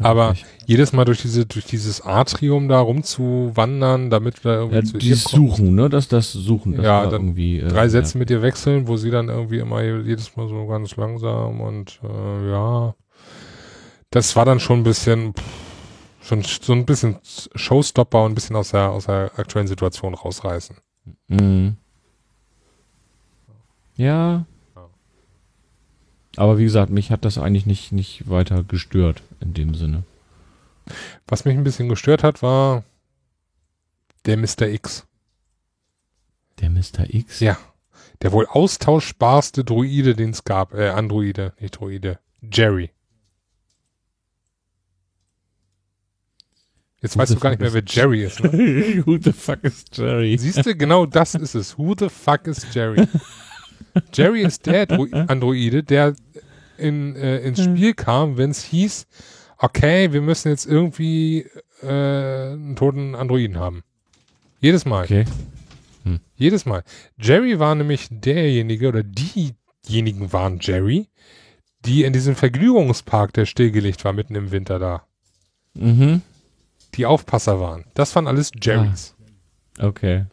[0.00, 0.48] Aber Richtig.
[0.66, 4.98] jedes Mal durch diese, durch dieses Atrium da rumzuwandern, damit wir da irgendwie ja, zu
[4.98, 5.16] ihr.
[5.16, 5.88] Suchen, ne?
[5.88, 7.60] Das, das Suchen, das Ja, dann irgendwie.
[7.60, 7.88] Äh, drei ja.
[7.88, 12.00] Sätze mit ihr wechseln, wo sie dann irgendwie immer jedes Mal so ganz langsam und
[12.02, 12.94] äh, ja,
[14.10, 15.44] das war dann schon ein bisschen pff,
[16.22, 17.18] schon so ein bisschen
[17.54, 20.76] Showstopper und ein bisschen aus der aus der aktuellen Situation rausreißen.
[21.28, 21.76] Mhm.
[23.96, 24.46] Ja.
[26.36, 30.02] Aber wie gesagt, mich hat das eigentlich nicht, nicht weiter gestört in dem Sinne.
[31.26, 32.84] Was mich ein bisschen gestört hat, war
[34.26, 34.62] der Mr.
[34.62, 35.06] X.
[36.60, 37.06] Der Mr.
[37.08, 37.40] X?
[37.40, 37.56] Ja.
[38.22, 40.74] Der wohl austauschbarste Druide, den es gab.
[40.74, 42.18] Äh, Androide, nicht Druide.
[42.40, 42.90] Jerry.
[47.00, 48.42] Jetzt Who weißt du gar nicht mehr, wer Jerry ist.
[48.42, 48.50] Ne?
[49.06, 50.38] Who the fuck is Jerry?
[50.38, 51.76] Siehst du, genau das ist es.
[51.76, 53.06] Who the fuck is Jerry?
[54.12, 56.14] Jerry ist der Dro Androide, der
[56.78, 57.76] in, äh, ins Hm.
[57.76, 59.06] Spiel kam, wenn es hieß,
[59.58, 61.46] okay, wir müssen jetzt irgendwie
[61.82, 63.82] äh, einen toten Androiden haben.
[64.60, 65.04] Jedes Mal.
[65.04, 65.24] Okay.
[66.36, 66.82] Jedes Mal.
[67.16, 71.08] Jerry war nämlich derjenige, oder diejenigen waren Jerry,
[71.84, 75.04] die in diesem Vergnügungspark, der stillgelegt war, mitten im Winter da,
[75.74, 76.22] Mhm.
[76.94, 77.84] die Aufpasser waren.
[77.94, 79.14] Das waren alles Jerrys.
[79.78, 80.26] Okay.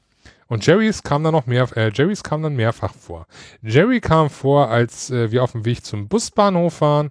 [0.51, 3.25] Und Jerrys kam dann noch mehr, äh, Jerrys kam dann mehrfach vor.
[3.61, 7.09] Jerry kam vor, als äh, wir auf dem Weg zum Busbahnhof waren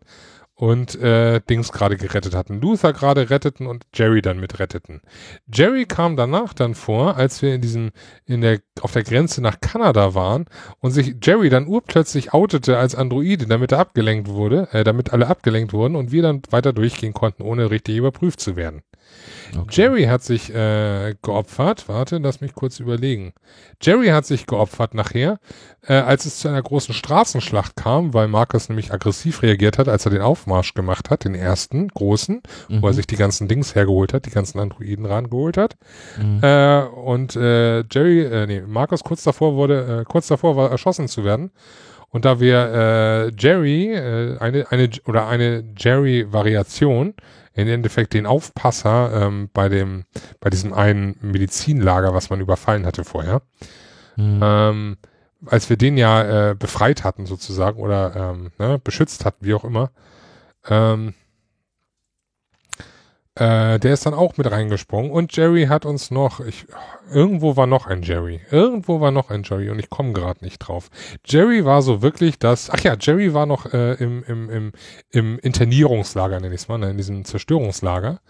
[0.57, 2.61] und äh, Dings gerade gerettet hatten.
[2.61, 5.01] Luther gerade retteten und Jerry dann mit retteten.
[5.51, 7.93] Jerry kam danach dann vor, als wir in diesem,
[8.27, 10.45] in der, auf der Grenze nach Kanada waren
[10.81, 15.29] und sich Jerry dann urplötzlich outete als Androide, damit er abgelenkt wurde, äh, damit alle
[15.29, 18.83] abgelenkt wurden und wir dann weiter durchgehen konnten, ohne richtig überprüft zu werden.
[19.57, 19.67] Okay.
[19.71, 21.89] Jerry hat sich äh, geopfert.
[21.89, 23.33] Warte, lass mich kurz überlegen.
[23.83, 25.39] Jerry hat sich geopfert nachher,
[25.87, 30.05] äh, als es zu einer großen Straßenschlacht kam, weil Marcus nämlich aggressiv reagiert hat, als
[30.05, 32.97] er den Aufmarsch gemacht hat, den ersten großen, wo er Mhm.
[32.97, 35.77] sich die ganzen Dings hergeholt hat, die ganzen Androiden rangeholt hat.
[36.21, 36.41] Mhm.
[36.43, 41.09] Äh, und äh, Jerry, äh, nee, Marcus kurz davor wurde, äh, kurz davor war erschossen
[41.09, 41.51] zu werden.
[42.13, 47.15] Und da wir äh, Jerry, äh, eine, eine oder eine Jerry-Variation,
[47.61, 50.05] im Endeffekt den Aufpasser ähm, bei dem,
[50.41, 53.43] bei diesem einen Medizinlager, was man überfallen hatte vorher,
[54.17, 54.41] Mhm.
[54.43, 54.97] ähm,
[55.47, 59.65] als wir den ja äh, befreit hatten sozusagen oder ähm, ne, beschützt hatten, wie auch
[59.65, 59.91] immer,
[60.69, 61.15] ähm,
[63.41, 66.67] äh, der ist dann auch mit reingesprungen und Jerry hat uns noch, ich,
[67.11, 70.59] irgendwo war noch ein Jerry, irgendwo war noch ein Jerry und ich komme gerade nicht
[70.59, 70.91] drauf.
[71.25, 74.73] Jerry war so wirklich das, ach ja, Jerry war noch äh, im, im, im,
[75.11, 78.21] im Internierungslager, nenne ich es mal, ne, in diesem Zerstörungslager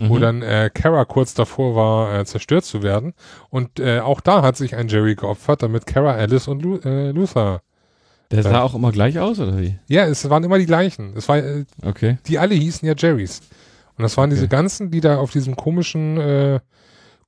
[0.00, 0.20] wo Mhm.
[0.20, 3.14] dann äh, Kara kurz davor war, äh, zerstört zu werden.
[3.50, 7.10] Und äh, auch da hat sich ein Jerry geopfert, damit Kara, Alice und Lu äh,
[7.10, 7.62] Luther.
[8.30, 9.76] Der sah auch immer gleich aus, oder wie?
[9.88, 11.14] Ja, es waren immer die gleichen.
[11.16, 12.18] Es war, äh, Okay.
[12.28, 13.40] die alle hießen ja Jerrys.
[13.98, 14.56] Und das waren diese Okay.
[14.56, 16.60] ganzen, die da auf diesem komischen, äh,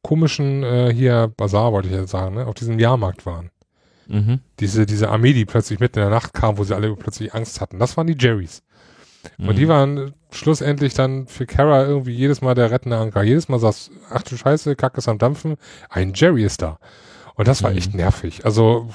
[0.02, 3.50] komischen äh, hier Bazar, wollte ich jetzt sagen, ne, auf diesem Jahrmarkt waren.
[4.08, 4.40] Mhm.
[4.60, 7.60] Diese, diese Armee, die plötzlich mitten in der Nacht kam, wo sie alle plötzlich Angst
[7.60, 7.78] hatten.
[7.78, 8.62] Das waren die Jerrys.
[9.38, 9.68] Und die Mhm.
[9.68, 13.22] waren schlussendlich dann für Kara irgendwie jedes Mal der rettende Anker.
[13.22, 15.56] Jedes Mal sagst ach du Scheiße, Kacke ist am Dampfen,
[15.90, 16.78] ein Jerry ist da.
[17.34, 17.76] Und das war Mhm.
[17.76, 18.44] echt nervig.
[18.46, 18.88] Also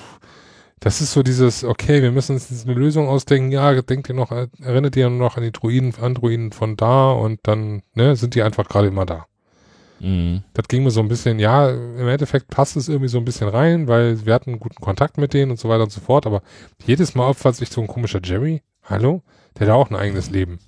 [0.79, 4.15] das ist so dieses, okay, wir müssen uns jetzt eine Lösung ausdenken, ja, denkt ihr
[4.15, 8.43] noch, erinnert ihr noch an die Druiden, Androiden von da und dann, ne, sind die
[8.43, 9.25] einfach gerade immer da.
[9.99, 10.43] Mhm.
[10.53, 13.47] Das ging mir so ein bisschen, ja, im Endeffekt passt es irgendwie so ein bisschen
[13.47, 16.41] rein, weil wir hatten guten Kontakt mit denen und so weiter und so fort, aber
[16.85, 19.23] jedes Mal opfert sich so ein komischer Jerry, hallo,
[19.57, 20.59] der hat auch ein eigenes Leben.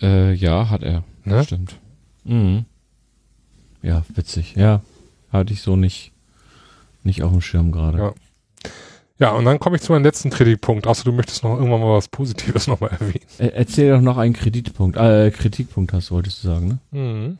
[0.00, 1.02] Äh, ja, hat er.
[1.24, 1.42] Ne?
[1.42, 1.76] Stimmt.
[2.24, 2.64] Mhm.
[3.82, 4.54] Ja, witzig.
[4.54, 4.82] Ja,
[5.32, 6.12] hatte ich so nicht,
[7.02, 7.98] nicht auf dem Schirm gerade.
[7.98, 8.14] Ja.
[9.18, 11.96] Ja, und dann komme ich zu meinem letzten Kritikpunkt, außer du möchtest noch irgendwann mal
[11.96, 13.26] was Positives nochmal erwähnen.
[13.38, 16.78] Äh, erzähl doch noch einen Kreditpunkt, äh, Kritikpunkt hast du, wolltest du sagen, ne?
[16.92, 17.38] Mhm.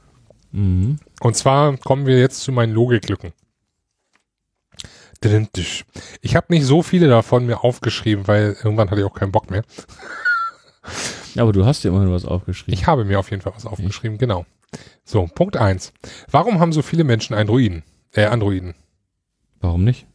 [0.51, 0.99] Mhm.
[1.21, 3.33] Und zwar kommen wir jetzt zu meinen Logiklücken.
[6.23, 9.51] Ich habe nicht so viele davon mir aufgeschrieben, weil irgendwann hatte ich auch keinen Bock
[9.51, 9.65] mehr.
[11.35, 12.75] Ja, aber du hast dir immerhin was aufgeschrieben.
[12.75, 14.47] Ich habe mir auf jeden Fall was aufgeschrieben, genau.
[15.05, 15.93] So, Punkt eins.
[16.31, 17.83] Warum haben so viele Menschen Androiden?
[18.13, 18.75] Äh, Androiden.
[19.61, 20.07] Warum nicht?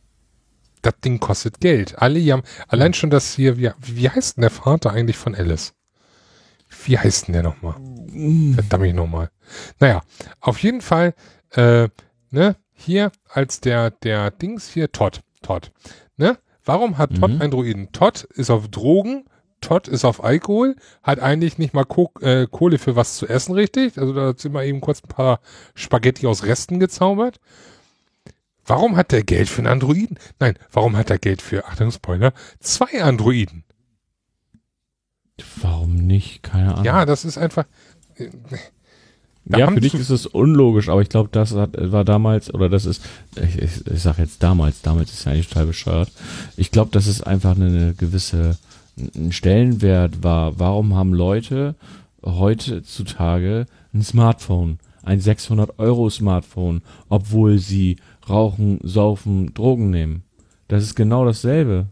[0.84, 1.98] Das Ding kostet Geld.
[2.00, 5.74] Alle haben, allein schon das hier, wie, wie heißt denn der Vater eigentlich von Alice?
[6.86, 7.76] Wie heißt denn der nochmal?
[8.56, 9.30] Verdammt nochmal.
[9.80, 10.02] Naja,
[10.42, 11.14] auf jeden Fall,
[11.52, 11.88] äh,
[12.32, 15.72] ne, hier als der, der Dings hier, Todd, Todd,
[16.18, 16.38] ne?
[16.66, 17.42] Warum hat Todd Mhm.
[17.42, 17.92] einen Druiden?
[17.92, 19.26] Todd ist auf Drogen,
[19.62, 23.54] Todd ist auf Alkohol, hat eigentlich nicht mal Ko äh, Kohle für was zu essen,
[23.54, 23.98] richtig?
[23.98, 25.40] Also da sind wir eben kurz ein paar
[25.76, 27.40] Spaghetti aus Resten gezaubert.
[28.66, 30.18] Warum hat der Geld für einen Androiden?
[30.40, 33.64] Nein, warum hat er Geld für, Achtung, Spoiler, zwei Androiden?
[35.62, 36.44] Warum nicht?
[36.44, 36.86] Keine Ahnung.
[36.86, 37.66] Ja, das ist einfach,
[39.46, 42.70] da ja, für dich ist es unlogisch, aber ich glaube, das hat, war damals, oder
[42.70, 43.04] das ist,
[43.36, 46.12] ich, ich, ich sag jetzt damals, damals ist ja eigentlich total bescheuert.
[46.56, 48.58] Ich glaube, dass es einfach eine, eine gewisse,
[48.98, 50.60] ein Stellenwert war.
[50.60, 51.76] Warum haben Leute
[52.24, 57.98] heutzutage ein Smartphone, ein 600 Euro Smartphone, obwohl sie
[58.30, 60.24] rauchen, saufen, Drogen nehmen?
[60.68, 61.88] Das ist genau dasselbe.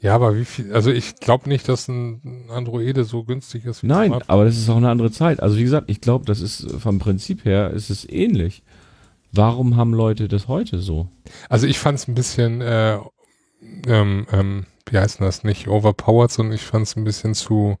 [0.00, 3.86] Ja, aber wie viel, also ich glaube nicht, dass ein Androide so günstig ist wie
[3.86, 5.40] Nein, Smart- aber das ist auch eine andere Zeit.
[5.40, 8.64] Also wie gesagt, ich glaube, das ist vom Prinzip her ist es ähnlich.
[9.30, 11.08] Warum haben Leute das heute so?
[11.48, 12.98] Also ich fand es ein bisschen, äh,
[13.86, 17.76] ähm, ähm, wie heißt denn das, nicht overpowered, sondern ich fand es ein bisschen zu,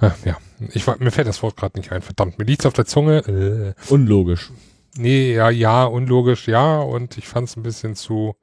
[0.00, 0.36] äh, ja,
[0.72, 3.74] ich mir fällt das Wort gerade nicht ein, verdammt, mir liegt's auf der Zunge, äh,
[3.92, 4.50] Unlogisch.
[4.98, 8.36] Nee, ja, ja, unlogisch, ja, und ich fand es ein bisschen zu,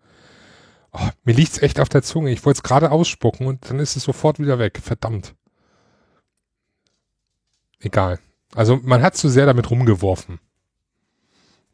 [0.91, 3.95] oh, mir liegt's echt auf der Zunge, ich wollte es gerade ausspucken und dann ist
[3.95, 5.35] es sofort wieder weg, verdammt.
[7.79, 8.19] Egal.
[8.55, 10.39] Also man hat zu sehr damit rumgeworfen.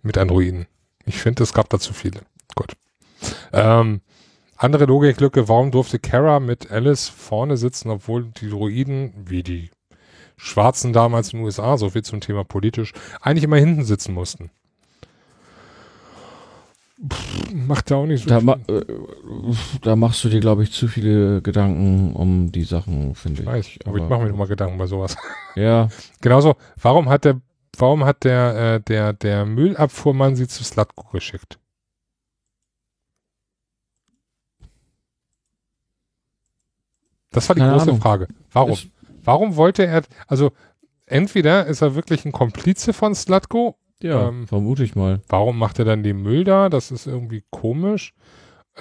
[0.02, 0.66] Mit Androiden.
[1.06, 2.22] Ich finde, es gab da zu viele.
[2.56, 2.74] Gut.
[3.52, 4.02] Ähm,
[4.56, 9.72] andere Logiklücke, warum durfte Kara mit Alice vorne sitzen, obwohl die Droiden, wie die
[10.36, 14.52] Schwarzen damals in den USA, so viel zum Thema politisch, eigentlich immer hinten sitzen mussten?
[17.08, 18.46] Pff, macht ja auch nicht so Da, viel.
[18.46, 18.86] ma äh,
[19.82, 23.54] da machst du dir, glaube ich, zu viele Gedanken um die Sachen, finde Ich ich.
[23.54, 25.16] weiß, aber ich mache mir immer Gedanken bei sowas.
[25.56, 25.90] Ja,
[26.22, 27.40] Genauso, warum hat der,
[27.78, 31.58] warum hat der, äh, der, der Müllabfuhrmann sie zu Slatko geschickt?
[37.32, 38.02] Das war die Keine große Ahnung.
[38.02, 38.28] Frage.
[38.52, 38.72] Warum?
[38.72, 38.88] Ist-
[39.22, 40.52] Warum wollte er, also
[41.06, 45.22] entweder ist er wirklich ein Komplize von Slatko, ja, Ähm, vermute ich mal.
[45.30, 46.70] warum macht er dann den Müll da?
[46.70, 48.14] Das ist irgendwie komisch.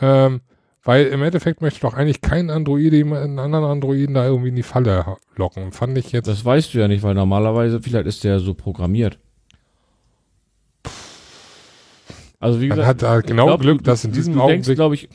[0.01, 0.41] Ähm,
[0.85, 4.63] weil im Endeffekt möchte doch eigentlich kein Android einen anderen Androiden da irgendwie in die
[4.63, 5.73] Falle locken.
[5.73, 6.29] Fand ich jetzt.
[6.29, 9.19] Das weißt du ja nicht, weil normalerweise, vielleicht ist der so programmiert.
[12.41, 14.39] Also wie Man gesagt, hat da genau glaub, Glück, du- dass in du- diesem du
[14.41, 15.09] denkst, Augenblick glaube ich,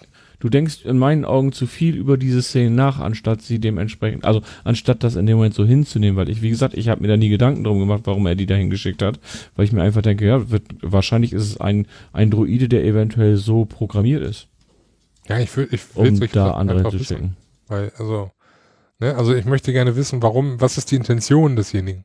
[0.43, 4.41] du denkst in meinen Augen zu viel über diese Szene nach, anstatt sie dementsprechend, also
[4.65, 7.15] anstatt das in dem Moment so hinzunehmen, weil ich, wie gesagt, ich habe mir da
[7.15, 9.19] nie Gedanken drum gemacht, warum er die dahin geschickt hat,
[9.55, 13.37] weil ich mir einfach denke, ja, wird, wahrscheinlich ist es ein, ein Droide, der eventuell
[13.37, 14.47] so programmiert ist,
[15.29, 17.37] Ja, ich will, ich will um da andere zu schicken.
[17.67, 18.31] weil also,
[18.99, 22.03] ne, also ich möchte gerne wissen, warum, was ist die Intention desjenigen?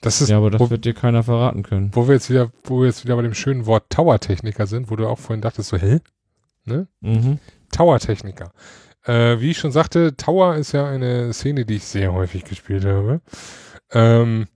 [0.00, 1.90] Das ist, Ja, aber das wo, wird dir keiner verraten können.
[1.92, 4.96] wo wir jetzt wieder, wo wir jetzt wieder bei dem schönen Wort Tower-Techniker sind, wo
[4.96, 6.00] du auch vorhin dachtest so, hä?
[6.66, 7.38] Mhm.
[7.72, 8.52] Tower-Techniker.
[9.04, 12.84] Äh, wie ich schon sagte, Tower ist ja eine Szene, die ich sehr häufig gespielt
[12.84, 13.20] habe.
[13.92, 14.46] Ähm,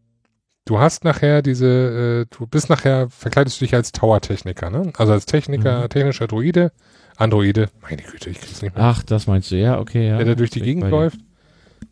[0.65, 4.93] du hast nachher diese, äh, du bist nachher, verkleidest du dich als Tower-Techniker, ne?
[4.97, 5.89] Also als Techniker, Mhm.
[5.91, 6.73] technischer Druide,
[7.17, 8.85] Androide, meine Güte, ich krieg's nicht mehr.
[8.85, 10.17] Ach, das meinst du, ja, okay, ja.
[10.17, 11.19] der da durch die Gegend läuft.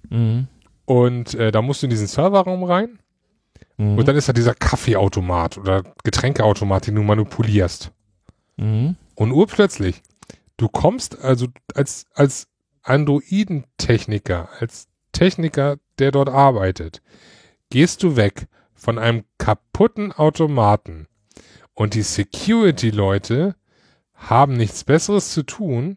[0.09, 0.47] Mhm.
[0.85, 2.99] Und äh, da musst du in diesen Serverraum rein.
[3.77, 3.99] Mhm.
[3.99, 7.91] Und dann ist da dieser Kaffeeautomat oder Getränkeautomat, den du manipulierst.
[8.57, 8.97] mhm.
[9.17, 10.03] Und urplötzlich,
[10.57, 12.47] du kommst also als, als
[12.83, 17.03] Androidentechniker, als Techniker, der dort arbeitet,
[17.71, 21.09] gehst du weg von einem kaputten Automaten
[21.75, 23.57] und die Security-Leute
[24.15, 25.97] haben nichts Besseres zu tun,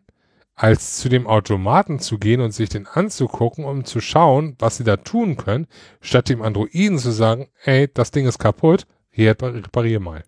[0.56, 4.84] als zu dem Automaten zu gehen und sich den anzugucken, um zu schauen, was sie
[4.84, 5.68] da tun können,
[6.02, 10.24] statt dem Androiden zu sagen, ey, das Ding ist kaputt, hier reparier mal.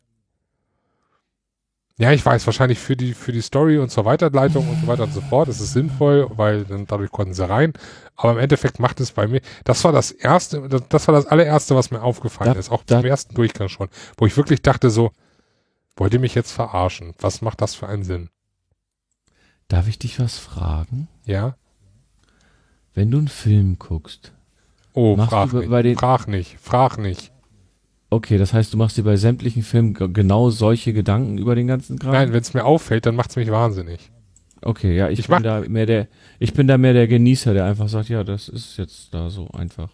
[2.02, 5.04] Ja, ich weiß, wahrscheinlich für die, für die Story und zur Weiterleitung und so weiter
[5.04, 7.74] und so fort ist es sinnvoll, weil dann dadurch konnten sie rein.
[8.16, 11.76] Aber im Endeffekt macht es bei mir, das war das erste, das, war das allererste,
[11.76, 13.88] was mir aufgefallen da, ist, auch da, zum ersten Durchgang schon,
[14.18, 15.12] wo ich wirklich dachte so,
[15.96, 17.14] wollt ihr mich jetzt verarschen?
[17.20, 18.30] Was macht das für einen Sinn?
[19.68, 21.08] Darf ich dich was fragen?
[21.26, 21.56] Ja.
[22.96, 24.34] Wenn du einen Film guckst.
[24.94, 27.32] Oh, frag nicht, bei den frag nicht, frag nicht.
[28.14, 31.98] Okay, das heißt, du machst dir bei sämtlichen Filmen genau solche Gedanken über den ganzen
[31.98, 32.12] Kram?
[32.12, 34.12] Nein, wenn es mir auffällt, dann macht es mich wahnsinnig.
[34.62, 36.08] Okay, ja, ich, ich bin da mehr der,
[36.38, 39.48] ich bin da mehr der Genießer, der einfach sagt, ja, das ist jetzt da so
[39.52, 39.90] einfach.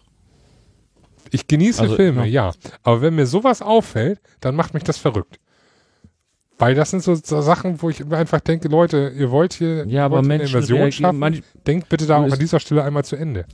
[1.30, 2.52] Ich genieße also, Filme, ja.
[2.82, 5.38] Aber wenn mir sowas auffällt, dann macht mich das verrückt.
[6.58, 10.04] Weil das sind so, so, Sachen, wo ich einfach denke, Leute, ihr wollt hier ja,
[10.04, 13.46] aber Menschen eine Version schaffen, denkt bitte da auch an dieser Stelle einmal zu Ende.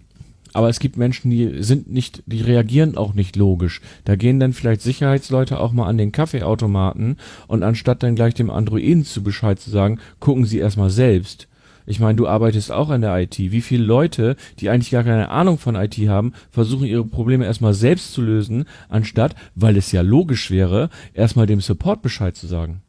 [0.55, 3.81] Aber es gibt Menschen, die sind nicht, die reagieren auch nicht logisch.
[4.05, 7.17] Da gehen dann vielleicht Sicherheitsleute auch mal an den Kaffeeautomaten
[7.49, 11.49] und anstatt dann gleich dem Androiden zu Bescheid zu sagen, gucken sie erstmal selbst.
[11.87, 13.37] Ich meine, du arbeitest auch an der IT.
[13.37, 17.75] Wie viele Leute, die eigentlich gar keine Ahnung von IT haben, versuchen ihre Probleme erstmal
[17.75, 22.81] selbst zu lösen, anstatt, weil es ja logisch wäre, erstmal dem Support Bescheid zu sagen.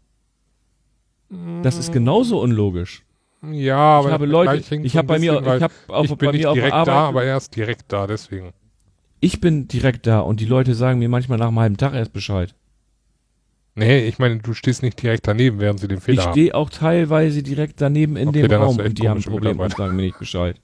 [1.63, 3.03] Das ist genauso unlogisch.
[3.41, 6.31] Ja, aber ich habe Leute, ich habe bei mir, ich habe auch ich bin bei
[6.31, 8.53] mir direkt Arbeit, da, aber er ist direkt da, deswegen.
[9.19, 12.13] Ich bin direkt da und die Leute sagen mir manchmal nach einem halben Tag erst
[12.13, 12.55] Bescheid.
[13.75, 16.31] Nee, ich meine, du stehst nicht direkt daneben, während sie den Fehler ich haben.
[16.31, 19.59] Ich stehe auch teilweise direkt daneben in okay, dem Raum und die haben ein Problem
[19.59, 20.61] und sagen mir nicht Bescheid.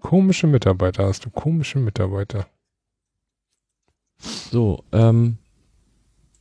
[0.00, 2.46] Komische Mitarbeiter hast du, komische Mitarbeiter.
[4.50, 5.36] So, ähm,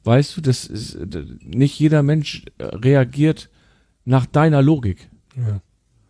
[0.04, 0.98] weißt du, das ist,
[1.42, 3.50] nicht jeder Mensch reagiert
[4.06, 5.11] nach deiner Logik.
[5.36, 5.62] Ja.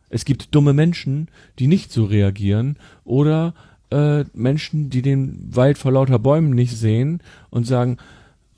[0.09, 3.53] Es gibt dumme Menschen, die nicht so reagieren oder
[3.91, 7.97] äh, Menschen, die den Wald vor lauter Bäumen nicht sehen und sagen,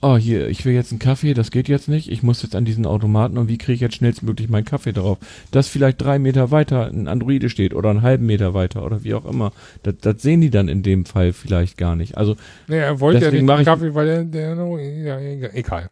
[0.01, 2.65] oh hier, ich will jetzt einen Kaffee, das geht jetzt nicht, ich muss jetzt an
[2.65, 5.17] diesen Automaten und wie kriege ich jetzt schnellstmöglich meinen Kaffee drauf?
[5.51, 9.13] Dass vielleicht drei Meter weiter ein Androide steht oder einen halben Meter weiter oder wie
[9.13, 9.53] auch immer.
[9.83, 12.17] Das, das sehen die dann in dem Fall vielleicht gar nicht.
[12.17, 12.35] Also
[12.67, 15.89] nee, er wollte ja nicht den Kaffee, weil er, der, ja, egal.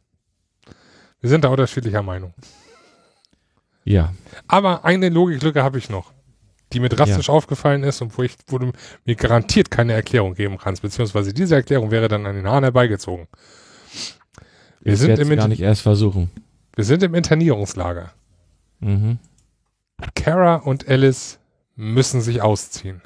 [1.22, 2.34] Wir sind da unterschiedlicher Meinung.
[3.84, 4.14] Ja.
[4.48, 6.14] Aber eine Logiklücke habe ich noch,
[6.74, 7.34] die mir drastisch ja.
[7.34, 8.72] aufgefallen ist und wo ich, wo du
[9.06, 13.28] mir garantiert keine Erklärung geben kannst, beziehungsweise diese Erklärung wäre dann an den Haaren herbeigezogen.
[14.82, 16.32] Wir ich sind im gar nicht erst versuchen.
[16.76, 18.12] Wir sind im Internierungslager.
[18.80, 19.20] Mhm.
[20.16, 21.40] Kara und Alice
[21.76, 23.02] müssen sich ausziehen.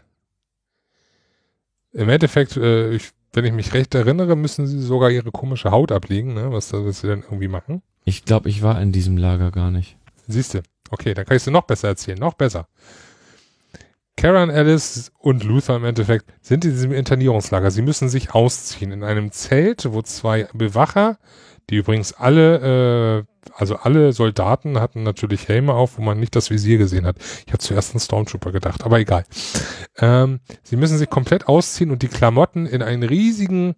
[1.92, 5.92] Im Endeffekt, äh, ich, wenn ich mich recht erinnere, müssen sie sogar ihre komische Haut
[5.92, 6.52] ablegen, ne?
[6.52, 7.82] was, was sie dann irgendwie machen.
[8.04, 9.98] Ich glaube, ich war in diesem Lager gar nicht.
[10.28, 10.62] Siehst du.
[10.90, 12.18] Okay, dann kann ich es noch besser erzählen.
[12.18, 12.68] Noch besser.
[14.18, 17.70] Karen Alice und Luther im Endeffekt sind in diesem Internierungslager.
[17.70, 21.18] Sie müssen sich ausziehen in einem Zelt, wo zwei Bewacher,
[21.70, 26.50] die übrigens alle, äh, also alle Soldaten hatten natürlich Helme auf, wo man nicht das
[26.50, 27.18] Visier gesehen hat.
[27.46, 29.26] Ich habe zuerst einen Stormtrooper gedacht, aber egal.
[29.98, 33.76] Ähm, sie müssen sich komplett ausziehen und die Klamotten in einen riesigen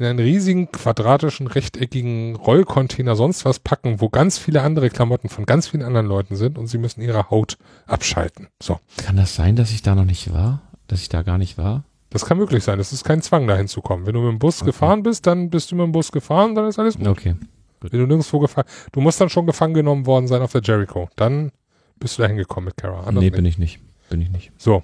[0.00, 5.44] in einen riesigen, quadratischen, rechteckigen Rollcontainer sonst was packen, wo ganz viele andere Klamotten von
[5.44, 8.48] ganz vielen anderen Leuten sind und sie müssen ihre Haut abschalten.
[8.62, 8.80] So.
[8.96, 10.62] Kann das sein, dass ich da noch nicht war?
[10.88, 11.84] Dass ich da gar nicht war?
[12.08, 12.80] Das kann möglich sein.
[12.80, 14.06] Es ist kein Zwang, dahin zu kommen.
[14.06, 14.70] Wenn du mit dem Bus okay.
[14.70, 17.06] gefahren bist, dann bist du mit dem Bus gefahren, dann ist alles gut.
[17.06, 17.36] Okay.
[17.80, 17.92] Gut.
[17.92, 21.10] Wenn du nirgendwo gefahren, du musst dann schon gefangen genommen worden sein auf der Jericho.
[21.16, 21.52] Dann
[21.98, 23.00] bist du da hingekommen mit Kara.
[23.00, 23.36] Anders nee, nicht.
[23.36, 23.80] bin ich nicht.
[24.08, 24.50] Bin ich nicht.
[24.56, 24.82] So.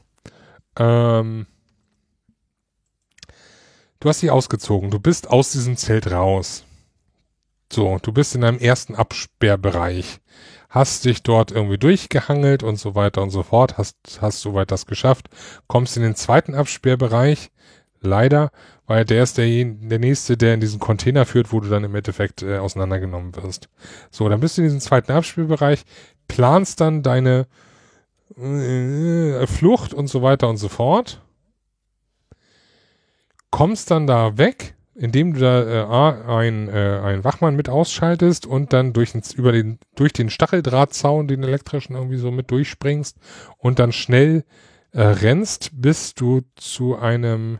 [0.79, 1.47] Ähm,
[4.07, 6.63] Du hast dich ausgezogen, du bist aus diesem Zelt raus.
[7.73, 10.21] So, du bist in deinem ersten Absperrbereich,
[10.69, 14.87] hast dich dort irgendwie durchgehangelt und so weiter und so fort, hast, hast soweit das
[14.87, 15.29] geschafft,
[15.67, 17.51] kommst in den zweiten Absperrbereich,
[18.01, 18.53] leider,
[18.87, 21.97] weil der ist der, der nächste, der in diesen Container führt, wo du dann im
[21.97, 23.69] Endeffekt äh, auseinandergenommen wirst.
[24.13, 25.83] So, dann bist du in diesem zweiten Absperrbereich,
[26.29, 27.49] planst dann deine
[28.39, 31.26] äh, Flucht und so weiter und so fort
[33.57, 38.75] kommst dann da weg, indem du da äh, ein, äh, einen Wachmann mit ausschaltest und
[38.75, 43.17] dann durch den, über den, durch den Stacheldrahtzaun, den elektrischen irgendwie so mit durchspringst
[43.57, 44.45] und dann schnell
[44.93, 47.59] äh, rennst, bis du zu einem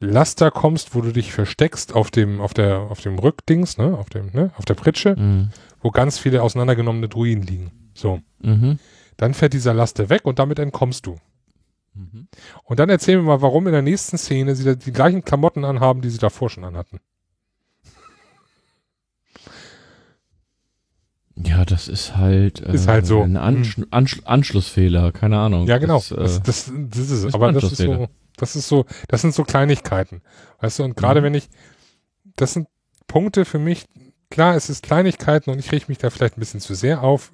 [0.00, 4.08] Laster kommst, wo du dich versteckst auf dem, auf der, auf dem Rückdings, ne, auf
[4.08, 5.50] dem, ne, auf der Pritsche, mhm.
[5.82, 7.70] wo ganz viele auseinandergenommene Druiden liegen.
[7.92, 8.22] So.
[8.40, 8.78] Mhm.
[9.18, 11.16] Dann fährt dieser Laster weg und damit entkommst du.
[11.96, 12.28] Mhm.
[12.64, 16.02] Und dann erzählen wir mal, warum in der nächsten Szene sie die gleichen Klamotten anhaben,
[16.02, 17.00] die sie davor schon anhatten.
[21.38, 23.20] Ja, das ist halt, äh, Ist halt so.
[23.22, 25.66] ein Ansch Ansch Anschlussfehler, keine Ahnung.
[25.66, 25.98] Ja, genau.
[25.98, 27.24] Das, äh, Das, das, das ist es.
[27.24, 30.22] ist Aber das ist so, das ist so, das sind so Kleinigkeiten.
[30.60, 31.24] Weißt du, und gerade Mhm.
[31.26, 31.48] wenn ich,
[32.36, 32.68] das sind
[33.06, 33.84] Punkte für mich,
[34.30, 37.32] klar, es ist Kleinigkeiten und ich rieche mich da vielleicht ein bisschen zu sehr auf.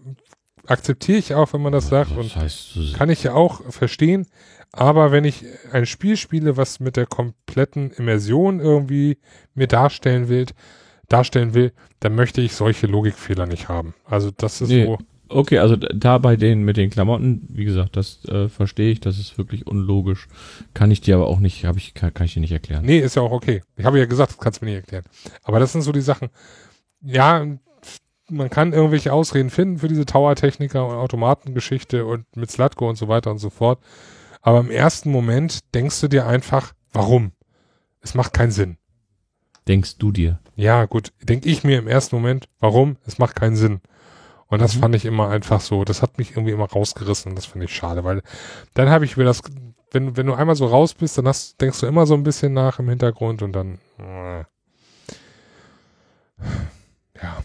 [0.67, 3.63] Akzeptiere ich auch, wenn man das sagt und das heißt, so- kann ich ja auch
[3.73, 4.27] verstehen.
[4.73, 9.19] Aber wenn ich ein Spiel spiele, was mit der kompletten Immersion irgendwie
[9.55, 10.47] mir darstellen will,
[11.09, 13.95] darstellen will, dann möchte ich solche Logikfehler nicht haben.
[14.07, 14.85] Also das ist Nee.
[14.87, 14.99] so,
[15.29, 19.19] Okay, also da bei den mit den Klamotten, wie gesagt, das äh, verstehe ich, das
[19.19, 20.29] ist wirklich unlogisch.
[20.75, 22.85] Kann ich dir aber auch nicht, habe ich kann, kann ich dir nicht erklären.
[22.85, 23.63] Nee, ist ja auch okay.
[23.77, 25.05] Ich habe ja gesagt, das kannst du mir nicht erklären.
[25.43, 26.29] Aber das sind so die Sachen.
[27.01, 27.47] Ja,
[28.33, 33.09] man kann irgendwelche Ausreden finden für diese Tower-Techniker und Automatengeschichte und mit Slatko und so
[33.09, 33.79] weiter und so fort.
[34.41, 37.33] Aber im ersten Moment denkst du dir einfach, warum?
[38.01, 38.77] Es macht keinen Sinn.
[39.69, 40.41] Denkst du dir?
[40.57, 42.97] Ja, gut, denke ich mir im ersten Moment, warum?
[43.07, 43.81] Es macht keinen Sinn.
[44.49, 44.81] Und das Mhm.
[44.81, 47.75] fand ich immer einfach so, das hat mich irgendwie immer rausgerissen und das finde ich
[47.75, 48.23] schade, weil
[48.75, 49.41] dann habe ich wieder das,
[49.93, 52.53] wenn, wenn du einmal so raus bist, dann hast, denkst du immer so ein bisschen
[52.53, 54.45] nach im Hintergrund und dann, äh.
[57.23, 57.45] ja.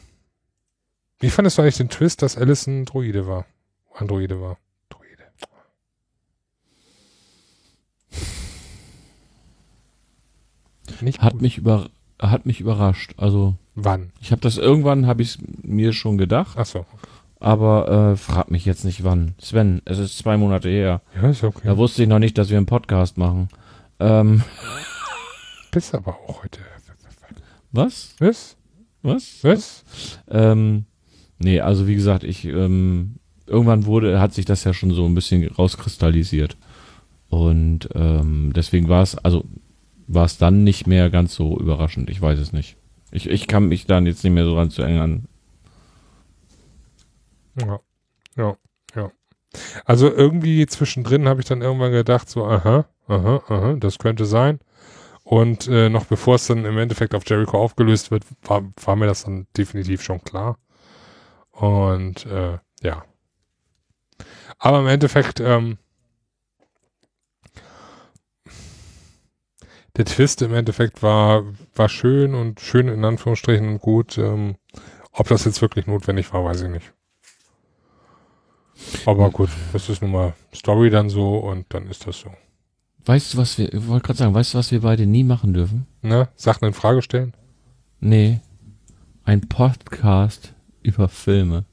[1.19, 3.45] Wie fandest du eigentlich den Twist, dass Alice ein Droide war?
[3.93, 4.57] Androide war.
[4.89, 5.23] Droide.
[11.01, 11.41] Nicht Hat gut.
[11.41, 11.89] mich über
[12.19, 13.13] hat mich überrascht.
[13.17, 14.11] Also Wann?
[14.19, 16.85] ich habe das irgendwann habe ich mir schon gedacht, Ach so.
[17.39, 19.35] aber äh, frag mich jetzt nicht wann.
[19.39, 21.01] Sven, es ist zwei Monate her.
[21.15, 21.61] Ja, ist okay.
[21.63, 23.49] Da wusste ich noch nicht, dass wir einen Podcast machen.
[23.99, 24.43] Ähm,
[25.71, 26.59] Bist aber auch heute.
[27.71, 28.15] was?
[28.17, 28.55] Was?
[29.03, 29.43] Was?
[29.43, 29.83] Was?
[30.29, 30.85] Ähm,
[31.39, 33.15] nee, also wie gesagt, ich ähm,
[33.45, 36.57] irgendwann wurde, hat sich das ja schon so ein bisschen rauskristallisiert.
[37.29, 39.43] Und ähm, deswegen war es, also
[40.07, 42.09] war es dann nicht mehr ganz so überraschend.
[42.09, 42.77] Ich weiß es nicht.
[43.11, 45.27] Ich, ich kann mich dann jetzt nicht mehr so ran zu erinnern.
[47.59, 47.79] Ja.
[48.37, 48.57] Ja.
[48.95, 49.11] Ja.
[49.85, 54.59] Also irgendwie zwischendrin habe ich dann irgendwann gedacht, so, aha, aha, aha, das könnte sein.
[55.23, 59.07] Und äh, noch bevor es dann im Endeffekt auf Jericho aufgelöst wird, war, war mir
[59.07, 60.57] das dann definitiv schon klar.
[61.57, 63.03] Und äh, ja.
[64.59, 65.77] Aber im Endeffekt, ähm,
[69.95, 71.43] der Twist im Endeffekt war,
[71.75, 74.19] war schön und schön in Anführungsstrichen und gut.
[74.19, 74.57] Ähm,
[75.11, 76.93] ob das jetzt wirklich notwendig war, weiß ich nicht.
[79.07, 82.29] Aber gut, das ist nun mal Story dann so und dann ist das so.
[83.05, 85.55] Weißt du, was wir, ich wollte gerade sagen, weißt du, was wir beide nie machen
[85.55, 85.87] dürfen?
[86.03, 86.29] Ne?
[86.35, 87.33] Sachen in Frage stellen?
[87.99, 88.41] Nee.
[89.23, 90.53] Ein Podcast
[90.87, 91.65] über Filme.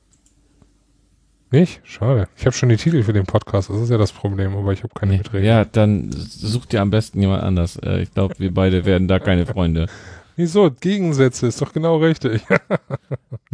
[1.51, 1.81] Nicht?
[1.85, 2.29] Schade.
[2.37, 4.83] Ich habe schon die Titel für den Podcast, das ist ja das Problem, aber ich
[4.83, 5.19] habe keine Nee.
[5.19, 5.47] Beträge.
[5.47, 7.77] Ja, dann such dir am besten jemand anders.
[7.77, 9.87] Äh, ich glaube, wir beide werden da keine Freunde.
[10.37, 10.69] Wieso?
[10.73, 12.43] Gegensätze, ist doch genau richtig.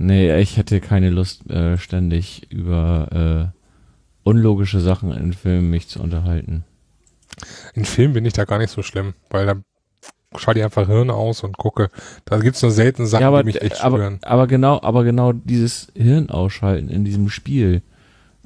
[0.03, 3.59] Nee, ich hätte keine Lust, äh, ständig über äh,
[4.27, 6.65] unlogische Sachen in Filmen mich zu unterhalten.
[7.74, 9.57] In Filmen bin ich da gar nicht so schlimm, weil da
[10.36, 11.90] schalte ich einfach Hirn aus und gucke.
[12.24, 14.19] Da gibt's nur selten Sachen, ja, aber, die mich echt aber, stören.
[14.23, 17.82] aber genau, aber genau dieses Hirn ausschalten in diesem Spiel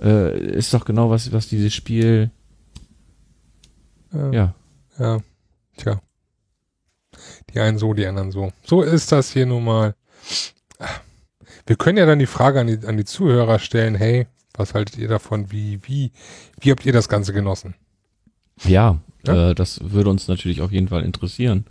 [0.01, 2.31] äh, ist doch genau was, was dieses Spiel,
[4.13, 4.33] Ja.
[4.33, 4.55] ja.
[4.99, 5.21] ja.
[5.77, 6.01] Tja.
[7.51, 8.53] Die einen so, die anderen so.
[8.65, 9.95] So ist das hier nun mal.
[11.67, 14.99] Wir können ja dann die Frage an die, an die Zuhörer stellen, hey, was haltet
[14.99, 15.51] ihr davon?
[15.51, 16.13] Wie, wie,
[16.61, 17.75] wie habt ihr das Ganze genossen?
[18.65, 19.51] Ja, Ja?
[19.51, 21.65] Äh, das würde uns natürlich auf jeden Fall interessieren.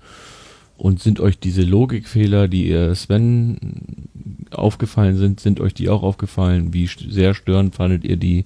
[0.78, 4.08] Und sind euch diese Logikfehler, die ihr Sven
[4.52, 6.74] aufgefallen sind, sind euch die auch aufgefallen?
[6.74, 8.44] Wie sehr störend fandet ihr die?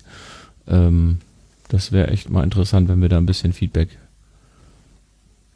[0.67, 1.19] Ähm,
[1.69, 3.97] das wäre echt mal interessant, wenn wir da ein bisschen Feedback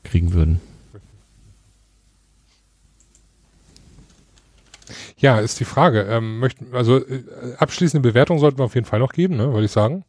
[0.04, 0.60] kriegen würden.
[5.18, 6.02] Ja, ist die Frage.
[6.02, 7.24] Ähm, möchten, also äh,
[7.58, 10.04] abschließende Bewertung sollten wir auf jeden Fall noch geben, ne, würde ich sagen.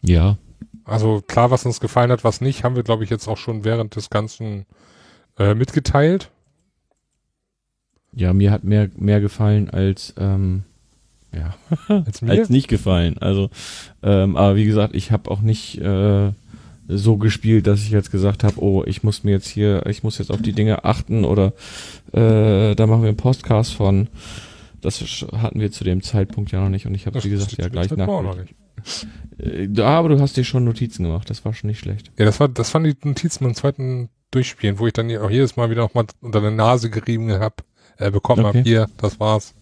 [0.00, 0.38] Ja,
[0.84, 3.64] Also klar, was uns gefallen hat, was nicht, haben wir, glaube ich, jetzt auch schon
[3.64, 4.66] während des Ganzen
[5.38, 6.30] äh, mitgeteilt.
[8.14, 10.64] ja, mir hat mehr, mehr gefallen als, ähm,
[11.34, 11.54] ja,
[11.88, 13.16] Als als nicht gefallen.
[13.18, 13.48] Also,
[14.02, 16.32] ähm, aber wie gesagt, ich habe auch nicht äh,
[16.88, 20.18] so gespielt, dass ich jetzt gesagt habe, oh, ich muss mir jetzt hier, ich muss
[20.18, 21.54] jetzt auf die Dinge achten oder
[22.12, 24.08] äh, da machen wir einen Podcast von.
[24.82, 25.00] Das
[25.36, 27.90] hatten wir zu dem Zeitpunkt ja noch nicht und ich habe, wie gesagt, ja gleich
[27.92, 28.08] nach.
[28.84, 29.06] Nicht.
[29.38, 32.10] Äh, ja, aber du hast dir schon Notizen gemacht, das war schon nicht schlecht.
[32.18, 35.56] Ja, das war, das waren die Notizen beim zweiten Durchspielen, wo ich dann auch jedes
[35.56, 37.64] Mal wieder noch mal unter der Nase gerieben hab,
[37.98, 38.58] äh, bekommen Okay.
[38.58, 38.66] hab.
[38.66, 39.54] Hier, das war's.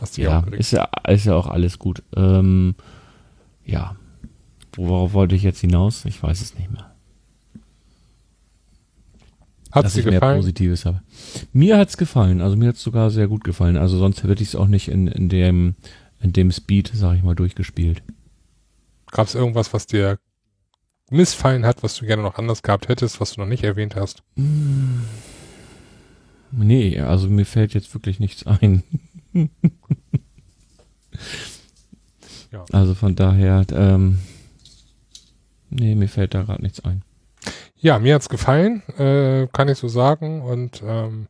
[0.00, 2.02] Hast du Ja, ist ja, ist ja auch alles gut.
[2.16, 2.74] Ähm,
[3.64, 3.96] ja.
[4.74, 6.04] Worauf wollte ich jetzt hinaus?
[6.04, 6.92] Ich weiß es nicht mehr.
[9.70, 10.38] Hat's dass dir ich mehr gefallen?
[10.38, 11.02] Positives habe.
[11.52, 13.76] Mir hat's gefallen, also mir hat's sogar sehr gut gefallen.
[13.76, 15.74] Also sonst hätte ich es auch nicht in, in dem
[16.20, 18.02] in dem Speed, sag ich mal, durchgespielt.
[19.10, 20.18] Gab es irgendwas, was dir
[21.10, 24.22] missfallen hat, was du gerne noch anders gehabt hättest, was du noch nicht erwähnt hast?
[26.50, 28.82] Nee, also mir fällt jetzt wirklich nichts ein.
[32.50, 32.64] Ja.
[32.72, 34.18] Also von daher, ähm,
[35.70, 37.02] nee, mir fällt da gerade nichts ein.
[37.76, 40.40] Ja, mir hat's gefallen, äh, kann ich so sagen.
[40.42, 41.28] Und ähm,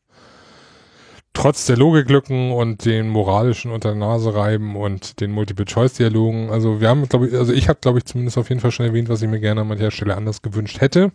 [1.38, 6.88] trotz der Logiklücken und den moralischen unter der Nase reiben und den Multiple-Choice-Dialogen, also wir
[6.88, 9.22] haben, glaube ich, also ich habe, glaube ich, zumindest auf jeden Fall schon erwähnt, was
[9.22, 11.12] ich mir gerne an mancher Stelle anders gewünscht hätte.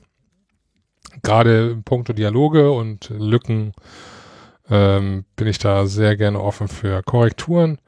[1.24, 3.74] Gerade in puncto Dialoge und Lücken
[4.70, 7.80] ähm, bin ich da sehr gerne offen für Korrekturen.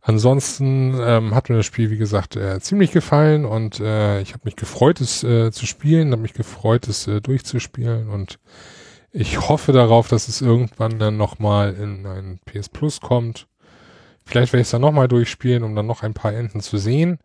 [0.00, 4.42] Ansonsten ähm, hat mir das Spiel, wie gesagt, äh, ziemlich gefallen und äh, ich habe
[4.42, 8.40] mich gefreut, es äh, zu spielen, habe mich gefreut, es äh, durchzuspielen und
[9.18, 13.46] ich hoffe darauf, dass es irgendwann dann nochmal in ein PS Plus kommt.
[14.26, 17.18] Vielleicht werde ich es dann nochmal durchspielen, um dann noch ein paar Enden zu sehen.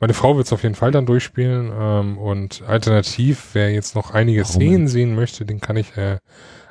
[0.00, 4.12] Meine Frau wird es auf jeden Fall dann durchspielen ähm, und alternativ, wer jetzt noch
[4.12, 4.52] einige Warum?
[4.52, 6.18] Szenen sehen möchte, den kann ich äh,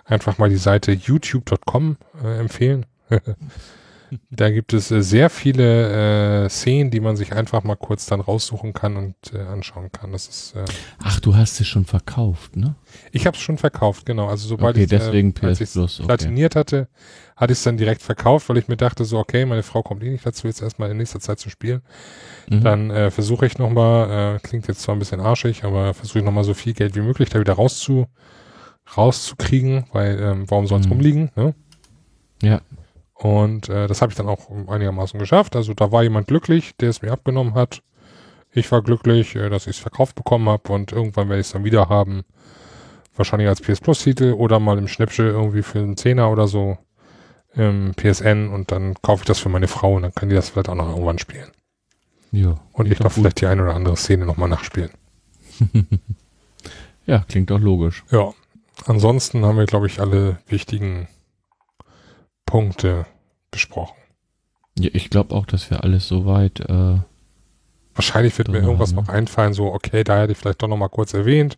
[0.03, 2.85] einfach mal die Seite youtube.com äh, empfehlen.
[4.29, 8.21] Da gibt es äh, sehr viele äh, Szenen, die man sich einfach mal kurz dann
[8.21, 10.11] raussuchen kann und äh, anschauen kann.
[10.13, 10.63] Das ist, äh,
[11.03, 12.75] Ach, du hast es schon verkauft, ne?
[13.11, 14.27] ich habe es schon verkauft, genau.
[14.27, 16.07] Also sobald Okay, ich deswegen äh, PS Plus, okay.
[16.07, 16.87] platiniert hatte,
[17.35, 20.03] hatte ich es dann direkt verkauft, weil ich mir dachte so, okay, meine Frau kommt
[20.03, 21.81] eh nicht dazu, jetzt erstmal in nächster Zeit zu spielen.
[22.49, 22.63] Mhm.
[22.63, 26.25] Dann äh, versuche ich nochmal, äh, klingt jetzt zwar ein bisschen arschig, aber versuche ich
[26.25, 28.07] nochmal so viel Geld wie möglich da wieder rauszu,
[28.95, 30.91] rauszukriegen, weil ähm, warum soll es Mhm.
[30.93, 31.53] rumliegen, ne?
[32.41, 32.61] Ja,
[33.19, 35.55] Und äh, das habe ich dann auch einigermaßen geschafft.
[35.55, 37.81] Also da war jemand glücklich, der es mir abgenommen hat.
[38.51, 41.53] Ich war glücklich, äh, dass ich es verkauft bekommen habe und irgendwann werde ich es
[41.53, 42.23] dann wieder haben.
[43.15, 46.77] Wahrscheinlich als PS Plus Titel oder mal im Schnäppchen irgendwie für einen Zehner oder so
[47.55, 50.49] im PSN und dann kaufe ich das für meine Frau und dann kann die das
[50.49, 51.49] vielleicht auch noch irgendwann spielen.
[52.31, 52.55] ja.
[52.73, 54.91] Und ich darf vielleicht die eine oder andere Szene nochmal nachspielen.
[57.07, 58.03] Ja, klingt doch logisch.
[58.11, 58.33] Ja.
[58.85, 61.07] Ansonsten haben wir, glaube ich, alle wichtigen
[62.47, 63.05] Punkte
[63.51, 63.95] besprochen.
[64.79, 66.97] Ja, ich glaube auch, dass wir alles soweit, äh,
[67.93, 70.77] Wahrscheinlich wird mir irgendwas haben, noch einfallen, so, okay, da hätte ich vielleicht doch noch
[70.77, 71.57] mal kurz erwähnt,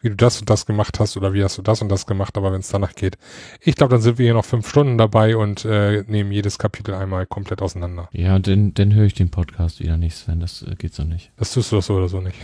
[0.00, 2.36] wie du das und das gemacht hast oder wie hast du das und das gemacht,
[2.36, 3.18] aber wenn es danach geht.
[3.60, 6.94] Ich glaube, dann sind wir hier noch fünf Stunden dabei und äh, nehmen jedes Kapitel
[6.94, 8.08] einmal komplett auseinander.
[8.12, 11.32] ja, dann, dann höre ich den Podcast wieder nicht, Sven, das äh, geht so nicht.
[11.36, 12.36] Das tust du doch so oder so nicht.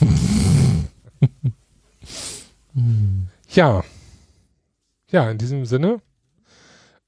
[3.50, 3.82] Ja.
[5.10, 6.00] Ja, in diesem Sinne.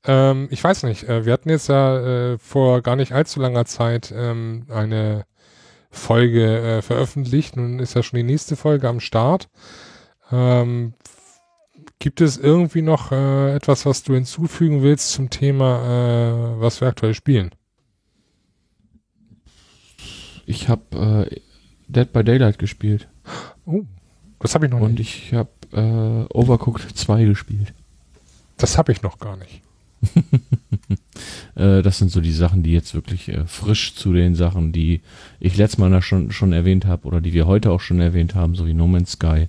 [0.04, 3.66] Ähm, ich weiß nicht, äh, wir hatten jetzt ja äh, vor gar nicht allzu langer
[3.66, 5.26] Zeit ähm, eine
[5.90, 7.56] Folge äh, veröffentlicht.
[7.56, 9.48] Nun ist ja schon die nächste Folge am Start.
[10.32, 10.94] Ähm,
[11.98, 16.88] gibt es irgendwie noch äh, etwas, was du hinzufügen willst zum Thema, äh, was wir
[16.88, 17.50] aktuell spielen?
[20.46, 21.40] Ich habe äh,
[21.88, 23.08] Dead by Daylight gespielt
[23.66, 23.82] Oh,
[24.38, 25.26] das habe ich noch und nicht.
[25.26, 25.50] ich habe
[26.32, 27.74] Overcooked 2 gespielt.
[28.56, 29.62] Das habe ich noch gar nicht.
[31.56, 35.00] Äh, das sind so die Sachen, die jetzt wirklich äh, frisch zu den Sachen, die
[35.40, 38.54] ich letztes Mal schon, schon erwähnt habe oder die wir heute auch schon erwähnt haben,
[38.54, 39.48] so wie No Man's Sky,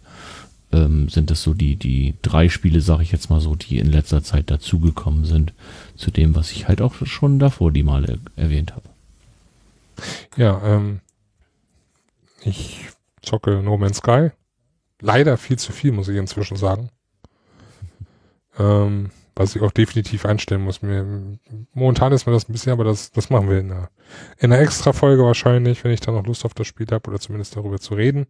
[0.72, 3.91] ähm, sind das so die, die drei Spiele, sage ich jetzt mal so, die in
[3.91, 5.53] letzter Zeit dazugekommen sind
[5.95, 8.90] zu dem, was ich halt auch schon davor die Male erwähnt habe.
[10.38, 11.02] Ja, ähm,
[12.44, 12.86] ich
[13.22, 14.32] zocke No Man's Sky.
[14.99, 16.90] Leider viel zu viel, muss ich inzwischen sagen.
[18.60, 20.82] Ähm, was ich auch definitiv einstellen muss.
[20.82, 21.38] Mir,
[21.74, 23.90] momentan ist mir das ein bisschen, aber das, das machen wir in einer,
[24.38, 27.20] in einer extra Folge wahrscheinlich, wenn ich da noch Lust auf das Spiel habe oder
[27.20, 28.28] zumindest darüber zu reden.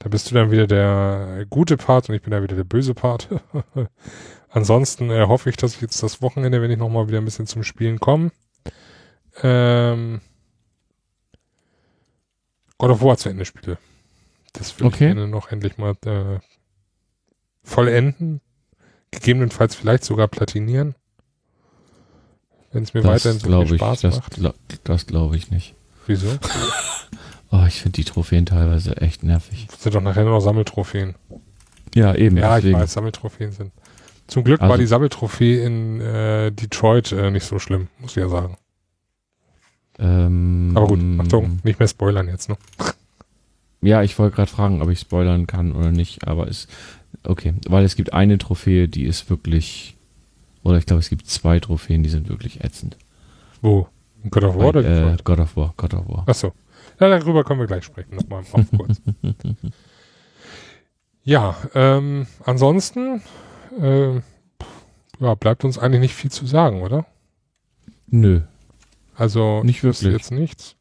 [0.00, 2.94] Da bist du dann wieder der gute Part und ich bin da wieder der böse
[2.94, 3.28] Part.
[4.50, 7.46] Ansonsten äh, hoffe ich, dass ich jetzt das Wochenende, wenn ich nochmal wieder ein bisschen
[7.46, 8.30] zum Spielen komme,
[9.42, 10.20] ähm,
[12.78, 13.78] God of War zu Ende spiele.
[14.52, 15.08] Das will Okay.
[15.08, 16.38] ich gerne noch endlich mal äh,
[17.62, 18.40] vollenden.
[19.10, 20.94] Gegebenenfalls vielleicht sogar platinieren.
[22.72, 24.34] Wenn es mir weiterhin Das so glaube viel ich, Spaß das, macht.
[24.38, 24.54] gla-
[24.84, 25.74] das glaube ich nicht.
[26.06, 26.28] Wieso?
[27.50, 29.68] Oh, ich finde die Trophäen teilweise echt nervig.
[29.70, 31.14] Das sind doch nachher nur noch Sammeltrophäen.
[31.94, 32.36] Ja, eben.
[32.36, 32.78] Ja, ich deswegen.
[32.78, 33.72] weiß, Sammeltrophäen sind.
[34.26, 38.16] Zum Glück war Also- die Sammeltrophäe in äh, Detroit äh, nicht so schlimm, muss ich
[38.22, 38.58] ja sagen.
[39.98, 42.58] Ähm, Aber gut, Achtung, nicht mehr spoilern jetzt, ne?
[43.80, 46.68] Ja, ich wollte gerade fragen, ob ich spoilern kann oder nicht, aber es
[47.24, 49.96] okay, weil es gibt eine Trophäe, die ist wirklich
[50.62, 52.96] oder ich glaube, es gibt zwei Trophäen, die sind wirklich ätzend.
[53.62, 53.88] Wo?
[54.28, 55.24] God of War oder Bei, äh, Detroit?
[55.24, 56.24] God of War, God of War.
[56.28, 56.52] Achso.
[57.00, 59.00] Ja, darüber können wir gleich sprechen, nochmal auf kurz.
[61.24, 63.22] ja, ähm, ansonsten
[63.80, 64.16] äh,
[65.20, 67.06] ja, bleibt uns eigentlich nicht viel zu sagen, oder?
[68.08, 68.42] Nö.
[69.14, 70.12] Also Nicht wirklich.
[70.12, 70.76] jetzt nichts.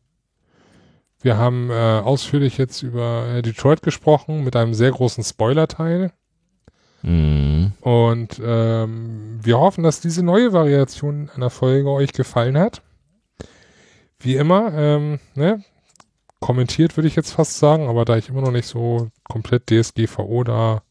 [1.22, 6.12] Wir haben äh, ausführlich jetzt über äh, Detroit gesprochen mit einem sehr großen Spoiler-Teil.
[7.02, 7.74] Mhm.
[7.82, 12.82] Und ähm, wir hoffen, dass diese neue Variation einer Folge euch gefallen hat.
[14.20, 15.64] Wie immer, ähm, ne,
[16.40, 20.44] kommentiert würde ich jetzt fast sagen, aber da ich immer noch nicht so komplett DSGVO
[20.44, 20.82] da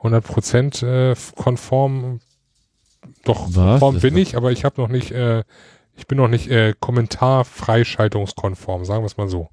[0.00, 2.20] 100% äh, konform,
[3.24, 3.80] doch Was?
[3.80, 5.44] konform bin ich, aber ich habe noch nicht, äh,
[5.96, 9.48] ich bin noch nicht äh, kommentarfreischaltungskonform, sagen wir es mal so.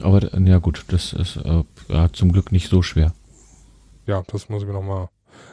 [0.00, 3.12] Aber ja gut, das ist äh, ja, zum Glück nicht so schwer.
[4.06, 5.08] Ja, das muss ich mir nochmal.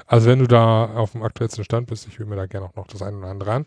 [0.07, 2.75] Also wenn du da auf dem aktuellsten Stand bist, ich will mir da gerne auch
[2.75, 3.65] noch das eine oder andere an.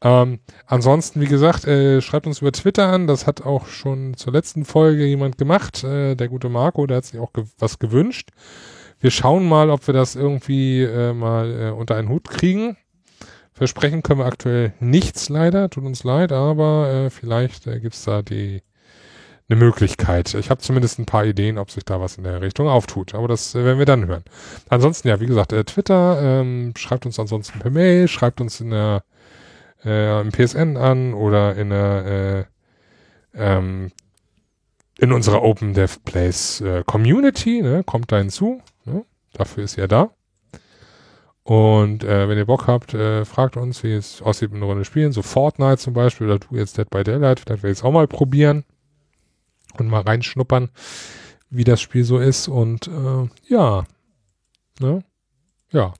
[0.00, 3.06] Ähm, ansonsten, wie gesagt, äh, schreibt uns über Twitter an.
[3.06, 5.82] Das hat auch schon zur letzten Folge jemand gemacht.
[5.84, 8.30] Äh, der gute Marco, der hat sich auch ge was gewünscht.
[9.00, 12.76] Wir schauen mal, ob wir das irgendwie äh, mal äh, unter einen Hut kriegen.
[13.52, 18.22] Versprechen können wir aktuell nichts leider, tut uns leid, aber äh, vielleicht äh, gibt's da
[18.22, 18.62] die
[19.48, 20.34] eine Möglichkeit.
[20.34, 23.14] Ich habe zumindest ein paar Ideen, ob sich da was in der Richtung auftut.
[23.14, 24.24] Aber das äh, werden wir dann hören.
[24.68, 28.70] Ansonsten, ja, wie gesagt, äh, Twitter, ähm, schreibt uns ansonsten per Mail, schreibt uns in
[28.70, 29.04] der
[29.84, 32.46] äh, im PSN an oder in der
[33.34, 33.90] äh, ähm,
[34.98, 38.60] in unserer Open Dev Place äh, Community, ne, kommt da hinzu.
[38.84, 39.04] Ne?
[39.32, 40.10] Dafür ist er da.
[41.44, 44.84] Und äh, wenn ihr Bock habt, äh, fragt uns, wie es aussieht mit einer Runde
[44.84, 45.12] spielen.
[45.12, 47.40] So Fortnite zum Beispiel oder du jetzt Dead by Daylight.
[47.40, 48.64] Vielleicht werde ich es auch mal probieren
[49.80, 50.70] und mal reinschnuppern,
[51.50, 52.48] wie das Spiel so ist.
[52.48, 53.84] Und äh, ja,
[54.80, 55.02] ne?
[55.70, 55.94] Ja.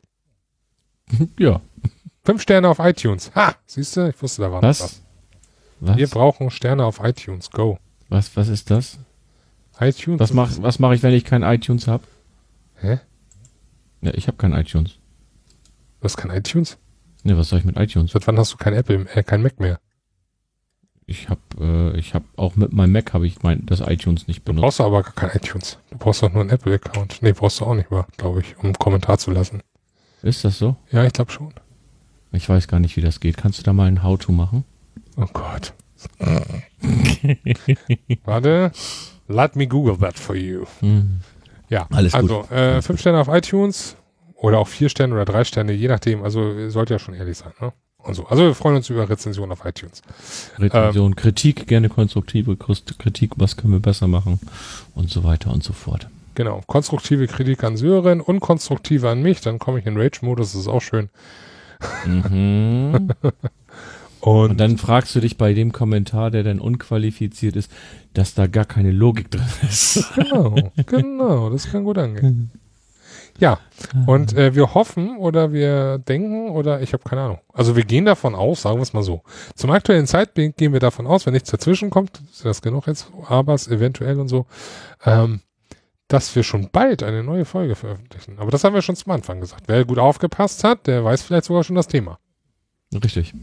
[1.38, 1.60] ja.
[2.24, 3.30] Fünf Sterne auf iTunes.
[3.34, 3.54] Ha!
[3.66, 4.08] Siehst du?
[4.08, 4.80] Ich wusste, da war noch was.
[4.80, 5.02] Was?
[5.80, 5.96] Was?
[5.96, 7.50] Wir brauchen Sterne auf iTunes.
[7.50, 7.78] Go.
[8.08, 8.36] was?
[8.36, 8.98] Was ist das?
[9.80, 10.20] iTunes.
[10.20, 12.04] Was mach, was mache ich, wenn ich kein iTunes habe?
[12.76, 12.98] Hä?
[14.00, 14.98] Ja, ich habe kein iTunes.
[16.00, 16.78] Du hast kein iTunes?
[17.24, 18.12] Ne, was soll ich mit iTunes?
[18.12, 19.80] Seit wann hast du kein Apple, äh, kein Mac mehr?
[21.10, 24.40] Ich habe, äh, ich habe auch mit meinem Mac habe ich mein das iTunes nicht
[24.40, 24.62] Du benutzt.
[24.62, 25.78] brauchst aber gar kein iTunes.
[25.90, 27.22] Du brauchst doch nur einen Apple-Account.
[27.22, 29.62] Nee, brauchst du auch nicht mehr, glaube ich, um einen Kommentar zu lassen.
[30.22, 30.76] Ist das so?
[30.92, 31.54] Ja, ich glaube schon.
[32.32, 33.38] Ich weiß gar nicht, wie das geht.
[33.38, 34.64] Kannst du da mal ein How-to machen?
[35.16, 35.72] Oh Gott.
[38.24, 38.70] Warte.
[39.28, 40.64] Let me Google that for you.
[40.80, 41.20] Hm.
[41.68, 42.20] Ja, Alles gut.
[42.22, 43.96] also äh, fünf Sterne auf iTunes
[44.34, 46.22] oder auch vier Sterne oder drei Sterne, je nachdem.
[46.22, 47.72] Also ihr sollt ja schon ehrlich sein, ne?
[48.08, 48.26] Und so.
[48.26, 50.00] Also wir freuen uns über Rezensionen auf iTunes.
[50.58, 54.40] Rezension, Kritik, gerne konstruktive Kritik, was können wir besser machen
[54.94, 56.08] und so weiter und so fort.
[56.34, 56.62] Genau.
[56.66, 60.68] Konstruktive Kritik an Sören und konstruktive an mich, dann komme ich in Rage-Modus, das ist
[60.68, 61.10] auch schön.
[62.06, 63.10] Mhm.
[64.20, 67.70] Und, Und dann fragst du dich bei dem Kommentar, der dann unqualifiziert ist,
[68.14, 70.04] dass da gar keine Logik drin ist.
[70.16, 72.50] genau, genau, das kann gut angehen.
[73.38, 73.60] Ja,
[74.06, 77.40] und äh, wir hoffen oder wir denken oder ich habe keine Ahnung.
[77.52, 79.22] Also wir gehen davon aus, sagen wir es mal so.
[79.54, 83.12] Zum aktuellen Zeitpunkt gehen wir davon aus, wenn nichts dazwischen kommt, ist das genug jetzt,
[83.28, 84.46] aber es eventuell und so,
[85.04, 85.40] ähm,
[86.08, 88.38] dass wir schon bald eine neue Folge veröffentlichen.
[88.38, 89.64] Aber das haben wir schon zum Anfang gesagt.
[89.66, 92.18] Wer gut aufgepasst hat, der weiß vielleicht sogar schon das Thema.
[92.92, 93.34] Richtig.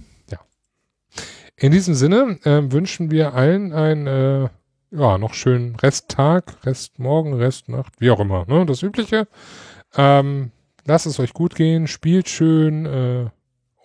[1.58, 4.50] In diesem Sinne äh, wünschen wir allen einen äh,
[4.92, 8.46] ja, noch schönen Resttag, Restmorgen, Restnacht, wie auch immer.
[8.48, 8.66] Ne?
[8.66, 9.28] Das Übliche.
[9.98, 10.52] Ähm,
[10.86, 13.26] lasst es euch gut gehen, spielt schön äh,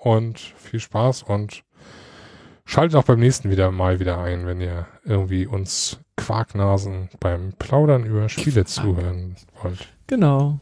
[0.03, 1.63] und viel Spaß und
[2.65, 8.05] schaltet auch beim nächsten wieder mal wieder ein, wenn ihr irgendwie uns Quarknasen beim Plaudern
[8.05, 9.89] über Spiele zuhören wollt.
[10.07, 10.59] Genau.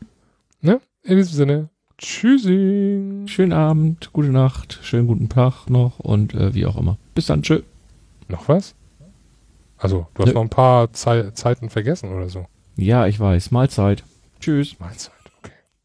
[0.61, 0.81] Ne?
[1.03, 1.69] In diesem Sinne,
[1.99, 3.25] tschüssi.
[3.27, 6.99] Schönen Abend, gute Nacht, schönen guten Tag noch und äh, wie auch immer.
[7.15, 7.63] Bis dann, tschö.
[8.29, 8.75] Noch was?
[9.79, 10.35] Also, du hast Nö.
[10.35, 12.47] noch ein paar Zei Zeiten vergessen oder so.
[12.77, 13.51] Ja, ich weiß.
[13.53, 14.05] Mahlzeit.
[14.41, 14.79] Tschüss.
[14.79, 15.13] Mahlzeit.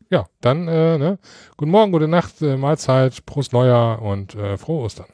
[0.10, 1.20] Ja, dann, äh, ne?
[1.58, 5.08] Guten Morgen, gute Nacht, äh, Mahlzeit, Prost Neujahr und äh, frohe Ostern.